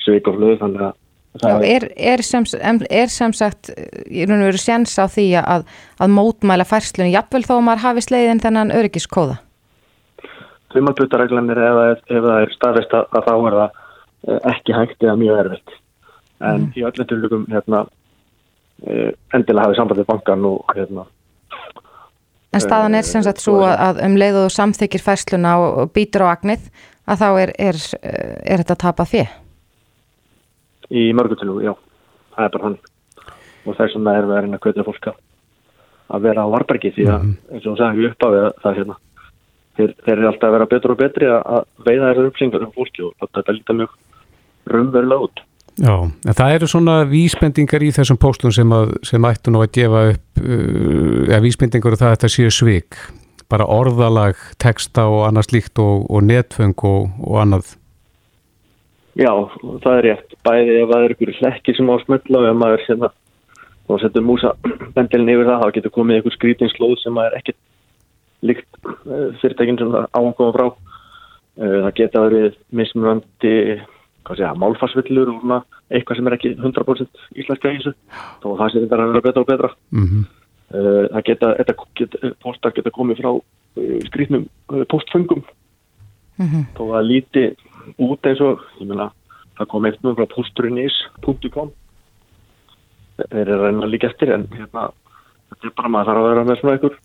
sveik 0.03 0.31
og 0.31 0.39
flöð 0.39 0.57
þannig 0.65 0.87
að 0.89 0.97
er, 1.41 1.87
er, 1.97 2.23
sem, 2.23 2.45
er 2.91 3.09
sem 3.09 3.33
sagt 3.33 3.71
í 4.07 4.27
raun 4.27 4.43
og 4.43 4.51
veru 4.51 4.61
sjens 4.61 4.99
á 5.01 5.09
því 5.09 5.29
að, 5.41 5.65
að 5.97 6.13
mótmæla 6.13 6.67
færslunni 6.69 7.15
jafnvel 7.15 7.45
þó 7.47 7.55
að 7.57 7.65
maður 7.69 7.85
hafi 7.87 8.05
sleiðin 8.05 8.43
þennan 8.43 8.75
öryggiskóða? 8.77 9.39
Þumalbutareglanir 10.73 11.63
ef, 11.63 12.05
ef 12.09 12.21
það 12.27 12.37
er 12.43 12.53
staðvist 12.57 12.95
að, 12.97 13.09
að 13.17 13.27
þá 13.29 13.33
er 13.33 13.57
það 13.57 13.81
eh, 14.29 14.45
ekki 14.53 14.77
hægt 14.77 15.09
eða 15.09 15.17
mjög 15.23 15.43
erfitt 15.47 15.75
en 16.43 16.71
í 16.75 16.85
öllum 16.85 17.09
tilugum 17.09 17.43
hérna, 17.53 17.85
eh, 18.85 19.11
endilega 19.33 19.69
hafið 19.69 19.81
samband 19.81 20.03
við 20.03 20.09
bankan 20.13 20.49
og 20.49 20.77
hérna 20.77 21.09
En 22.53 22.61
staðan 22.61 22.99
er 22.99 23.07
sem 23.09 23.23
sagt 23.25 23.41
svo 23.41 23.63
að, 23.65 23.79
að 23.81 24.01
um 24.05 24.17
leið 24.21 24.43
og 24.43 24.51
samþykir 24.53 25.01
færsluna 25.01 25.55
og, 25.57 25.71
og 25.81 25.93
býtur 25.97 26.27
á 26.29 26.35
agnið 26.35 26.67
að 27.09 27.23
þá 27.23 27.29
er, 27.41 27.53
er, 27.57 27.79
er 28.05 28.61
þetta 28.61 28.77
að 28.77 28.83
tapa 28.83 29.07
því? 29.09 29.23
Í 30.93 31.05
mörgutilugum, 31.17 31.65
já, 31.65 31.75
það 32.37 32.47
er 32.47 32.55
bara 32.57 32.69
hann 32.69 32.79
og 33.63 33.77
þess 33.79 33.95
vegna 33.97 34.17
erum 34.19 34.31
við 34.33 34.37
að 34.37 34.43
reyna 34.47 34.59
að 34.59 34.65
kvöta 34.67 34.87
fólk 34.89 35.09
að- 35.13 35.21
vera 36.21 36.45
á 36.45 36.53
varbergi 36.53 36.91
því 36.93 37.05
að 37.09 37.23
eins 37.53 37.65
og 37.65 37.71
hún 37.73 37.79
sagði 37.81 38.11
upp 38.11 38.27
að 38.27 38.35
það 38.63 38.77
hérna. 38.81 38.97
Þeir, 39.73 39.95
þeir 40.05 40.13
eru 40.19 40.27
alltaf 40.29 40.49
að 40.49 40.53
vera 40.53 40.67
betur 40.69 40.93
og 40.93 40.99
betri 41.01 41.29
að, 41.33 41.65
veiða 41.87 42.11
þessar 42.11 42.27
upplýsingar 42.29 42.67
um 42.67 42.75
fólki 42.75 43.07
og 43.07 43.15
þetta 43.33 43.55
líta 43.57 43.77
mjög 43.79 43.95
raunverulega 44.69 45.25
út. 45.29 45.41
Já, 45.81 45.95
en 46.05 46.37
það 46.37 46.55
eru 46.59 46.69
svona 46.69 46.97
vísbendingar 47.09 47.81
í 47.87 47.89
þessum 47.97 48.19
póstum 48.21 48.53
sem, 48.53 48.69
að, 48.77 48.93
sem 49.09 49.25
ættu 49.25 49.55
nú 49.55 49.63
að 49.65 49.73
gefa 49.79 50.03
upp, 50.11 50.43
uh, 50.43 51.23
eða 51.31 51.41
vísbendingar 51.47 51.97
og 51.97 52.03
það 52.03 52.11
að 52.11 52.17
þetta 52.19 52.33
séu 52.35 52.53
svik, 52.53 52.99
bara 53.49 53.65
orðalag, 53.73 54.37
texta 54.61 55.07
og 55.09 55.25
annað 55.31 55.49
slíkt 55.49 55.81
og, 55.81 56.05
og 56.13 56.27
netfeng 56.29 56.77
og, 56.85 57.09
og 57.25 57.41
annað. 57.41 57.73
Já, 59.17 59.33
það 59.81 59.97
er 59.97 60.07
rétt. 60.11 60.32
Bæði 60.47 60.79
ef 60.81 60.91
það 60.91 61.05
er 61.05 61.15
ykkur 61.15 61.35
hlekki 61.39 61.75
sem 61.77 61.91
á 61.91 61.95
að 61.95 62.05
smölla 62.07 62.41
og 62.41 62.49
ef 62.49 62.59
maður 62.59 62.85
hérna, 62.89 63.11
þá 63.87 63.93
setur 64.03 64.27
músa 64.27 64.53
bendilin 64.97 65.33
yfir 65.35 65.51
það, 65.51 65.63
þá 65.63 65.77
getur 65.77 65.95
komið 65.97 66.21
ykkur 66.21 66.37
skrítinslóð 66.37 66.97
sem 67.03 67.17
maður 67.19 67.39
ekkert 67.39 67.61
líkt 68.43 68.81
uh, 68.83 69.29
fyrirtækin 69.43 69.79
sem 69.79 69.95
það 69.95 70.09
á 70.11 70.21
að 70.21 70.35
koma 70.41 70.57
frá. 70.57 70.67
Uh, 71.53 71.79
það 71.85 71.97
geta 72.01 72.27
verið 72.27 72.61
mismunandi, 72.75 73.57
málfarsvillur 74.63 75.31
og 75.31 75.41
svona 75.43 75.63
eitthvað 75.93 76.19
sem 76.19 76.29
er 76.31 76.37
ekki 76.39 76.55
100% 76.57 77.27
íslenska 77.43 77.71
í 77.71 77.81
þessu. 77.81 77.95
Þá 78.43 78.47
það 78.51 78.69
sé 78.73 78.85
þetta 78.85 78.99
að 78.99 79.13
vera 79.13 79.27
betra 79.29 79.45
og 79.45 79.51
betra. 79.51 79.75
Mm 79.95 80.23
Uh, 80.73 81.05
það 81.13 81.25
geta, 81.27 81.49
þetta 81.59 81.73
geta, 82.01 82.29
postar 82.41 82.73
geta 82.73 82.91
komið 82.97 83.19
frá 83.21 83.29
uh, 83.37 83.97
skrýtnum 84.07 84.47
uh, 84.73 84.85
postföngum 84.89 85.43
þó 86.79 86.81
að 86.97 87.11
líti 87.11 87.43
út 88.01 88.25
eins 88.25 88.41
og 88.41 88.63
ég 88.81 88.89
meina, 88.89 89.11
það 89.63 89.71
kom 89.73 89.87
eitt 89.89 90.03
nú 90.05 90.13
frá 90.19 90.27
posturinis.com 90.35 91.73
þeir 93.23 93.41
eru 93.47 93.57
að 93.59 93.65
reyna 93.69 93.89
líka 93.91 94.09
eftir 94.11 94.33
en 94.35 94.47
hérna, 94.57 94.89
þetta 95.53 95.69
er 95.71 95.75
bara 95.79 95.91
maður 95.95 96.11
þarf 96.13 96.23
að 96.23 96.29
vera 96.33 96.45
með 96.49 96.61
svona 96.61 96.77
einhver 96.79 96.97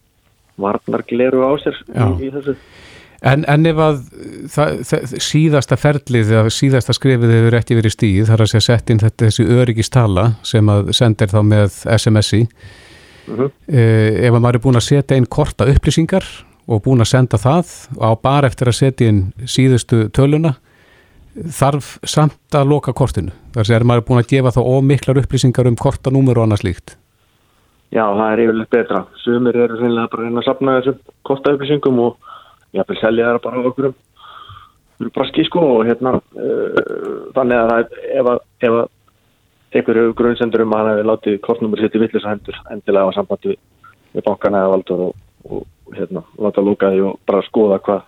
varnar 0.58 1.04
gleru 1.10 1.44
á 1.46 1.52
sér 1.62 1.82
í, 1.86 2.06
í 2.26 2.30
þessu. 2.34 2.56
En, 3.28 3.44
en 3.50 3.66
ef 3.66 3.80
að 3.82 3.96
það, 4.54 4.72
það, 4.86 5.14
síðasta 5.26 5.78
ferlið 5.82 6.32
eða 6.38 6.52
síðasta 6.54 6.94
skrifið 6.94 7.32
hefur 7.34 7.58
ekki 7.60 7.78
verið 7.80 7.94
stíð, 7.96 8.28
þar 8.30 8.44
að 8.46 8.52
segja 8.52 8.66
sett 8.68 8.92
inn 8.94 9.02
þetta 9.02 9.26
þessi 9.30 9.46
öryggistala 9.58 10.26
sem 10.46 10.70
að 10.74 10.92
sendir 10.98 11.32
þá 11.34 11.40
með 11.54 11.80
SMS-i, 11.98 12.44
Mhm. 13.28 13.48
eh, 13.68 14.24
ef 14.24 14.32
að 14.32 14.40
maður 14.40 14.56
er 14.56 14.64
búin 14.64 14.78
að 14.80 14.86
setja 14.88 15.18
inn 15.20 15.26
korta 15.28 15.66
upplýsingar 15.68 16.24
og 16.72 16.80
búin 16.86 17.02
að 17.04 17.10
senda 17.12 17.36
það 17.42 17.74
á 18.00 18.10
bara 18.16 18.48
eftir 18.48 18.70
að 18.72 18.78
setja 18.78 19.10
inn 19.12 19.34
síðustu 19.44 20.06
töluna, 20.16 20.54
þarf 21.38 21.98
samt 22.08 22.56
að 22.58 22.72
loka 22.72 22.94
kortinu. 22.98 23.34
Þar 23.54 23.64
að 23.64 23.70
segja, 23.70 23.80
er 23.82 23.88
maður 23.88 24.08
búin 24.08 24.22
að 24.22 24.32
gefa 24.32 24.56
þá 24.56 24.62
ómiklar 24.66 25.22
upplýsingar 25.22 25.70
um 25.70 25.78
kortanúmer 25.80 26.40
og 26.40 26.48
annað 26.48 26.64
slíkt. 26.64 26.98
Já, 27.94 28.04
það 28.04 28.32
er 28.32 28.42
yfirleitt 28.44 28.74
betra 28.74 29.06
sumir 29.24 29.56
eru 29.56 29.78
reynilega 29.80 30.12
bara 30.12 30.26
reyna 30.26 30.42
að 30.42 30.48
sapna 30.50 30.76
þessum 30.82 30.98
kostaupplýsingum 31.30 32.02
og 32.04 32.34
vil 32.76 33.00
selja 33.00 33.30
það 33.30 33.42
bara 33.46 33.62
á 33.64 33.68
okkur 33.70 33.88
um 33.88 35.12
braski 35.16 35.46
sko 35.48 35.64
og 35.78 35.86
hérna 35.88 36.18
uh, 36.18 37.32
þannig 37.38 37.62
að 37.62 37.72
það 37.72 37.80
er 37.80 38.20
ef 38.20 38.30
að, 38.34 38.42
ef 38.68 38.78
að 38.82 38.86
einhver 39.78 40.00
hefur 40.02 40.18
grunnsendur 40.20 40.64
um 40.66 40.74
að 40.74 40.84
hann 40.84 40.92
hefur 40.94 41.10
látið 41.12 41.40
kortnúmur 41.46 41.84
sitt 41.84 41.96
í 41.96 42.02
villis 42.02 42.26
að 42.26 42.34
hendur 42.34 42.60
endilega 42.74 43.14
á 43.14 43.16
sambandi 43.16 43.56
við 43.56 44.26
bankana 44.26 44.64
eða 44.64 44.74
valdur 44.74 45.04
og, 45.08 45.18
og 45.48 45.96
hérna 45.96 46.24
láta 46.44 46.64
lúka 46.66 46.92
því 46.92 47.04
og 47.08 47.20
bara 47.30 47.46
skoða 47.48 47.80
hvað 47.88 48.06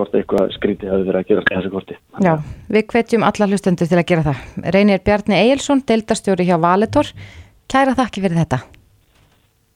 hvort 0.00 0.16
eitthvað 0.18 0.50
skrítið 0.56 0.90
hefur 0.90 1.06
verið 1.06 1.20
að 1.20 1.28
gera 1.30 1.44
þessi 1.50 1.72
korti. 1.74 1.98
Já, 2.24 2.32
við 2.72 2.86
hvetjum 2.92 3.26
alla 3.28 3.48
hlustendur 3.50 3.90
til 3.90 4.00
að 4.00 4.08
gera 4.08 4.26
það. 4.26 4.42
Reynir 4.76 5.02
Bjarni 5.06 5.38
Egilson, 5.38 5.84
deildastjóri 5.86 6.48
hjá 6.48 6.56
Valitor. 6.62 7.12
Kæra 7.70 7.94
þakki 7.98 8.24
fyrir 8.24 8.40
þetta. 8.40 8.62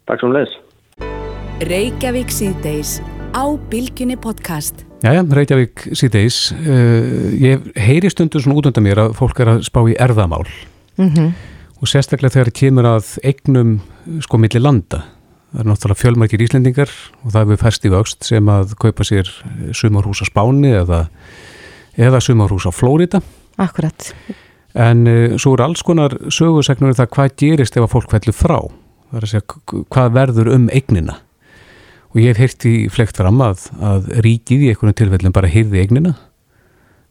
Takk 0.09 0.23
svo 0.23 0.31
um 0.33 0.37
leiðis. 0.39 0.59
Reykjavík 1.65 2.35
síðdeis 2.35 2.99
á 3.37 3.45
Bilginni 3.71 4.19
podcast. 4.21 4.85
Jæja, 5.05 5.23
Reykjavík 5.39 5.89
síðdeis. 5.95 6.45
Uh, 6.57 7.35
ég 7.39 7.73
heyri 7.79 8.11
stundur 8.13 8.43
svona 8.43 8.59
út 8.59 8.71
undan 8.73 8.89
mér 8.89 9.07
að 9.07 9.19
fólk 9.21 9.45
er 9.45 9.57
að 9.57 9.67
spá 9.69 9.85
í 9.87 9.99
erðamál 10.01 10.47
Mm 10.95 11.35
og 11.85 11.91
sérstaklega 11.91 12.33
þegar 12.33 12.51
kemur 12.57 12.87
að 12.89 13.09
eignum 13.29 13.75
sko 14.25 14.39
milli 14.41 14.63
landa. 14.63 15.03
Það 15.55 15.61
er 15.63 15.69
náttúrulega 15.71 16.01
fjölmarkir 16.01 16.43
Íslendingar 16.43 16.93
og 17.23 17.31
það 17.31 17.45
hefur 17.45 17.59
færst 17.61 17.85
í 17.87 17.91
vöxt 17.93 18.27
sem 18.27 18.49
að 18.51 18.73
kaupa 18.83 19.05
sér 19.07 19.29
sumarhús 19.71 20.25
á 20.25 20.27
Spáni 20.27 20.73
eða, 20.75 21.05
eða 21.95 22.21
sumarhús 22.27 22.67
á 22.67 22.75
Flórida. 22.75 23.21
Akkurat. 23.63 24.09
En 24.75 25.05
uh, 25.07 25.37
svo 25.39 25.53
er 25.55 25.63
alls 25.69 25.85
konar 25.87 26.17
sögursegnur 26.27 26.91
um 26.91 26.99
það 26.99 27.13
hvað 27.15 27.37
gerist 27.39 27.79
ef 27.79 27.87
að 27.87 27.93
fólk 27.93 28.11
fellur 28.11 28.35
frá. 28.35 28.59
Það 29.13 29.21
er 29.21 29.29
að 29.29 29.31
segja 29.31 29.85
hvað 29.95 30.17
verður 30.19 30.51
um 30.57 30.67
eignina. 30.75 31.21
Og 32.11 32.19
ég 32.25 32.35
hef 32.35 32.43
heyrt 32.43 32.67
í 32.67 32.75
flekt 32.91 33.23
fram 33.23 33.39
að, 33.47 33.69
að 33.79 34.11
ríkið 34.27 34.67
í 34.67 34.73
einhvern 34.73 34.99
tilfellum 34.99 35.35
bara 35.39 35.51
heyrði 35.55 35.85
eignina. 35.85 36.17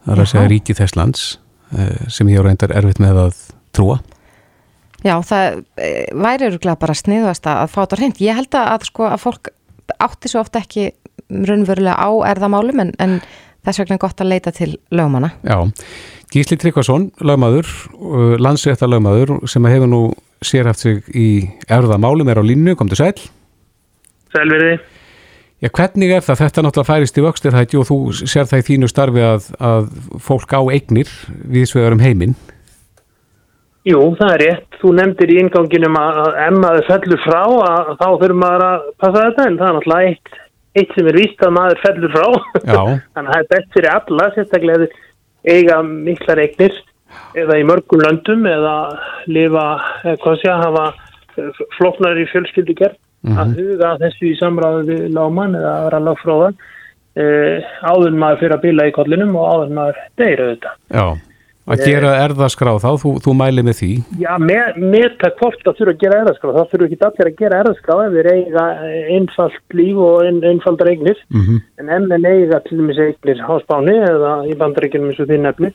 Það 0.03 0.11
er 0.11 0.17
að 0.17 0.25
Jaha. 0.25 0.31
segja 0.33 0.51
ríkið 0.51 0.83
þess 0.83 0.99
lands 0.99 1.23
uh, 1.71 1.95
sem 2.11 2.35
ég 2.35 2.43
á 2.43 2.47
reyndar 2.49 2.75
erfitt 2.75 2.99
með 2.99 3.23
að 3.29 3.39
trúa. 3.71 4.01
Já, 5.03 5.17
það 5.27 5.61
eh, 5.83 6.09
væri 6.15 6.49
örgulega 6.49 6.79
bara 6.79 6.95
sniðast 6.97 7.47
að 7.51 7.63
fá 7.73 7.79
þetta 7.83 7.99
hreint. 7.99 8.21
Ég 8.23 8.39
held 8.39 8.55
að, 8.55 8.67
að, 8.71 8.85
sko, 8.89 9.07
að 9.09 9.23
fólk 9.25 9.51
átti 9.99 10.31
svo 10.31 10.43
oft 10.43 10.55
ekki 10.59 10.91
raunverulega 11.29 11.95
á 11.99 12.09
erðamálum 12.31 12.83
en, 12.85 12.93
en 13.03 13.17
þess 13.65 13.81
vegna 13.83 13.97
er 13.97 14.03
gott 14.03 14.23
að 14.23 14.31
leita 14.31 14.53
til 14.55 14.71
lögmanna. 14.95 15.33
Já, 15.43 15.59
Gísli 16.33 16.57
Tryggvason, 16.57 17.11
lögmaður, 17.21 17.67
landsrétta 18.41 18.87
lögmaður 18.89 19.35
sem 19.49 19.67
hefur 19.69 19.89
nú 19.91 20.01
sérhaft 20.43 20.81
sig 20.81 21.03
í 21.13 21.27
erðamálum 21.71 22.31
er 22.31 22.41
á 22.41 22.43
línu, 22.43 22.73
kom 22.79 22.89
til 22.89 22.99
sæl. 22.99 23.13
Sælverði. 24.33 24.79
Já, 25.63 25.69
hvernig 25.71 26.11
er 26.11 26.23
það? 26.25 26.39
Þetta 26.41 26.63
náttúrulega 26.65 26.89
færist 26.89 27.19
í 27.19 27.23
vöxtir 27.23 27.55
hætti 27.55 27.77
og 27.79 27.85
þú 27.87 27.97
sér 28.25 28.49
það 28.49 28.63
í 28.63 28.65
þínu 28.67 28.89
starfi 28.91 29.21
að, 29.23 29.45
að 29.63 29.85
fólk 30.25 30.55
á 30.57 30.61
eignir 30.73 31.11
við 31.29 31.69
svegar 31.69 31.95
um 31.95 32.03
heiminn. 32.03 32.33
Jú, 33.83 33.99
það 34.15 34.33
er 34.33 34.41
rétt. 34.43 34.77
Þú 34.79 34.93
nefndir 34.95 35.33
í 35.33 35.39
inganginum 35.41 35.99
að 35.99 36.19
að 36.23 36.39
ef 36.45 36.57
maður 36.63 36.87
fellur 36.87 37.21
frá 37.23 37.41
að 37.43 37.91
þá 37.99 38.07
þurfum 38.07 38.41
maður 38.43 38.65
að 38.69 38.87
passa 39.03 39.23
þetta 39.25 39.47
en 39.47 39.57
það 39.59 39.67
er 39.67 39.77
náttúrulega 39.77 40.11
eitt, 40.11 40.37
eitt 40.79 40.95
sem 40.95 41.09
er 41.11 41.19
víst 41.19 41.43
að 41.43 41.55
maður 41.57 41.81
fellur 41.83 42.13
frá. 42.13 42.27
Þannig 42.63 43.19
að 43.19 43.31
það 43.33 43.39
er 43.41 43.49
best 43.53 43.75
fyrir 43.75 43.91
alla, 43.93 44.29
sérstaklega 44.37 44.89
eiga 45.43 45.79
miklar 45.83 46.43
eignir 46.45 46.77
eða 47.37 47.57
í 47.59 47.65
mörgum 47.67 48.03
löndum 48.03 48.47
eða 48.49 48.75
lifa, 49.29 49.65
eða 50.05 50.19
hvað 50.23 50.39
sé 50.41 50.51
að 50.53 50.63
hafa 50.63 50.85
eh, 51.41 51.61
flóknar 51.77 52.21
í 52.21 52.29
fjölskyldugerð 52.31 52.99
að 53.31 53.53
huga 53.59 53.93
að 53.93 54.01
þessu 54.07 54.29
í 54.29 54.37
samráðu 54.39 54.87
við 54.89 55.03
láman 55.15 55.55
eða 55.55 55.73
að 55.73 55.85
vera 55.87 55.99
lagfróðan 56.07 56.57
eh, 57.19 57.69
áður 57.83 58.17
maður 58.19 58.41
fyrir 58.41 58.55
að 58.57 58.65
bila 58.65 58.87
í 58.87 58.95
kollinum 58.95 59.37
og 59.39 59.51
áður 59.51 59.77
maður 59.77 60.01
deyra 60.19 60.49
þetta. 60.49 60.73
Já, 60.91 61.05
að 61.63 61.83
gera 61.87 62.11
erðaskrá 62.25 62.73
þá, 62.81 62.89
þú, 62.99 63.11
þú 63.23 63.33
mæli 63.39 63.63
með 63.63 63.77
því. 63.79 63.91
Já, 64.19 64.31
með, 64.41 64.79
með 64.81 65.07
það 65.21 65.35
hvort 65.39 65.61
það 65.63 65.77
þurfa 65.79 65.93
að 65.93 66.01
gera 66.03 66.19
erðaskrá, 66.23 66.53
það 66.57 66.69
þurfa 66.73 66.87
ekki 66.87 66.99
allir 67.07 67.29
að 67.29 67.37
gera 67.39 67.59
erðaskrá 67.63 67.97
ef 68.03 68.17
þeir 68.17 68.29
eiga 68.33 68.65
einfalt 69.17 69.77
líf 69.79 70.01
og 70.03 70.17
ein, 70.27 70.41
einfaldar 70.51 70.91
eignir, 70.93 71.23
Mm 71.33 71.61
en 71.83 71.89
ef 71.89 72.09
þeir 72.09 72.27
eiga 72.33 72.59
til 72.63 72.77
dæmis 72.79 72.99
eignir 73.03 73.39
á 73.43 73.53
Spáni 73.63 73.95
eða 74.07 74.33
í 74.47 74.57
bandaríkjum 74.59 75.07
eins 75.09 75.19
og 75.19 75.29
þið 75.31 75.41
nefnir, 75.43 75.73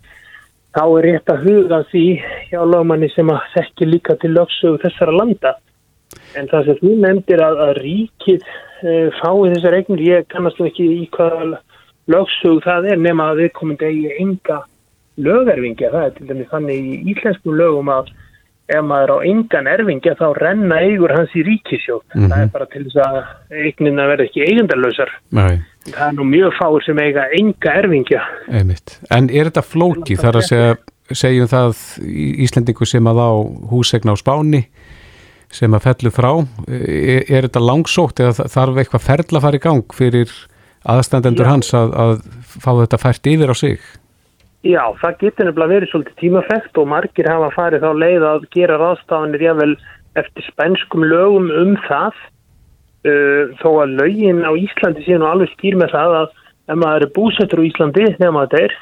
þá 0.76 0.84
er 0.84 1.06
rétt 1.08 1.32
að 1.32 1.42
huga 1.44 1.82
því 1.90 2.06
hjá 2.50 2.60
lögmanni 2.64 3.08
sem 3.12 3.32
að 3.32 3.48
þekki 3.54 3.88
líka 3.88 4.16
til 4.20 4.32
lögsögu 4.36 4.80
þessara 4.84 5.16
landa. 5.16 5.54
En 6.36 6.48
það 6.48 6.64
sem 6.64 6.80
þú 6.80 6.94
nefndir 7.02 7.42
að, 7.44 7.60
að 7.66 7.72
ríkið 7.82 8.44
uh, 8.48 9.08
fái 9.20 9.52
þessar 9.52 9.76
eignir, 9.80 10.04
ég 10.04 10.28
kannast 10.32 10.60
ekki 10.60 10.86
í 11.02 11.08
hvaða 11.16 11.60
lögsögu 12.08 12.64
það 12.64 12.92
er 12.92 13.00
nema 13.04 13.32
að 13.32 13.42
við 13.42 13.54
komum 13.58 13.80
eigi 13.80 14.14
enga 14.16 14.62
lögerfingja. 15.18 15.90
Það 15.92 16.06
er 16.08 16.16
til 16.18 16.26
dæmis 16.30 16.50
þannig 16.52 16.78
í 16.78 16.96
íslenskum 17.14 17.56
lögum 17.58 17.90
að 17.92 18.10
ef 18.68 18.82
maður 18.84 19.14
á 19.16 19.18
engan 19.24 19.66
erfingja 19.72 20.12
þá 20.18 20.26
renna 20.36 20.76
eigur 20.84 21.14
hans 21.16 21.30
í 21.32 21.40
ríkisjóð. 21.46 22.02
Mhm. 22.14 22.28
Það 22.28 22.42
er 22.44 22.50
bara 22.52 22.66
til 22.72 22.84
þess 22.84 22.98
að 23.00 23.18
eignina 23.64 24.04
verði 24.10 24.26
ekki 24.28 24.44
eigendalösar. 24.44 25.10
Það 25.88 26.04
er 26.08 26.12
nú 26.18 26.26
mjög 26.28 26.52
fáir 26.60 26.84
sem 26.84 26.98
eiga 27.00 27.24
enga 27.38 27.72
erfingja. 27.80 28.22
einmitt. 28.52 28.98
En 29.10 29.30
er 29.30 29.48
þetta 29.48 29.64
flóki 29.64 30.16
þar 30.20 30.36
að 30.42 30.48
segja, 30.50 30.76
segjum 31.12 31.48
það 31.48 31.80
Íslendingu 32.44 32.84
sem 32.86 33.04
að 33.08 33.16
á 33.24 33.30
húsegna 33.72 34.12
á 34.12 34.16
Spáni 34.20 34.66
sem 35.50 35.72
að 35.72 35.80
fellu 35.86 36.10
frá, 36.12 36.46
er, 36.68 37.24
er 37.24 37.46
þetta 37.48 37.62
langsótt 37.64 38.20
eða 38.20 38.34
þa- 38.36 38.48
þarf 38.52 38.76
eitthvað 38.82 39.00
ferla 39.06 39.38
að 39.38 39.44
fara 39.46 39.56
í 39.56 39.62
gang 39.64 39.94
fyrir 39.96 40.28
aðstandendur 40.84 41.46
Já. 41.46 41.48
hans 41.48 41.72
að, 41.72 41.94
að 41.96 42.20
fá 42.44 42.70
þetta 42.84 42.98
fært 43.00 43.30
yfir 43.32 43.48
á 43.48 43.56
sig? 43.56 43.80
Já, 44.68 44.82
það 45.00 45.20
getur 45.22 45.48
nefnilega 45.48 45.72
verið 45.72 45.90
svolítið 45.92 46.18
tímafrekt 46.20 46.78
og 46.80 46.90
margir 46.90 47.28
hafa 47.30 47.48
farið 47.54 47.86
þá 47.86 47.92
leið 48.02 48.26
að 48.28 48.42
gera 48.52 48.80
ráðstafanir 48.82 49.44
jável 49.46 49.70
eftir 50.18 50.44
spænskum 50.44 51.06
lögum 51.08 51.48
um 51.56 51.72
það. 51.86 52.18
Uh, 53.08 53.54
þó 53.62 53.68
að 53.84 53.94
lögin 54.02 54.42
á 54.44 54.52
Íslandi 54.58 55.04
séu 55.06 55.20
nú 55.22 55.28
alveg 55.28 55.52
skýr 55.54 55.78
með 55.78 55.94
það 55.94 56.16
að 56.18 56.32
ef 56.68 56.78
maður 56.82 57.06
er 57.06 57.12
búsettur 57.14 57.62
á 57.62 57.68
Íslandi 57.68 58.06
nema 58.18 58.44
þetta 58.44 58.64
er 58.66 58.74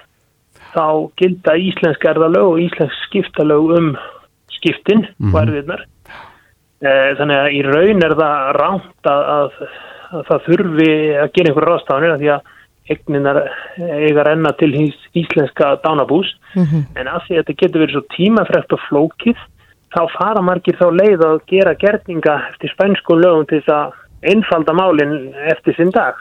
þá 0.72 0.86
gilda 1.20 1.56
íslensk 1.60 2.06
erðalög 2.10 2.48
og 2.54 2.62
íslensk 2.64 3.04
skiptalög 3.06 3.74
um 3.76 3.90
skiptin 4.56 5.04
mm 5.20 5.34
og 5.34 5.40
erfiðnar 5.44 5.84
uh, 5.84 7.10
þannig 7.20 7.36
að 7.36 7.50
í 7.52 7.62
raun 7.68 8.04
er 8.08 8.16
það 8.18 8.50
rámt 8.56 9.10
að, 9.12 9.22
að, 9.36 9.60
að 10.16 10.26
það 10.30 10.44
þurfi 10.48 10.90
að 11.20 11.32
gera 11.36 11.52
einhverja 11.52 11.70
ráðstafanir 11.70 12.16
af 12.16 12.22
því 12.24 12.32
að 12.34 12.52
egninar 12.92 13.42
eiga 13.78 14.24
renna 14.26 14.52
til 14.60 14.72
hins 14.74 14.96
íslenska 15.18 15.76
dánabús 15.84 16.32
en 16.56 17.08
af 17.08 17.26
því 17.26 17.36
að 17.36 17.42
þetta 17.42 17.60
getur 17.62 17.84
verið 17.84 17.96
svo 17.96 18.04
tímafrekt 18.16 18.74
og 18.76 18.82
flókið 18.88 19.44
þá 19.94 20.02
fara 20.16 20.42
margir 20.44 20.76
þá 20.78 20.88
leið 20.92 21.24
að 21.26 21.38
gera 21.50 21.74
gerninga 21.80 22.34
eftir 22.52 22.72
spænskum 22.74 23.22
lögum 23.22 23.46
til 23.48 23.62
þess 23.62 23.74
að 23.76 24.32
einfalda 24.32 24.74
málinn 24.76 25.16
eftir 25.52 25.76
sinn 25.76 25.92
dag. 25.94 26.18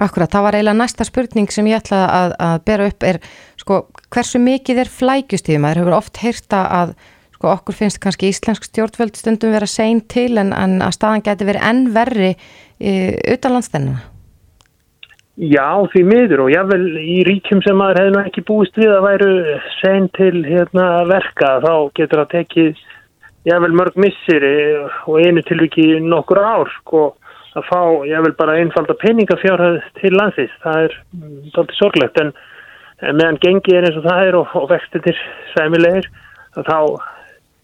Akkurat, 0.00 0.30
það 0.32 0.44
var 0.46 0.56
eiginlega 0.56 0.78
næsta 0.78 1.04
spurning 1.04 1.50
sem 1.52 1.66
ég 1.68 1.82
ætla 1.82 2.04
að, 2.08 2.34
að 2.40 2.60
bera 2.64 2.86
upp 2.88 3.04
er 3.04 3.18
sko, 3.60 3.80
hversu 4.08 4.40
mikið 4.40 4.84
er 4.84 4.92
flækjustíðum? 4.94 5.66
Það 5.68 5.80
hefur 5.82 5.96
oft 5.98 6.20
heyrta 6.22 6.60
að 6.78 6.94
sko, 7.34 7.50
okkur 7.52 7.76
finnst 7.76 8.00
kannski 8.00 8.30
íslensk 8.32 8.64
stjórnvöld 8.70 9.20
stundum 9.20 9.52
vera 9.52 9.68
sein 9.68 10.00
til 10.08 10.40
en, 10.40 10.54
en 10.56 10.78
að 10.86 10.96
staðan 10.96 11.26
geti 11.26 11.48
verið 11.48 11.66
enn 11.68 11.84
verri 11.92 12.30
e, 12.32 12.94
utan 13.34 13.58
landstennina. 13.58 14.00
Já, 15.40 15.86
því 15.88 16.00
miður 16.04 16.40
og 16.44 16.50
jável 16.52 16.82
í 17.00 17.22
ríkjum 17.24 17.62
sem 17.64 17.78
maður 17.80 18.02
hefði 18.02 18.22
ekki 18.28 18.42
búist 18.44 18.74
við 18.76 18.90
að 18.92 19.04
væru 19.06 19.28
sen 19.78 20.08
til 20.12 20.42
hérna, 20.44 20.88
verka 21.08 21.54
þá 21.64 21.72
getur 21.96 22.20
það 22.20 22.32
tekið 22.34 22.82
jável 23.48 23.70
mörg 23.72 23.94
missir 23.96 24.44
og 25.08 25.14
einu 25.16 25.40
tilviki 25.48 25.86
nokkur 26.04 26.42
ár 26.44 26.68
sko 26.74 27.04
að 27.56 27.64
fá 27.70 27.80
jável 28.10 28.34
bara 28.36 28.58
einfalda 28.60 28.92
peningafjárhæð 29.00 29.78
til 30.02 30.10
landsins. 30.18 30.52
Það 30.60 30.84
er 30.84 30.96
þáttið 31.54 31.78
sorglegt 31.78 32.20
en, 32.20 32.32
meðan 33.08 33.40
gengi 33.40 33.78
er 33.78 33.86
eins 33.88 33.96
og 33.96 34.04
það 34.10 34.26
er 34.26 34.38
og, 34.42 34.52
og 34.60 34.66
vextinir 34.74 35.22
sæmilegir 35.54 36.10
þá 36.58 36.76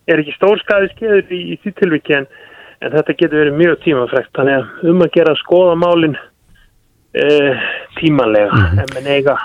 er 0.08 0.22
ekki 0.22 0.34
stórskaði 0.38 0.88
skeður 0.94 1.28
í, 1.28 1.42
í 1.52 1.58
því 1.60 1.74
tilviki 1.82 2.16
en, 2.22 2.30
en 2.80 2.96
þetta 2.96 3.18
getur 3.20 3.42
verið 3.42 3.60
mjög 3.60 3.76
tímafrekt 3.84 4.32
þannig 4.40 4.62
að 4.62 4.88
um 4.94 5.04
að 5.04 5.12
gera 5.18 5.36
að 5.36 5.42
skoða 5.42 5.76
málinn 5.84 6.16
uh, 7.16 7.68
tímanlega 7.98 8.50
Mhm. 8.52 8.78
en 8.78 8.86
menn 8.94 9.06
eiga 9.16 9.36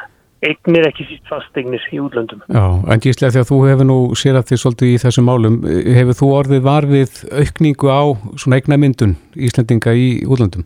eignir 0.41 0.87
ekki 0.87 1.05
síst 1.05 1.27
fasteignir 1.29 1.81
í 1.93 1.99
útlöndum. 2.01 2.41
Já, 2.49 2.63
en 2.89 2.99
gíslega 2.99 3.31
því 3.35 3.41
að 3.43 3.49
þú 3.51 3.57
hefur 3.69 3.85
nú 3.85 3.97
sér 4.17 4.39
að 4.39 4.47
því 4.49 4.57
svolítið 4.57 4.89
í 4.89 5.01
þessum 5.03 5.27
málum, 5.29 5.57
hefur 5.97 6.17
þú 6.17 6.29
orðið 6.39 6.63
varfið 6.65 7.11
aukningu 7.41 7.87
á 7.93 8.01
svona 8.41 8.57
eignamyndun 8.57 9.13
Íslendinga 9.37 9.93
í 9.93 10.25
útlöndum? 10.25 10.65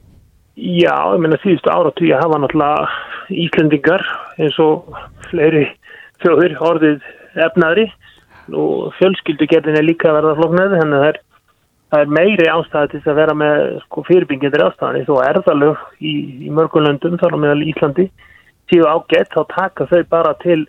Já, 0.55 0.95
ég 1.11 1.19
meina 1.19 1.35
síðustu 1.43 1.67
áratví 1.67 2.13
að 2.15 2.23
hafa 2.23 2.39
náttúrulega 2.39 2.87
Íslendingar 3.29 4.05
eins 4.39 4.59
og 4.63 4.95
fleiri 5.29 5.67
þjóðir 6.23 6.55
orðið 6.63 7.01
efnaðri 7.35 7.89
og 8.55 8.93
fjölskyldugerðin 8.95 9.75
er 9.75 9.83
líka 9.83 10.07
að 10.07 10.21
verða 10.21 10.35
flóknæði 10.39 10.79
þannig 10.79 10.95
að 10.95 11.03
það 11.03 11.09
er, 11.11 11.19
það 11.95 12.03
er 12.03 12.13
meiri 12.19 12.47
ástæði 12.51 12.91
til 12.91 13.11
að 13.11 13.19
vera 13.21 13.33
með 13.39 13.65
sko, 13.85 14.03
fyrirbyggjandi 14.09 14.63
ástæðan 14.65 15.05
þó 15.07 15.15
erðalög 15.23 15.83
í, 16.03 16.13
í 16.45 16.53
mörgum 16.53 16.83
löndum 16.83 17.19
þar 17.21 17.37
á 17.39 17.43
meðal 17.45 17.67
Íslandi 17.71 18.09
síðu 18.71 18.87
ágætt 18.89 19.31
þá 19.31 19.41
taka 19.53 19.87
þau 19.87 20.01
bara 20.11 20.33
til 20.43 20.65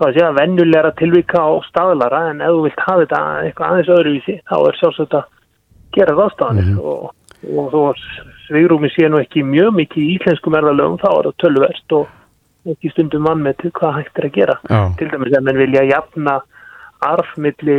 hvað 0.00 0.16
sé 0.16 0.24
að 0.24 0.38
vennulegra 0.40 0.92
tilvika 0.98 1.42
og 1.52 1.64
staðlara. 1.68 2.22
En 2.32 2.42
ef 2.42 2.54
þú 2.54 2.64
vilt 2.66 2.84
hafa 2.86 3.04
þetta 3.04 3.20
eitthvað 3.44 3.74
aðeins 3.74 3.92
öðruvísi 3.96 4.36
þá 4.48 4.56
er 4.58 4.78
sjálfsagt 4.80 5.16
að 5.18 5.28
gera 5.96 6.16
ráðstafanir. 6.16 6.70
Og, 6.80 7.10
og 7.50 7.74
þó 7.74 7.80
svigrúmi 8.46 8.90
sé 8.94 9.10
nú 9.10 9.20
ekki 9.20 9.44
mjög 9.46 9.76
mikið 9.76 10.02
í 10.06 10.16
íslenskum 10.16 10.56
erðalögum 10.58 11.00
þá 11.02 11.10
er 11.12 11.30
það 11.30 11.38
tölverst 11.44 11.96
og 11.98 12.74
ekki 12.74 12.92
stundum 12.94 13.24
mann 13.28 13.44
með 13.44 13.60
til 13.62 13.74
hvað 13.76 13.96
hægt 14.00 14.20
er 14.20 14.28
að 14.28 14.36
gera. 14.38 14.58
Já. 14.68 14.80
til 14.98 15.10
dæmis 15.12 15.36
að 15.36 15.46
menn 15.48 15.62
vilja 15.64 15.86
jafna 15.90 16.40
arfmilli 17.04 17.78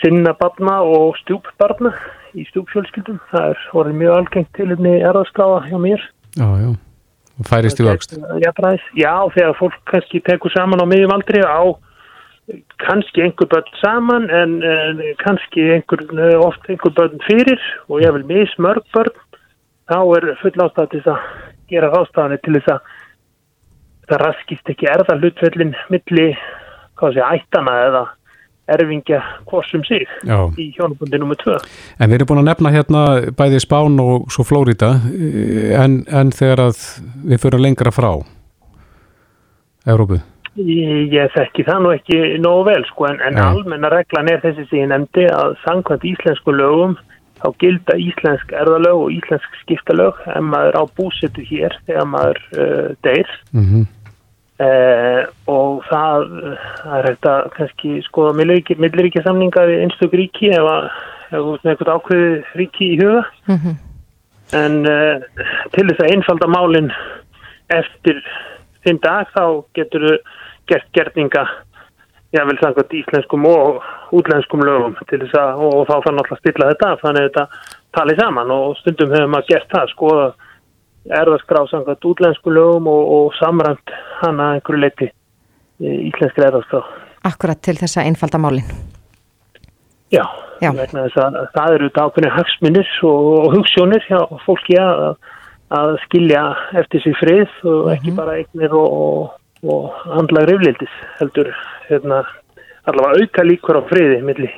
sinna 0.00 0.34
barna 0.38 0.80
og 0.82 1.16
stjúpbarna 1.22 1.94
í 2.34 2.44
stjúpfjölskyldum 2.50 3.20
það 3.30 3.52
er 3.52 3.64
orðið 3.78 4.00
mjög 4.02 4.18
algengt 4.18 4.52
til 4.58 4.70
einni 4.74 4.98
erðarskáða 5.00 5.64
hjá 5.70 5.78
mér 5.82 6.04
Já, 6.34 6.48
já. 6.58 6.70
Færist 7.46 7.80
í 7.82 7.86
vöxt. 7.86 8.14
Jafnræðis, 8.42 8.84
já, 8.98 9.12
þegar 9.34 9.56
fólk 9.58 9.76
kannski 9.90 10.20
tekur 10.22 10.52
saman 10.54 10.82
á 10.82 10.86
miðjum 10.86 11.14
aldri 11.14 11.42
á 11.42 11.62
kannski 12.82 13.24
einhver 13.24 13.48
börn 13.50 13.70
saman 13.80 14.28
en, 14.30 14.58
en 14.62 15.00
kannski 15.22 15.64
einhver, 15.78 16.04
oft 16.38 16.66
einhver 16.68 16.92
börn 16.94 17.22
fyrir 17.26 17.62
og 17.88 18.02
ég 18.04 18.12
vil 18.18 18.26
mismörg 18.28 18.84
börn 18.94 19.14
þá 19.90 19.98
er 20.18 20.28
full 20.42 20.54
ástæð 20.66 20.90
til 20.92 21.00
þess 21.00 21.14
að 21.14 21.24
gera 21.72 21.92
ástæðanir 22.00 22.42
til 22.44 22.54
þess 22.58 22.74
að 22.74 22.92
það 24.10 24.22
raskist 24.26 24.70
ekki 24.74 24.90
erða 24.92 25.16
hlutfellin 25.16 25.74
milli, 25.92 26.28
hvað 27.00 27.16
sé, 27.16 27.24
ættana 27.24 27.78
eða 27.88 28.04
erfingja 28.68 29.20
hvorsum 29.48 29.84
sig 29.84 30.06
Já. 30.24 30.38
í 30.56 30.70
hjónabundi 30.76 31.20
nr. 31.20 31.36
2. 31.42 31.56
En 32.00 32.10
við 32.10 32.18
erum 32.18 32.30
búin 32.30 32.42
að 32.44 32.50
nefna 32.50 32.74
hérna 32.74 33.02
bæði 33.36 33.60
Spán 33.64 33.98
og 34.02 34.28
svo 34.32 34.44
Flórida 34.48 34.94
en, 35.80 36.04
en 36.08 36.32
þegar 36.32 36.68
að 36.70 36.84
við 37.24 37.42
fyrir 37.44 37.64
lengra 37.64 37.92
frá 37.94 38.12
Európu. 39.84 40.20
Ég, 40.54 41.10
ég 41.10 41.32
þekki 41.34 41.64
það 41.66 41.80
nú 41.82 41.90
ekki 41.96 42.18
nógu 42.38 42.68
vel 42.68 42.84
sko 42.86 43.08
en, 43.10 43.18
en 43.26 43.40
almenna 43.42 43.90
reglan 43.90 44.30
er 44.30 44.40
þessi 44.44 44.68
sem 44.70 44.84
ég 44.84 44.92
nefndi 44.92 45.26
að 45.34 45.56
samkvæmt 45.64 46.06
íslensku 46.12 46.54
lögum 46.54 46.94
þá 47.42 47.48
gilda 47.60 47.96
íslensk 48.00 48.54
erðalög 48.56 49.02
og 49.02 49.16
íslensk 49.16 49.58
skiptalög 49.64 50.20
ef 50.30 50.44
maður 50.46 50.78
á 50.78 50.82
búsetu 50.96 51.44
hér 51.44 51.74
þegar 51.88 52.08
maður 52.08 52.40
uh, 52.54 52.88
deyr 53.04 53.28
Mm 53.52 53.66
-hmm. 53.66 53.84
Uh, 54.62 55.22
og 55.50 55.82
það, 55.88 56.28
það 56.82 56.94
er 56.98 57.08
hægt 57.10 57.28
að 57.30 57.50
kannski 57.56 57.96
skoða 58.06 58.36
milliríkja 58.38 59.24
samninga 59.24 59.66
við 59.70 59.82
einstök 59.86 60.16
ríki 60.20 60.52
að 60.54 60.88
með 61.34 61.70
eitthvað 61.72 61.94
ákveði 61.96 62.30
ríki 62.60 62.92
í 62.94 62.98
huga. 63.02 63.24
En 64.54 64.80
uh, 64.86 65.44
til 65.74 65.86
þess 65.88 66.02
að 66.04 66.10
einfalda 66.14 66.50
málinn 66.52 66.90
eftir 67.74 68.20
þinn 68.84 69.00
dag 69.02 69.30
þá 69.32 69.64
getur 69.74 70.04
þú 70.04 70.16
gert 70.68 70.90
gerninga 70.96 71.44
jável 72.34 72.56
samkvæmt 72.60 72.94
íslenskum 72.98 73.46
og 73.46 73.82
útlenskum 74.16 74.64
lögum 74.66 74.96
til 75.08 75.20
þess 75.22 75.36
að 75.38 75.62
og, 75.64 75.74
og 75.80 75.84
þá 75.88 75.94
fann 76.04 76.20
alltaf 76.20 76.36
að 76.36 76.42
stilla 76.42 76.70
þetta 76.72 76.90
þannig 77.02 77.20
að 77.20 77.28
þetta 77.28 77.44
talið 77.94 78.20
saman 78.20 78.54
og 78.54 78.76
stundum 78.80 79.14
hefur 79.14 79.30
maður 79.34 79.50
gert 79.52 79.74
það 79.74 79.92
skoða 79.92 80.26
erðaskrá 81.12 81.64
samkvæmt 81.70 82.06
útlenskum 82.08 82.54
lögum 82.56 82.88
og, 82.88 83.02
og 83.16 83.34
samræmt 83.40 83.92
hana 84.22 84.54
einhverju 84.56 84.80
leiti 84.80 85.10
íslenskri 85.80 86.46
erðaskrá 86.48 86.84
Akkurat 87.24 87.60
til 87.64 87.78
þess 87.78 87.96
að 87.96 88.10
einfalda 88.10 88.38
málin. 88.40 88.66
Já, 90.12 90.24
Já. 90.60 90.70
vegna 90.76 91.06
þess 91.06 91.20
að 91.22 91.38
það 91.54 91.76
eru 91.78 91.88
ákveðni 91.94 92.32
hagsmunir 92.34 92.90
og, 93.08 93.30
og 93.38 93.56
hugssjónir 93.56 94.04
hjá 94.04 94.18
fólki 94.44 94.76
að, 94.80 95.16
að 95.72 95.94
skilja 96.04 96.44
eftir 96.82 97.04
sig 97.06 97.16
frið 97.22 97.56
og 97.72 97.88
ekki 97.94 98.12
bara 98.18 98.36
eignir 98.42 98.76
og, 98.76 99.00
og, 99.00 99.40
og 99.64 100.04
andlag 100.20 100.50
riflildis 100.52 101.00
heldur 101.16 101.50
hérna, 101.88 102.20
allavega 102.84 103.24
auka 103.24 103.48
líkur 103.48 103.80
á 103.80 103.82
friði 103.88 104.20
milli 104.28 104.52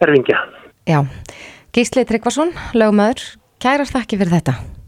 erfingja. 0.00 0.40
Já. 0.88 1.04
Gísli 1.76 2.08
Tryggvason, 2.08 2.56
lögumöður, 2.72 3.36
kærast 3.62 3.94
þakki 3.94 4.24
fyrir 4.24 4.38
þetta. 4.40 4.79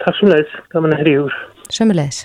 Takk 0.00 0.16
sem 0.18 0.30
leiðis, 0.32 0.52
gaman 0.72 0.94
að 0.96 1.02
hriður. 1.04 1.34
Sömulegis. 1.72 2.22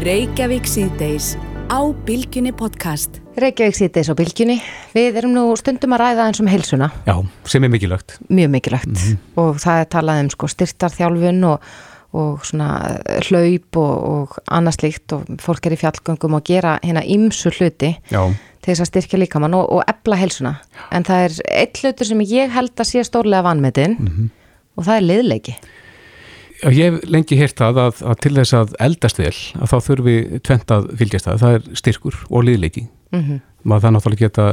Reykjavík 0.00 0.68
síðdeis 0.70 1.32
á 1.72 1.80
Bilginni 2.06 2.52
podcast. 2.56 3.18
Reykjavík 3.40 3.78
síðdeis 3.78 4.10
á 4.12 4.14
bylgjunni. 4.18 4.58
Við 4.94 5.18
erum 5.22 5.32
nú 5.34 5.44
stundum 5.58 5.94
að 5.96 6.02
ræða 6.04 6.26
eins 6.28 6.42
um 6.42 6.50
heilsuna, 6.50 6.90
Já, 7.08 7.14
sem 7.48 7.64
er 7.64 7.72
mikilvægt. 7.72 8.18
mjög 8.28 8.52
mikilvægt 8.56 9.00
og 9.40 9.56
það 9.62 9.80
er 9.84 9.88
talað 9.94 10.20
um 10.26 10.30
sko 10.34 10.50
styrtarþjálfun 10.52 11.40
og, 11.48 11.64
og 12.20 12.44
svona 12.46 12.68
hlaup 13.30 13.80
og, 13.80 13.96
og 14.12 14.38
annað 14.50 14.78
slíkt 14.78 15.16
og 15.16 15.26
fólk 15.42 15.66
er 15.70 15.76
í 15.78 15.80
fjallgöngum 15.80 16.36
og 16.38 16.44
gera 16.44 16.76
hérna 16.84 17.02
ymsu 17.06 17.50
hluti 17.56 17.94
Já, 18.12 18.22
til 18.60 18.72
þess 18.74 18.84
að 18.84 18.90
styrkja 18.92 19.22
líkamann 19.24 19.56
og, 19.56 19.66
og 19.78 19.84
ebla 19.88 20.20
heilsuna. 20.20 20.58
En 20.92 21.06
það 21.08 21.26
er 21.28 21.38
eitt 21.64 21.80
hlutur 21.82 22.10
sem 22.12 22.20
ég 22.26 22.52
held 22.52 22.74
að 22.76 22.90
sé 22.92 23.04
stórlega 23.08 23.46
vanmetin 23.48 23.96
og 24.76 24.84
það 24.86 24.96
er 25.00 25.06
liðleiki. 25.08 25.56
Ég 26.68 26.80
hef 26.92 27.04
lengi 27.08 27.36
heyrt 27.40 27.56
það 27.60 27.78
að, 27.86 28.00
að 28.10 28.18
til 28.24 28.32
þess 28.36 28.54
að 28.58 28.74
eldast 28.84 29.20
vel 29.22 29.36
að 29.60 29.70
þá 29.70 29.76
þurfi 29.86 30.16
tvent 30.44 30.74
að 30.76 30.88
fylgjast 31.00 31.28
það, 31.30 31.38
það 31.44 31.54
er 31.58 31.78
styrkur 31.84 32.18
og 32.30 32.44
liðleiki. 32.48 32.88
Mm 33.14 33.38
Maður 33.60 33.82
það 33.84 33.92
náttúrulega 33.92 34.20
geta 34.24 34.44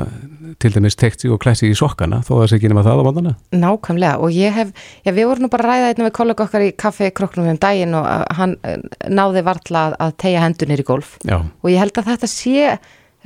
til 0.59 0.69
dæmis 0.75 0.97
tekt 0.99 1.21
sig 1.23 1.31
og 1.31 1.37
klæsi 1.39 1.69
í 1.71 1.75
sokkana 1.79 2.17
þó 2.27 2.31
að 2.33 2.39
það 2.41 2.49
sé 2.51 2.57
ekki 2.57 2.69
nema 2.73 2.81
það 2.83 2.97
á 2.99 3.03
vandana. 3.07 3.31
Nákvæmlega 3.55 4.17
og 4.19 4.33
ég 4.35 4.51
hef, 4.57 4.73
já 5.07 5.11
við 5.15 5.27
vorum 5.29 5.45
nú 5.45 5.49
bara 5.53 5.63
að 5.63 5.69
ræða 5.71 5.91
einnig 5.93 6.07
við 6.09 6.15
kollega 6.17 6.43
okkar 6.43 6.65
í 6.65 6.73
kaffi 6.83 7.07
kroknum 7.15 7.47
um 7.53 7.59
daginn 7.63 7.95
og 7.95 8.03
að 8.11 8.25
hann 8.35 8.55
eh, 8.67 8.75
náði 9.07 9.43
varla 9.47 9.83
að- 9.87 9.95
að 10.03 10.11
tegja 10.25 10.41
hendunir 10.43 10.83
í 10.83 10.87
golf 10.89 11.13
Já, 11.23 11.37
og 11.39 11.71
ég 11.71 11.79
held 11.79 12.01
að 12.01 12.09
þetta 12.11 12.29
sé 12.33 12.75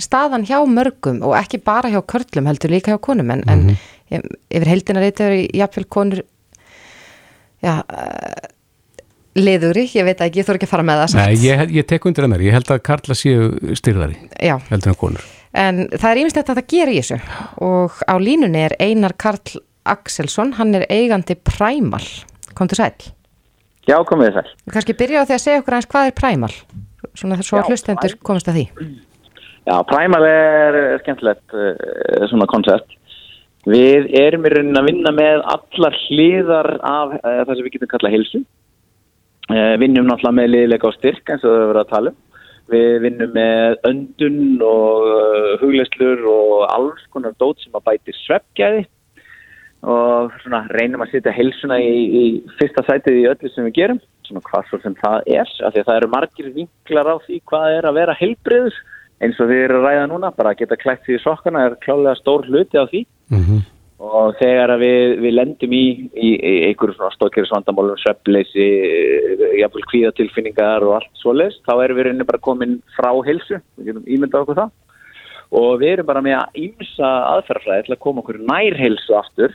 staðan 0.06 0.46
hjá 0.46 0.60
mörgum 0.70 1.24
og 1.26 1.34
ekki 1.42 1.64
bara 1.66 1.90
hjá 1.90 1.98
körlum 2.14 2.52
heldur 2.52 2.76
líka 2.78 2.94
hjá 2.94 3.02
konum 3.02 3.34
en, 3.34 3.42
en 3.50 3.66
ég, 4.14 4.22
yfir 4.54 4.70
heldina 4.76 5.02
reytur 5.02 5.34
í 5.34 5.48
jafnvel 5.64 5.88
konur 5.90 6.22
já 7.66 7.80
uh, 7.82 8.50
liðuri, 9.38 9.86
ég 9.96 10.08
veit 10.08 10.22
ekki, 10.26 10.42
ég 10.42 10.48
þór 10.48 10.60
ekki 10.60 10.68
að 10.68 10.74
fara 10.74 10.86
með 10.88 11.02
það 11.04 11.16
Nei, 11.22 11.36
ég, 11.46 11.64
ég 11.78 11.88
tek 11.88 12.08
undir 12.10 12.26
það 12.26 12.34
mér, 12.34 12.44
ég 12.48 12.58
held 12.58 12.72
að 12.74 12.82
Karla 12.90 13.18
séu 13.18 13.48
styrðari 13.80 14.18
Já, 14.44 14.56
heldur 14.72 14.92
en 14.94 15.00
konur. 15.00 15.28
en 15.54 15.82
það 15.94 16.10
er 16.12 16.22
ímislegt 16.24 16.52
að 16.52 16.60
það 16.62 16.70
gera 16.76 16.92
í 16.96 17.00
þessu 17.02 17.20
og 17.70 18.02
á 18.08 18.16
línunni 18.20 18.66
er 18.68 18.76
Einar 18.80 19.16
Karl 19.20 19.62
Axelsson, 19.92 20.56
hann 20.60 20.76
er 20.78 20.86
eigandi 20.92 21.38
Primal, 21.40 22.04
komdu 22.58 22.76
sæl 22.80 22.92
Já, 23.88 23.98
komið 24.06 24.30
þið 24.30 24.36
sæl. 24.40 24.58
kannski 24.76 24.98
byrja 25.00 25.24
á 25.24 25.28
því 25.30 25.38
að 25.38 25.46
segja 25.46 25.62
okkur 25.64 25.78
aðeins 25.78 25.92
hvað 25.96 26.12
er 26.12 26.18
Primal 26.20 26.54
svona 27.18 27.40
þess 27.40 27.56
að 27.56 27.72
hlustendur 27.72 28.20
komast 28.24 28.52
að 28.52 28.60
því 28.60 28.66
Já, 29.62 29.76
Primal 29.86 30.24
er 30.26 30.78
skemmtilegt 31.04 31.54
uh, 31.54 32.26
svona 32.32 32.48
koncept. 32.50 32.96
Við 33.70 34.08
erum 34.18 34.48
í 34.48 34.52
raunin 34.56 34.80
að 34.80 34.88
vinna 34.90 35.12
með 35.14 35.44
allar 35.54 35.98
hliðar 36.08 36.70
af 36.82 37.12
uh, 37.20 37.44
það 37.46 37.52
sem 37.52 37.68
við 37.68 37.76
getum 37.76 37.92
kallað 37.92 38.16
heilsu. 38.16 38.42
Uh, 39.50 39.76
vinnum 39.82 40.06
náttúrulega 40.06 40.38
með 40.38 40.52
liðleika 40.54 40.88
og 40.88 40.96
styrk 40.96 41.32
eins 41.34 41.42
og 41.44 41.50
það 41.50 41.64
verður 41.64 41.82
að 41.82 41.92
tala 41.92 42.12
um. 42.14 42.20
Við 42.72 42.92
vinnum 43.04 43.32
með 43.36 43.78
öndun 43.89 44.42
og 44.64 45.08
uh, 45.10 45.48
hugleslur 45.60 46.22
og 46.30 46.54
alls 46.70 47.02
konar 47.12 47.34
dót 47.42 47.60
sem 47.64 47.76
að 47.76 47.88
bæti 47.89 48.16
sveppgæði. 48.22 48.86
Og 49.82 50.32
svona 50.44 50.62
reynum 50.78 51.02
að 51.02 51.16
setja 51.16 51.34
heilsuna 51.34 51.80
í, 51.82 51.92
í 52.22 52.24
fyrsta 52.60 52.86
sætið 52.86 53.18
í 53.18 53.28
öllu 53.32 53.50
sem 53.50 53.66
við 53.66 53.78
gerum, 53.80 54.02
svona 54.28 54.44
hvað 54.46 54.70
svo 54.70 54.80
sem 54.84 54.96
það 55.02 55.32
er, 55.34 55.54
af 55.66 55.74
því 55.74 55.82
að 55.82 55.88
það 55.89 55.98
eru 55.98 56.12
margir 56.14 56.52
vinklar 56.54 57.10
á 57.10 57.16
því 57.26 57.39
hvað 57.50 57.78
er 57.80 57.89
að 57.89 57.98
vera 57.98 58.18
heilbriður 58.20 58.78
eins 59.26 59.42
og 59.42 59.50
við 59.50 59.64
erum 59.66 59.82
að 59.82 59.88
ræða 59.88 60.08
núna, 60.14 60.32
bara 60.38 60.54
að 60.54 60.62
geta 60.62 60.78
klætt 60.78 61.04
því 61.08 61.18
sokkana 61.24 61.66
er 61.66 61.80
klálega 61.82 62.14
stór 62.22 62.46
hluti 62.46 62.78
á 62.78 62.86
því. 62.86 63.06
Mm 63.34 63.62
og 64.02 64.38
þegar 64.39 64.74
við, 64.82 65.16
við 65.22 65.34
lendum 65.36 65.74
í, 65.78 65.84
í, 66.10 66.30
í 66.34 66.54
einhverju 66.72 66.95
svona 66.97 67.14
stókjörðsvandamálum, 67.14 67.99
svepleysi, 68.02 68.68
jafnvel 69.60 69.84
kvíðatilfinningar 69.91 70.86
og 70.88 70.95
allt 70.97 71.12
svoleiðis, 71.22 71.60
þá 71.68 71.74
erum 71.84 71.99
við 71.99 72.08
rauninni 72.08 72.30
bara 72.32 72.41
komin 72.47 72.80
frá 72.95 73.12
heilsu, 73.28 73.60
við 73.78 73.91
getum 73.91 74.08
ímyndað 74.08 74.45
okkur 74.45 74.60
það. 74.62 74.72
Og 75.62 75.70
við 75.84 75.93
erum 75.97 76.08
bara 76.08 76.24
með 76.26 76.38
að 76.39 76.58
ímsa 76.64 77.12
aðferðafræði 77.36 77.86
til 77.86 77.95
að 77.97 78.02
koma 78.08 78.24
okkur 78.24 78.41
nær 78.47 78.80
heilsu 78.80 79.18
aftur. 79.20 79.54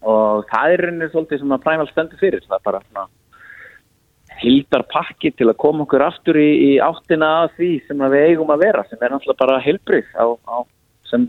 Og 0.00 0.44
það 0.50 0.74
er 0.74 0.84
rauninni 0.84 1.10
svolítið 1.14 1.40
sem 1.40 1.56
að 1.56 1.64
Primal 1.64 1.88
stendur 1.88 2.20
fyrir, 2.20 2.44
það 2.44 2.58
er 2.58 2.66
bara 2.68 2.84
svona 2.84 3.08
hildar 4.40 4.84
pakki 4.88 5.32
til 5.36 5.48
að 5.50 5.58
koma 5.60 5.84
okkur 5.86 6.04
aftur 6.04 6.36
í, 6.40 6.50
í 6.68 6.70
áttina 6.84 7.28
að 7.44 7.56
því 7.56 7.72
sem 7.86 8.04
við 8.12 8.28
eigum 8.28 8.52
að 8.52 8.66
vera, 8.66 8.84
sem 8.88 9.00
er 9.00 9.12
náttúrulega 9.12 9.42
bara 9.42 9.60
heilbrið 9.64 10.12
á, 10.16 10.26
á 10.48 10.56
sem 11.10 11.26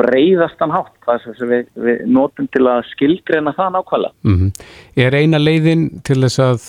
breyðastan 0.00 0.72
hátt, 0.74 0.94
það 1.04 1.26
sem 1.26 1.50
við, 1.50 1.68
við 1.84 2.00
notum 2.16 2.48
til 2.54 2.64
að 2.70 2.80
skilgreina 2.94 3.52
það 3.58 3.76
nákvæmlega. 3.76 4.14
-hmm. 4.24 4.50
Er 5.04 5.18
eina 5.20 5.38
leiðin 5.38 5.84
til 6.06 6.18
þess 6.24 6.40
að 6.46 6.66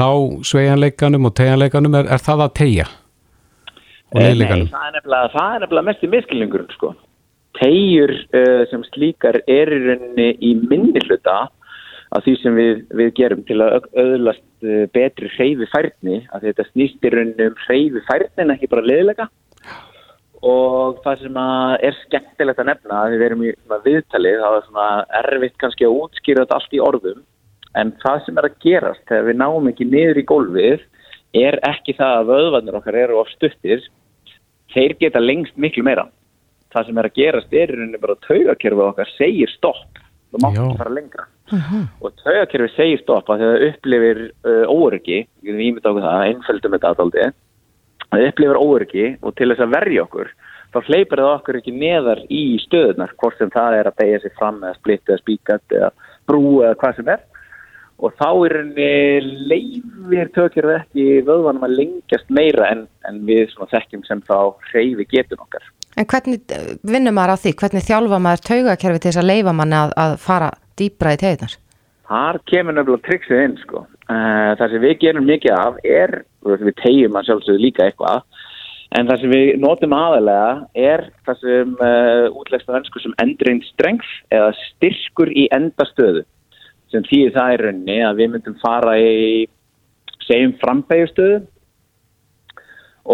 ná 0.00 0.10
sveianleikanum 0.50 1.28
og 1.28 1.36
tegjanleikanum, 1.36 2.00
er, 2.00 2.10
er 2.16 2.26
það 2.28 2.46
að 2.46 2.56
tegja? 2.62 2.88
Eh, 4.10 4.34
Nei, 4.34 4.42
það 4.42 4.86
er 4.88 4.92
nefnilega, 4.96 5.30
það 5.36 5.54
er 5.54 5.60
nefnilega 5.62 5.86
mest 5.86 6.04
í 6.04 6.12
miskilningurinn 6.16 6.74
sko. 6.74 6.92
Tegjur 7.60 8.10
uh, 8.10 8.62
sem 8.70 8.82
slíkar 8.90 9.40
er 9.46 9.70
í 9.70 9.80
rauninni 9.84 10.28
í 10.38 10.54
minni 10.70 11.02
hluta 11.06 11.48
af 12.10 12.24
því 12.24 12.34
sem 12.42 12.56
við, 12.58 12.80
við 12.98 13.10
gerum 13.18 13.42
til 13.46 13.60
að 13.62 13.86
öðlast 14.02 14.46
uh, 14.66 14.86
betri 14.94 15.30
hreyfi 15.36 15.68
færni, 15.70 16.24
að 16.34 16.48
þetta 16.48 16.66
snýst 16.72 17.06
í 17.06 17.12
rauninni 17.14 17.50
um 17.50 17.60
hreyfi 17.66 18.02
færni 18.08 18.44
en 18.44 18.54
ekki 18.56 18.70
bara 18.70 18.86
liðleika 18.86 19.28
og 20.46 21.00
það 21.04 21.24
sem 21.24 21.38
að 21.40 21.74
er 21.88 21.96
skemmtilegt 22.04 22.60
að 22.62 22.70
nefna 22.70 23.00
að 23.04 23.14
við 23.14 23.24
erum 23.26 23.42
í 23.44 23.50
svona 23.58 23.80
viðtalið 23.84 24.38
þá 24.40 24.48
er 24.50 24.62
svona 24.66 24.86
erfitt 25.20 25.58
kannski 25.60 25.86
að 25.86 25.96
útskýra 26.00 26.44
þetta 26.44 26.56
allt 26.56 26.76
í 26.76 26.82
orðum. 26.84 27.24
En 27.80 27.92
það 28.02 28.22
sem 28.24 28.40
er 28.40 28.48
að 28.48 28.56
gerast 28.64 29.02
þegar 29.08 29.26
við 29.28 29.40
náum 29.42 29.68
ekki 29.70 29.86
niður 29.86 30.20
í 30.20 30.26
gólfið 30.30 30.86
er 31.40 31.58
ekki 31.68 31.94
það 31.98 32.16
að 32.16 32.30
vöðvarnir 32.32 32.78
okkar 32.80 32.98
eru 33.02 33.20
of 33.20 33.28
stuttir. 33.34 33.84
Þeir 34.72 34.96
geta 35.02 35.22
lengst 35.22 35.60
miklu 35.60 35.84
meira. 35.86 36.08
Það 36.70 36.88
sem 36.88 37.02
er 37.02 37.08
að 37.10 37.18
gerast 37.18 37.54
er 37.60 37.74
bara 38.00 38.16
að 38.16 38.24
taugakerfið 38.26 38.86
okkar 38.86 39.12
segir 39.18 39.52
stopp. 39.52 40.00
Þú 40.30 40.40
mátt 40.44 40.58
ekki 40.62 40.78
fara 40.78 40.94
lengra. 40.94 41.28
Og 42.00 42.12
taugakerfi 42.22 42.72
segir 42.76 43.00
stoppa 43.02 43.36
þegar 43.36 43.56
það 43.56 43.68
upplifir 43.68 44.20
uh, 44.46 44.66
óöryggi, 44.70 45.22
við 45.42 45.50
getum 45.50 45.64
ímynd 45.66 45.88
okkur 45.90 46.04
það, 46.06 46.26
einföldum 46.28 46.76
þetta 46.76 46.92
aðaldi, 46.94 47.24
það 48.10 48.26
upplifir 48.28 48.60
óöryggi 48.60 49.08
og 49.22 49.34
til 49.38 49.50
þess 49.52 49.64
að 49.64 49.74
verja 49.76 50.04
okkur, 50.04 50.30
þá 50.74 50.78
hleypir 50.86 51.22
það 51.22 51.32
okkur 51.32 51.58
ekki 51.60 51.74
neðar 51.74 52.22
í 52.30 52.44
stöðunar, 52.66 53.16
hvort 53.20 53.40
sem 53.40 53.50
það 53.54 53.80
er 53.80 53.90
að 53.90 53.98
beigja 54.02 54.22
sig 54.24 54.36
fram 54.38 54.62
eða 54.62 54.78
splitt 54.78 55.10
eða 55.10 55.22
spíkat 55.24 55.76
eða 55.80 55.90
brú 56.30 56.60
eða 56.62 56.78
hvað 56.82 57.00
sem 57.00 57.12
er. 57.16 57.26
Og 58.00 58.14
þá 58.16 58.28
er 58.46 58.54
henni 58.56 58.92
leifir 59.50 60.30
taugakerfi 60.32 60.76
ekki 60.78 61.06
vöðvanum 61.26 61.66
að 61.66 61.74
lengjast 61.82 62.30
meira 62.32 62.70
en, 62.72 62.86
en 63.04 63.20
við 63.28 63.52
þekkjum 63.58 64.06
sem 64.06 64.22
þá 64.24 64.38
hreyfi 64.70 65.04
getun 65.10 65.42
okkar. 65.44 65.66
En 65.98 66.06
hvernig 66.08 66.54
eh, 66.54 66.76
vinnur 66.86 67.12
maður 67.12 67.36
á 67.36 67.42
því? 67.42 67.52
Hvernig 67.60 67.84
þjálfa 67.84 68.20
maður 68.24 68.44
taugakerfi 68.46 69.02
til 69.02 69.10
þess 69.10 69.20
að 69.20 69.28
leifa 69.28 69.52
manni 69.58 69.76
að, 69.76 69.92
að 70.00 70.14
fara 70.22 70.48
dýbra 70.80 71.12
í 71.12 71.20
tegðunar? 71.20 71.56
Þar 72.10 72.38
kemur 72.50 72.76
nefnilega 72.78 73.06
triksið 73.06 73.42
inn 73.44 73.56
sko. 73.60 73.84
Uh, 74.10 74.56
það 74.58 74.72
sem 74.72 74.82
við 74.82 74.96
gerum 75.04 75.26
mikið 75.28 75.52
af 75.54 75.76
er, 75.86 76.12
við 76.42 76.72
tegjum 76.80 77.18
að 77.18 77.28
sjálfsögðu 77.28 77.62
líka 77.62 77.84
eitthvað, 77.86 78.24
en 78.98 79.06
það 79.06 79.20
sem 79.22 79.34
við 79.36 79.50
notum 79.62 79.94
aðalega 79.94 80.48
er 80.82 81.04
það 81.28 81.44
sem 81.44 81.76
uh, 81.78 82.26
útlegsta 82.40 82.74
vensku 82.74 83.02
sem 83.04 83.14
endurinn 83.22 83.62
strengs 83.68 84.08
eða 84.34 84.50
styrkur 84.64 85.30
í 85.30 85.46
endastöðu. 85.54 86.24
Sem 86.90 87.06
þýðir 87.06 87.36
það 87.36 87.52
í 87.52 87.60
rauninni 87.60 87.98
að 88.02 88.18
við 88.18 88.32
myndum 88.32 88.56
fara 88.64 88.96
í 88.98 89.44
segjum 90.26 90.56
frambægjastöðu 90.58 91.38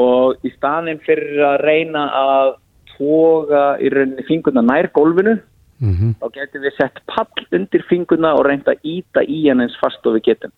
og 0.01 0.49
í 0.49 0.53
staðin 0.55 1.03
fyrir 1.05 1.45
að 1.45 1.59
reyna 1.67 2.07
að 2.23 2.55
toga 2.95 3.67
í 3.85 3.93
rauninni 3.93 4.25
fingurna 4.31 4.65
nær 4.65 4.89
gólfinu 4.97 5.37
Mm 5.77 6.15
þá 6.17 6.27
getum 6.33 6.63
við 6.65 6.73
sett 6.79 7.01
pall 7.05 7.45
undir 7.53 7.83
fingurna 7.85 8.31
og 8.39 8.47
reynda 8.47 8.73
að 8.73 8.87
íta 8.89 9.21
í 9.29 9.43
hann 9.49 9.61
eins 9.61 9.77
fast 9.77 10.07
og 10.09 10.17
við 10.17 10.31
getum. 10.31 10.53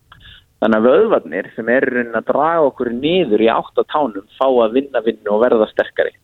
Þannig 0.58 0.78
að 0.78 0.86
vöðvarnir 0.88 1.50
sem 1.54 1.68
eru 1.70 1.92
raunin 1.94 2.18
að 2.18 2.30
draga 2.32 2.62
okkur 2.66 2.88
niður 2.94 3.44
í 3.44 3.50
átt 3.52 3.78
á 3.78 3.84
tánum 3.92 4.24
fá 4.38 4.46
að 4.48 4.78
vinna 4.80 5.02
vinnu 5.04 5.34
og 5.34 5.44
verða 5.44 5.68
sterkari. 5.70 6.16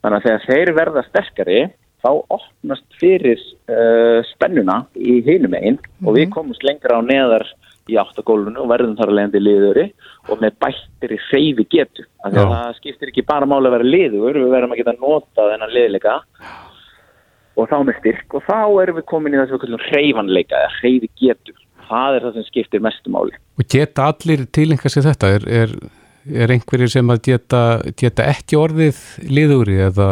Þannig 0.00 0.22
að 0.22 0.26
þegar 0.28 0.46
þeir 0.46 0.72
verða 0.78 1.02
sterkari 1.10 1.58
þá 2.04 2.10
opnast 2.32 2.98
fyrir 3.00 3.40
uh, 3.68 4.22
spennuna 4.30 4.82
í 4.96 5.18
hinum 5.26 5.56
einn 5.58 5.78
og 6.04 6.16
við 6.16 6.30
komumst 6.32 6.64
lengra 6.64 7.00
á 7.00 7.04
neðar 7.04 7.44
í 7.90 7.98
átt 8.00 8.16
á 8.18 8.22
gólfinu 8.26 8.62
og 8.64 8.70
verðum 8.70 8.96
þar 8.98 9.12
leiðandi 9.14 9.42
liðuri 9.42 9.84
og 10.30 10.40
með 10.42 10.56
bættir 10.62 11.14
í 11.14 11.20
hreyfi 11.28 11.66
getu. 11.76 12.06
Þannig 12.24 12.40
að 12.42 12.54
það 12.54 12.78
skiptir 12.80 13.12
ekki 13.12 13.26
bara 13.28 13.48
máli 13.48 13.68
að 13.68 13.76
vera 13.76 13.90
liður, 13.90 14.40
við 14.40 14.54
verðum 14.54 14.74
að 14.74 14.80
geta 14.80 14.96
nota 14.96 15.50
þennan 15.52 15.76
liðleika 15.76 16.16
og 17.56 17.70
þá 17.70 17.76
með 17.84 18.00
styrk 18.00 18.36
og 18.36 18.48
þá 18.48 18.58
erum 18.82 18.98
við 18.98 19.08
komin 19.12 19.36
í 19.36 19.42
þessu 19.42 19.60
eða 20.56 20.74
hreyfi 20.80 21.12
getur. 21.20 21.65
Það 21.90 22.16
er 22.16 22.26
það 22.26 22.38
sem 22.38 22.48
skiptir 22.48 22.82
mestu 22.84 23.12
máli. 23.14 23.36
Og 23.56 23.68
geta 23.72 24.10
allir 24.12 24.46
tilenga 24.52 24.92
sér 24.92 25.06
þetta? 25.10 25.30
Er, 25.36 25.46
er, 25.62 25.76
er 26.44 26.56
einhverjir 26.56 26.92
sem 26.92 27.14
að 27.14 27.22
geta, 27.30 27.62
geta 27.98 28.26
ekki 28.32 28.58
orðið 28.60 29.00
liðúri 29.30 29.80
eða 29.90 30.10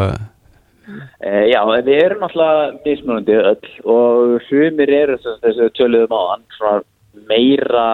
E, 1.24 1.30
já, 1.48 1.60
við 1.64 1.94
erum 1.96 2.20
náttúrulega 2.20 2.64
mismunandi 2.84 3.36
öll 3.40 3.68
og 3.88 4.34
sumir 4.50 4.90
eru 4.92 5.14
þess 5.16 5.30
að 5.30 5.46
þessu 5.46 5.68
töluðum 5.78 6.12
á 6.12 6.22
hann 6.34 6.42
svona 6.58 6.82
meira, 7.30 7.86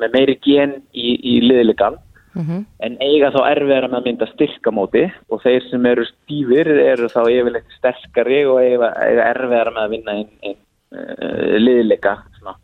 með 0.00 0.16
meiri 0.16 0.34
gen 0.42 0.74
í, 0.90 1.14
í 1.14 1.36
liðleikan 1.44 2.00
en 2.34 2.96
eiga 2.98 3.30
þá 3.30 3.40
erfiðara 3.52 3.90
með 3.92 4.00
að 4.00 4.06
mynda 4.08 4.26
styrkamóti 4.32 5.04
og 5.30 5.42
þeir 5.44 5.68
sem 5.68 5.84
eru 5.86 6.06
stífir 6.08 6.70
eru 6.72 7.06
þá 7.12 7.20
yfirleitt 7.22 7.76
sterkari 7.76 8.40
og 8.50 8.58
eiga, 8.64 8.90
eiga 8.98 9.28
erfiðara 9.30 9.74
með 9.76 9.84
að 9.84 9.94
vinna 9.94 10.16
inn, 10.24 10.32
inn 10.42 10.58
uh, 10.98 11.54
liðleika 11.62 12.16
svona. 12.40 12.56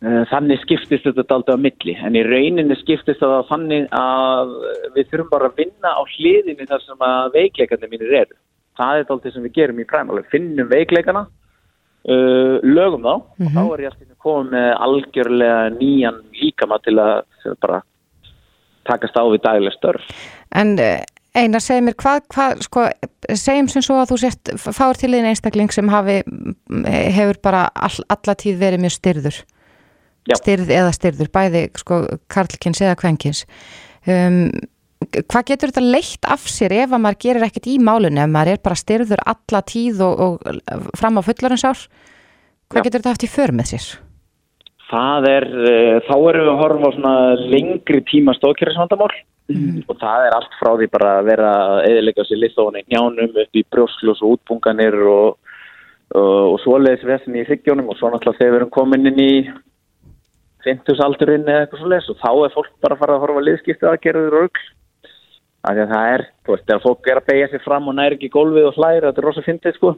Eh, 0.00 0.22
Þannig 0.30 0.62
skiptist 0.62 1.04
þetta 1.04 1.36
aldrei 1.36 1.58
á 1.60 1.60
milli, 1.60 1.94
en 2.00 2.14
í 2.16 2.22
rauninni 2.24 2.76
skiptist 2.80 3.20
það 3.20 3.42
þannig 3.50 3.90
að 3.92 4.54
við 4.94 5.10
þurfum 5.10 5.28
bara 5.34 5.50
að 5.50 5.60
vinna 5.60 5.92
á 5.92 6.02
hliðinni 6.14 6.68
þar 6.70 6.86
sem 6.86 7.04
að 7.04 7.36
veikleikarnir 7.36 7.92
mínir 7.92 8.14
eru. 8.22 8.38
Það 8.80 9.02
er 9.02 9.12
aldrei 9.12 9.34
sem 9.34 9.44
við 9.44 9.58
gerum 9.58 9.82
í 9.82 9.86
præmáli, 9.90 10.24
finnum 10.32 10.70
veikleikana, 10.70 11.26
uh, 12.08 12.56
lögum 12.64 13.04
þá 13.04 13.12
og 13.12 13.52
þá 13.52 13.60
er 13.60 13.84
ég 13.84 13.90
alltaf 13.90 14.24
komið 14.24 14.54
með 14.54 14.70
algjörlega 14.86 15.60
nýjan 15.76 16.24
líkama 16.40 16.80
til 16.86 16.96
að 16.96 17.54
bara 17.60 17.82
takast 18.88 19.20
á 19.20 19.24
við 19.28 19.44
daglega 19.44 19.76
störf. 19.76 20.10
En 20.56 20.78
eh, 20.80 21.04
Einar, 21.36 21.60
segir 21.60 21.84
mér, 21.84 22.00
hvað, 22.00 22.24
hvað, 22.32 22.64
sko, 22.64 22.88
segjum 23.36 23.68
sem 23.68 23.84
svo 23.84 24.00
að 24.00 24.14
þú 24.14 24.22
sért, 24.24 24.56
fáir 24.64 24.96
til 24.98 25.12
þín 25.12 25.28
einstakling 25.28 25.76
sem 25.76 25.92
hafi, 25.92 26.22
mm, 26.24 26.88
hefur 26.88 27.44
bara 27.44 27.66
all, 27.76 28.00
alla 28.08 28.34
tíð 28.40 28.62
verið 28.64 28.88
mjög 28.88 28.96
styrður. 28.96 29.44
Já. 30.28 30.36
Styrð 30.36 30.68
eða 30.74 30.90
styrður, 30.92 31.30
bæði, 31.32 31.62
sko, 31.80 32.02
karlkins 32.30 32.82
eða 32.84 32.98
kvenkins. 33.00 33.46
Um, 34.04 34.50
hvað 35.00 35.46
getur 35.48 35.72
þetta 35.72 35.84
leitt 35.86 36.28
af 36.28 36.44
sér 36.50 36.74
ef 36.82 36.92
að 36.92 37.02
maður 37.06 37.22
gerir 37.24 37.46
ekkert 37.46 37.70
í 37.72 37.78
málunni, 37.80 38.20
ef 38.20 38.30
maður 38.30 38.52
er 38.52 38.62
bara 38.64 38.78
styrður 38.78 39.24
alla 39.32 39.62
tíð 39.66 40.04
og, 40.04 40.20
og 40.20 40.92
fram 41.00 41.18
á 41.18 41.22
fullarinsár? 41.24 41.86
Hvað 42.70 42.82
Já. 42.82 42.86
getur 42.86 43.00
þetta 43.00 43.14
haft 43.16 43.26
í 43.26 43.32
för 43.32 43.54
með 43.56 43.72
sér? 43.72 43.88
Það 44.90 45.28
er, 45.30 45.48
uh, 45.50 45.96
þá 46.06 46.14
erum 46.18 46.44
við 46.44 46.52
að 46.52 46.62
horfa 46.64 46.92
á 46.92 46.96
svona 46.98 47.16
lengri 47.54 48.04
tíma 48.10 48.36
stóðkjærisvandamál 48.38 49.12
og 49.50 49.96
það 49.98 50.26
er 50.26 50.36
allt 50.36 50.52
frá 50.60 50.70
því 50.78 50.86
bara 50.92 51.14
að 51.18 51.28
vera 51.30 51.52
eðilega 51.88 52.26
sér 52.26 52.44
í 52.44 52.84
njánum 52.92 53.38
upp 53.42 53.58
í 53.58 53.64
brjósklós 53.72 54.20
og 54.22 54.36
útbunganir 54.36 54.94
og, 55.10 55.38
og, 56.14 56.44
og 56.52 56.60
svoleiðis 56.62 57.06
vestin 57.08 57.38
í 57.40 57.44
hryggjónum 57.48 57.90
og 57.90 57.98
svo 57.98 58.12
náttúrulega 58.12 58.38
þegar 58.38 58.52
við 58.52 58.60
erum 58.60 58.72
komin 58.76 59.10
inn 59.10 59.22
í 59.24 59.32
50 60.66 61.02
aldurinn 61.06 61.48
eða 61.48 61.64
eitthvað 61.64 61.82
svoleiðis 61.84 62.12
og 62.12 62.20
þá 62.20 62.30
er 62.32 62.54
fólk 62.56 62.70
bara 62.84 62.96
að 62.96 63.02
fara 63.02 63.16
að 63.16 63.24
horfa 63.24 63.46
liðskiptið 63.46 63.90
aðgerður 63.90 64.38
og 65.64 65.74
því 65.74 65.82
að 65.84 65.90
það 65.92 66.12
er, 66.14 66.22
þú 66.44 66.54
veist, 66.54 66.66
þegar 66.68 66.84
fólk 66.84 67.10
er 67.10 67.20
að 67.20 67.26
beigja 67.28 67.48
sér 67.50 67.64
fram 67.64 67.90
og 67.90 67.96
næri 67.96 68.16
ekki 68.16 68.30
gólfið 68.32 68.68
og 68.70 68.78
hlæri, 68.78 69.02
þetta 69.06 69.20
er 69.20 69.26
rosa 69.28 69.44
fyndið, 69.44 69.76
sko. 69.76 69.90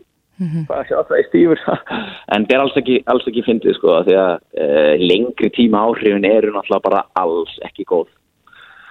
Að 0.43 0.89
sjá 0.89 0.97
það 1.07 1.21
í 1.21 1.27
stífur. 1.29 1.63
en 2.35 2.47
þetta 2.47 2.57
er 2.57 2.65
alls 2.65 2.79
ekki, 2.81 2.97
alls 3.13 3.29
ekki 3.31 3.45
fyndið, 3.47 3.77
sko, 3.79 3.99
því 4.09 4.17
að 4.19 4.33
uh, 4.65 5.05
lengri 5.05 5.53
tíma 5.55 5.85
áhrifin 5.87 6.27
eru 6.27 6.51
náttúrulega 6.55 6.87
bara 6.89 7.05
alls 7.23 7.55
ekki 7.69 7.87
góð. 7.93 8.11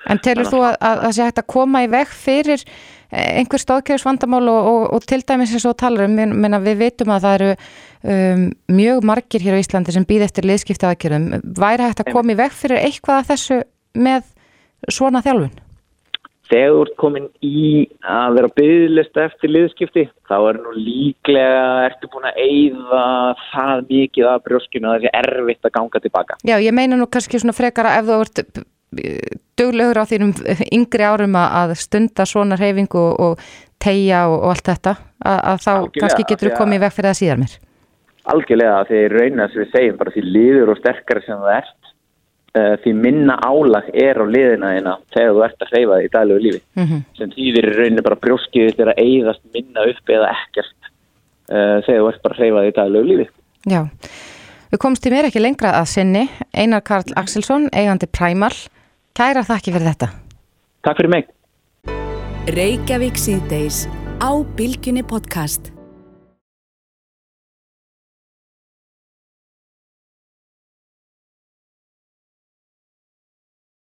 En 0.09 0.17
telur 0.23 0.47
þú 0.49 0.63
að, 0.65 0.75
að 0.81 1.01
það 1.05 1.13
sé 1.17 1.27
hægt 1.27 1.41
að 1.43 1.49
koma 1.53 1.83
í 1.85 1.89
veg 1.91 2.07
fyrir 2.17 2.63
eh, 2.65 3.39
einhver 3.41 3.61
stóðkjæðisvandamál 3.61 4.43
og, 4.49 4.69
og, 4.71 4.83
og 4.97 5.05
til 5.05 5.21
dæmis 5.21 5.53
eins 5.53 5.65
og 5.67 5.75
þú 5.75 5.79
talar 5.83 6.07
um, 6.07 6.15
men- 6.17 6.33
menna 6.41 6.59
við 6.63 6.79
vitum 6.87 7.13
að 7.13 7.25
það 7.27 7.35
eru 7.39 7.49
um, 7.55 8.45
mjög 8.81 9.03
margir 9.11 9.45
hér 9.45 9.59
á 9.59 9.61
Íslandi 9.61 9.93
sem 9.93 10.07
býð 10.09 10.25
eftir 10.29 10.47
liðskipta 10.49 10.89
aðgerðum. 10.93 11.27
Væri 11.61 11.85
hægt 11.89 12.01
að 12.05 12.13
koma 12.15 12.33
í 12.33 12.39
veg 12.41 12.55
fyrir 12.57 12.81
eitthvað 12.81 13.19
af 13.21 13.29
þessu 13.35 13.59
með 13.93 14.25
svona 14.89 15.21
þjálfun? 15.21 15.53
Þegar 16.51 16.73
þú 16.73 16.79
ert 16.83 16.95
komin 16.99 17.27
í 17.47 17.59
að 18.03 18.33
vera 18.35 18.49
byggðlista 18.57 19.21
eftir 19.29 19.51
liðskipti, 19.53 20.01
þá 20.27 20.33
er 20.49 20.57
nú 20.59 20.73
líklega, 20.75 21.61
ertu 21.87 22.09
búin 22.11 22.25
að 22.27 22.41
eyða 22.43 23.03
það 23.53 23.85
mikið 23.87 24.27
af 24.33 24.41
brjóskinu 24.49 24.89
að 24.89 24.97
það 24.97 25.05
sé 25.05 25.13
erfitt 25.21 25.69
að 25.69 25.73
ganga 25.77 26.01
tilbaka. 26.03 26.37
Já, 26.49 26.57
ég 26.59 26.75
meina 26.75 26.97
nú 26.99 27.07
kannski 27.07 27.39
svona 27.39 27.55
frekara 27.55 27.93
ef 28.01 28.09
þú 28.09 28.17
ert 28.25 28.43
duglegur 29.57 30.01
á 30.01 30.05
þínum 30.09 30.33
yngri 30.67 31.05
árum 31.07 31.35
að 31.39 31.75
stunda 31.79 32.25
svona 32.27 32.57
reyfingu 32.59 32.99
og, 32.99 33.19
og 33.19 33.51
tegja 33.81 34.25
og, 34.29 34.37
og 34.39 34.55
allt 34.55 34.71
þetta, 34.71 34.95
að, 35.23 35.37
að 35.37 35.61
þá 35.65 35.71
Algjörlega, 35.73 36.01
kannski 36.01 36.25
getur 36.29 36.47
þú 36.47 36.51
því 36.51 36.61
komið 36.61 36.83
veg 36.83 36.95
fyrir 36.95 37.09
það 37.09 37.19
síðar 37.21 37.41
mér. 37.41 37.53
Algjörlega 38.31 38.81
þegar 38.89 39.15
raunin 39.17 39.43
að 39.45 39.55
við 39.57 39.71
segjum 39.75 40.01
bara 40.01 40.13
því 40.15 40.25
liður 40.27 40.73
og 40.73 40.81
sterkari 40.81 41.23
sem 41.25 41.45
það 41.45 41.55
ert, 41.57 41.91
uh, 42.57 42.73
því 42.83 42.93
minna 43.05 43.37
álag 43.41 43.87
er 44.03 44.21
á 44.21 44.25
liðina 44.35 44.73
þína 44.75 44.97
þegar 45.15 45.31
þú 45.37 45.45
ert 45.47 45.65
að 45.65 45.71
hreyfa 45.73 45.99
þig 45.99 46.09
í 46.09 46.11
daglegu 46.17 46.43
lífi. 46.47 46.61
Mm 46.77 46.99
Sem 47.17 47.31
þýðir 47.37 47.69
í 47.69 47.77
rauninni 47.77 48.05
bara 48.09 48.21
brjóskið 48.25 48.83
er 48.83 48.93
að 48.93 49.01
eyðast 49.05 49.43
minna 49.55 49.87
upp 49.93 50.13
eða 50.17 50.33
ekkert 50.35 50.91
uh, 51.49 51.79
þegar 51.87 52.03
þú 52.03 52.11
ert 52.11 52.21
bara 52.27 52.37
að 52.37 52.43
hreyfa 52.43 52.65
þig 52.65 52.73
í 52.73 52.77
daglegu 52.81 53.09
lífi. 53.11 53.27
Já, 53.71 53.81
við 54.71 54.81
komst 54.81 55.05
í 55.05 55.13
mér 55.13 55.29
ekki 55.29 55.41
lengra 55.41 55.73
að 55.79 55.89
sinni 55.95 56.27
Einar 56.53 56.85
Karl 56.85 57.17
Axelsson, 57.17 57.69
eigandi 57.73 58.09
Primal 58.09 58.53
Kæra 59.17 59.43
þakki 59.47 59.73
fyrir 59.75 59.91
þetta 59.91 60.11
Takk 60.81 60.97
fyrir 60.97 61.11
mig. 61.13 61.27
Reykjavík 62.49 63.19
síðdeis 63.21 63.83
á 64.17 64.33
Bylgjunni 64.57 65.03
podcast. 65.05 65.69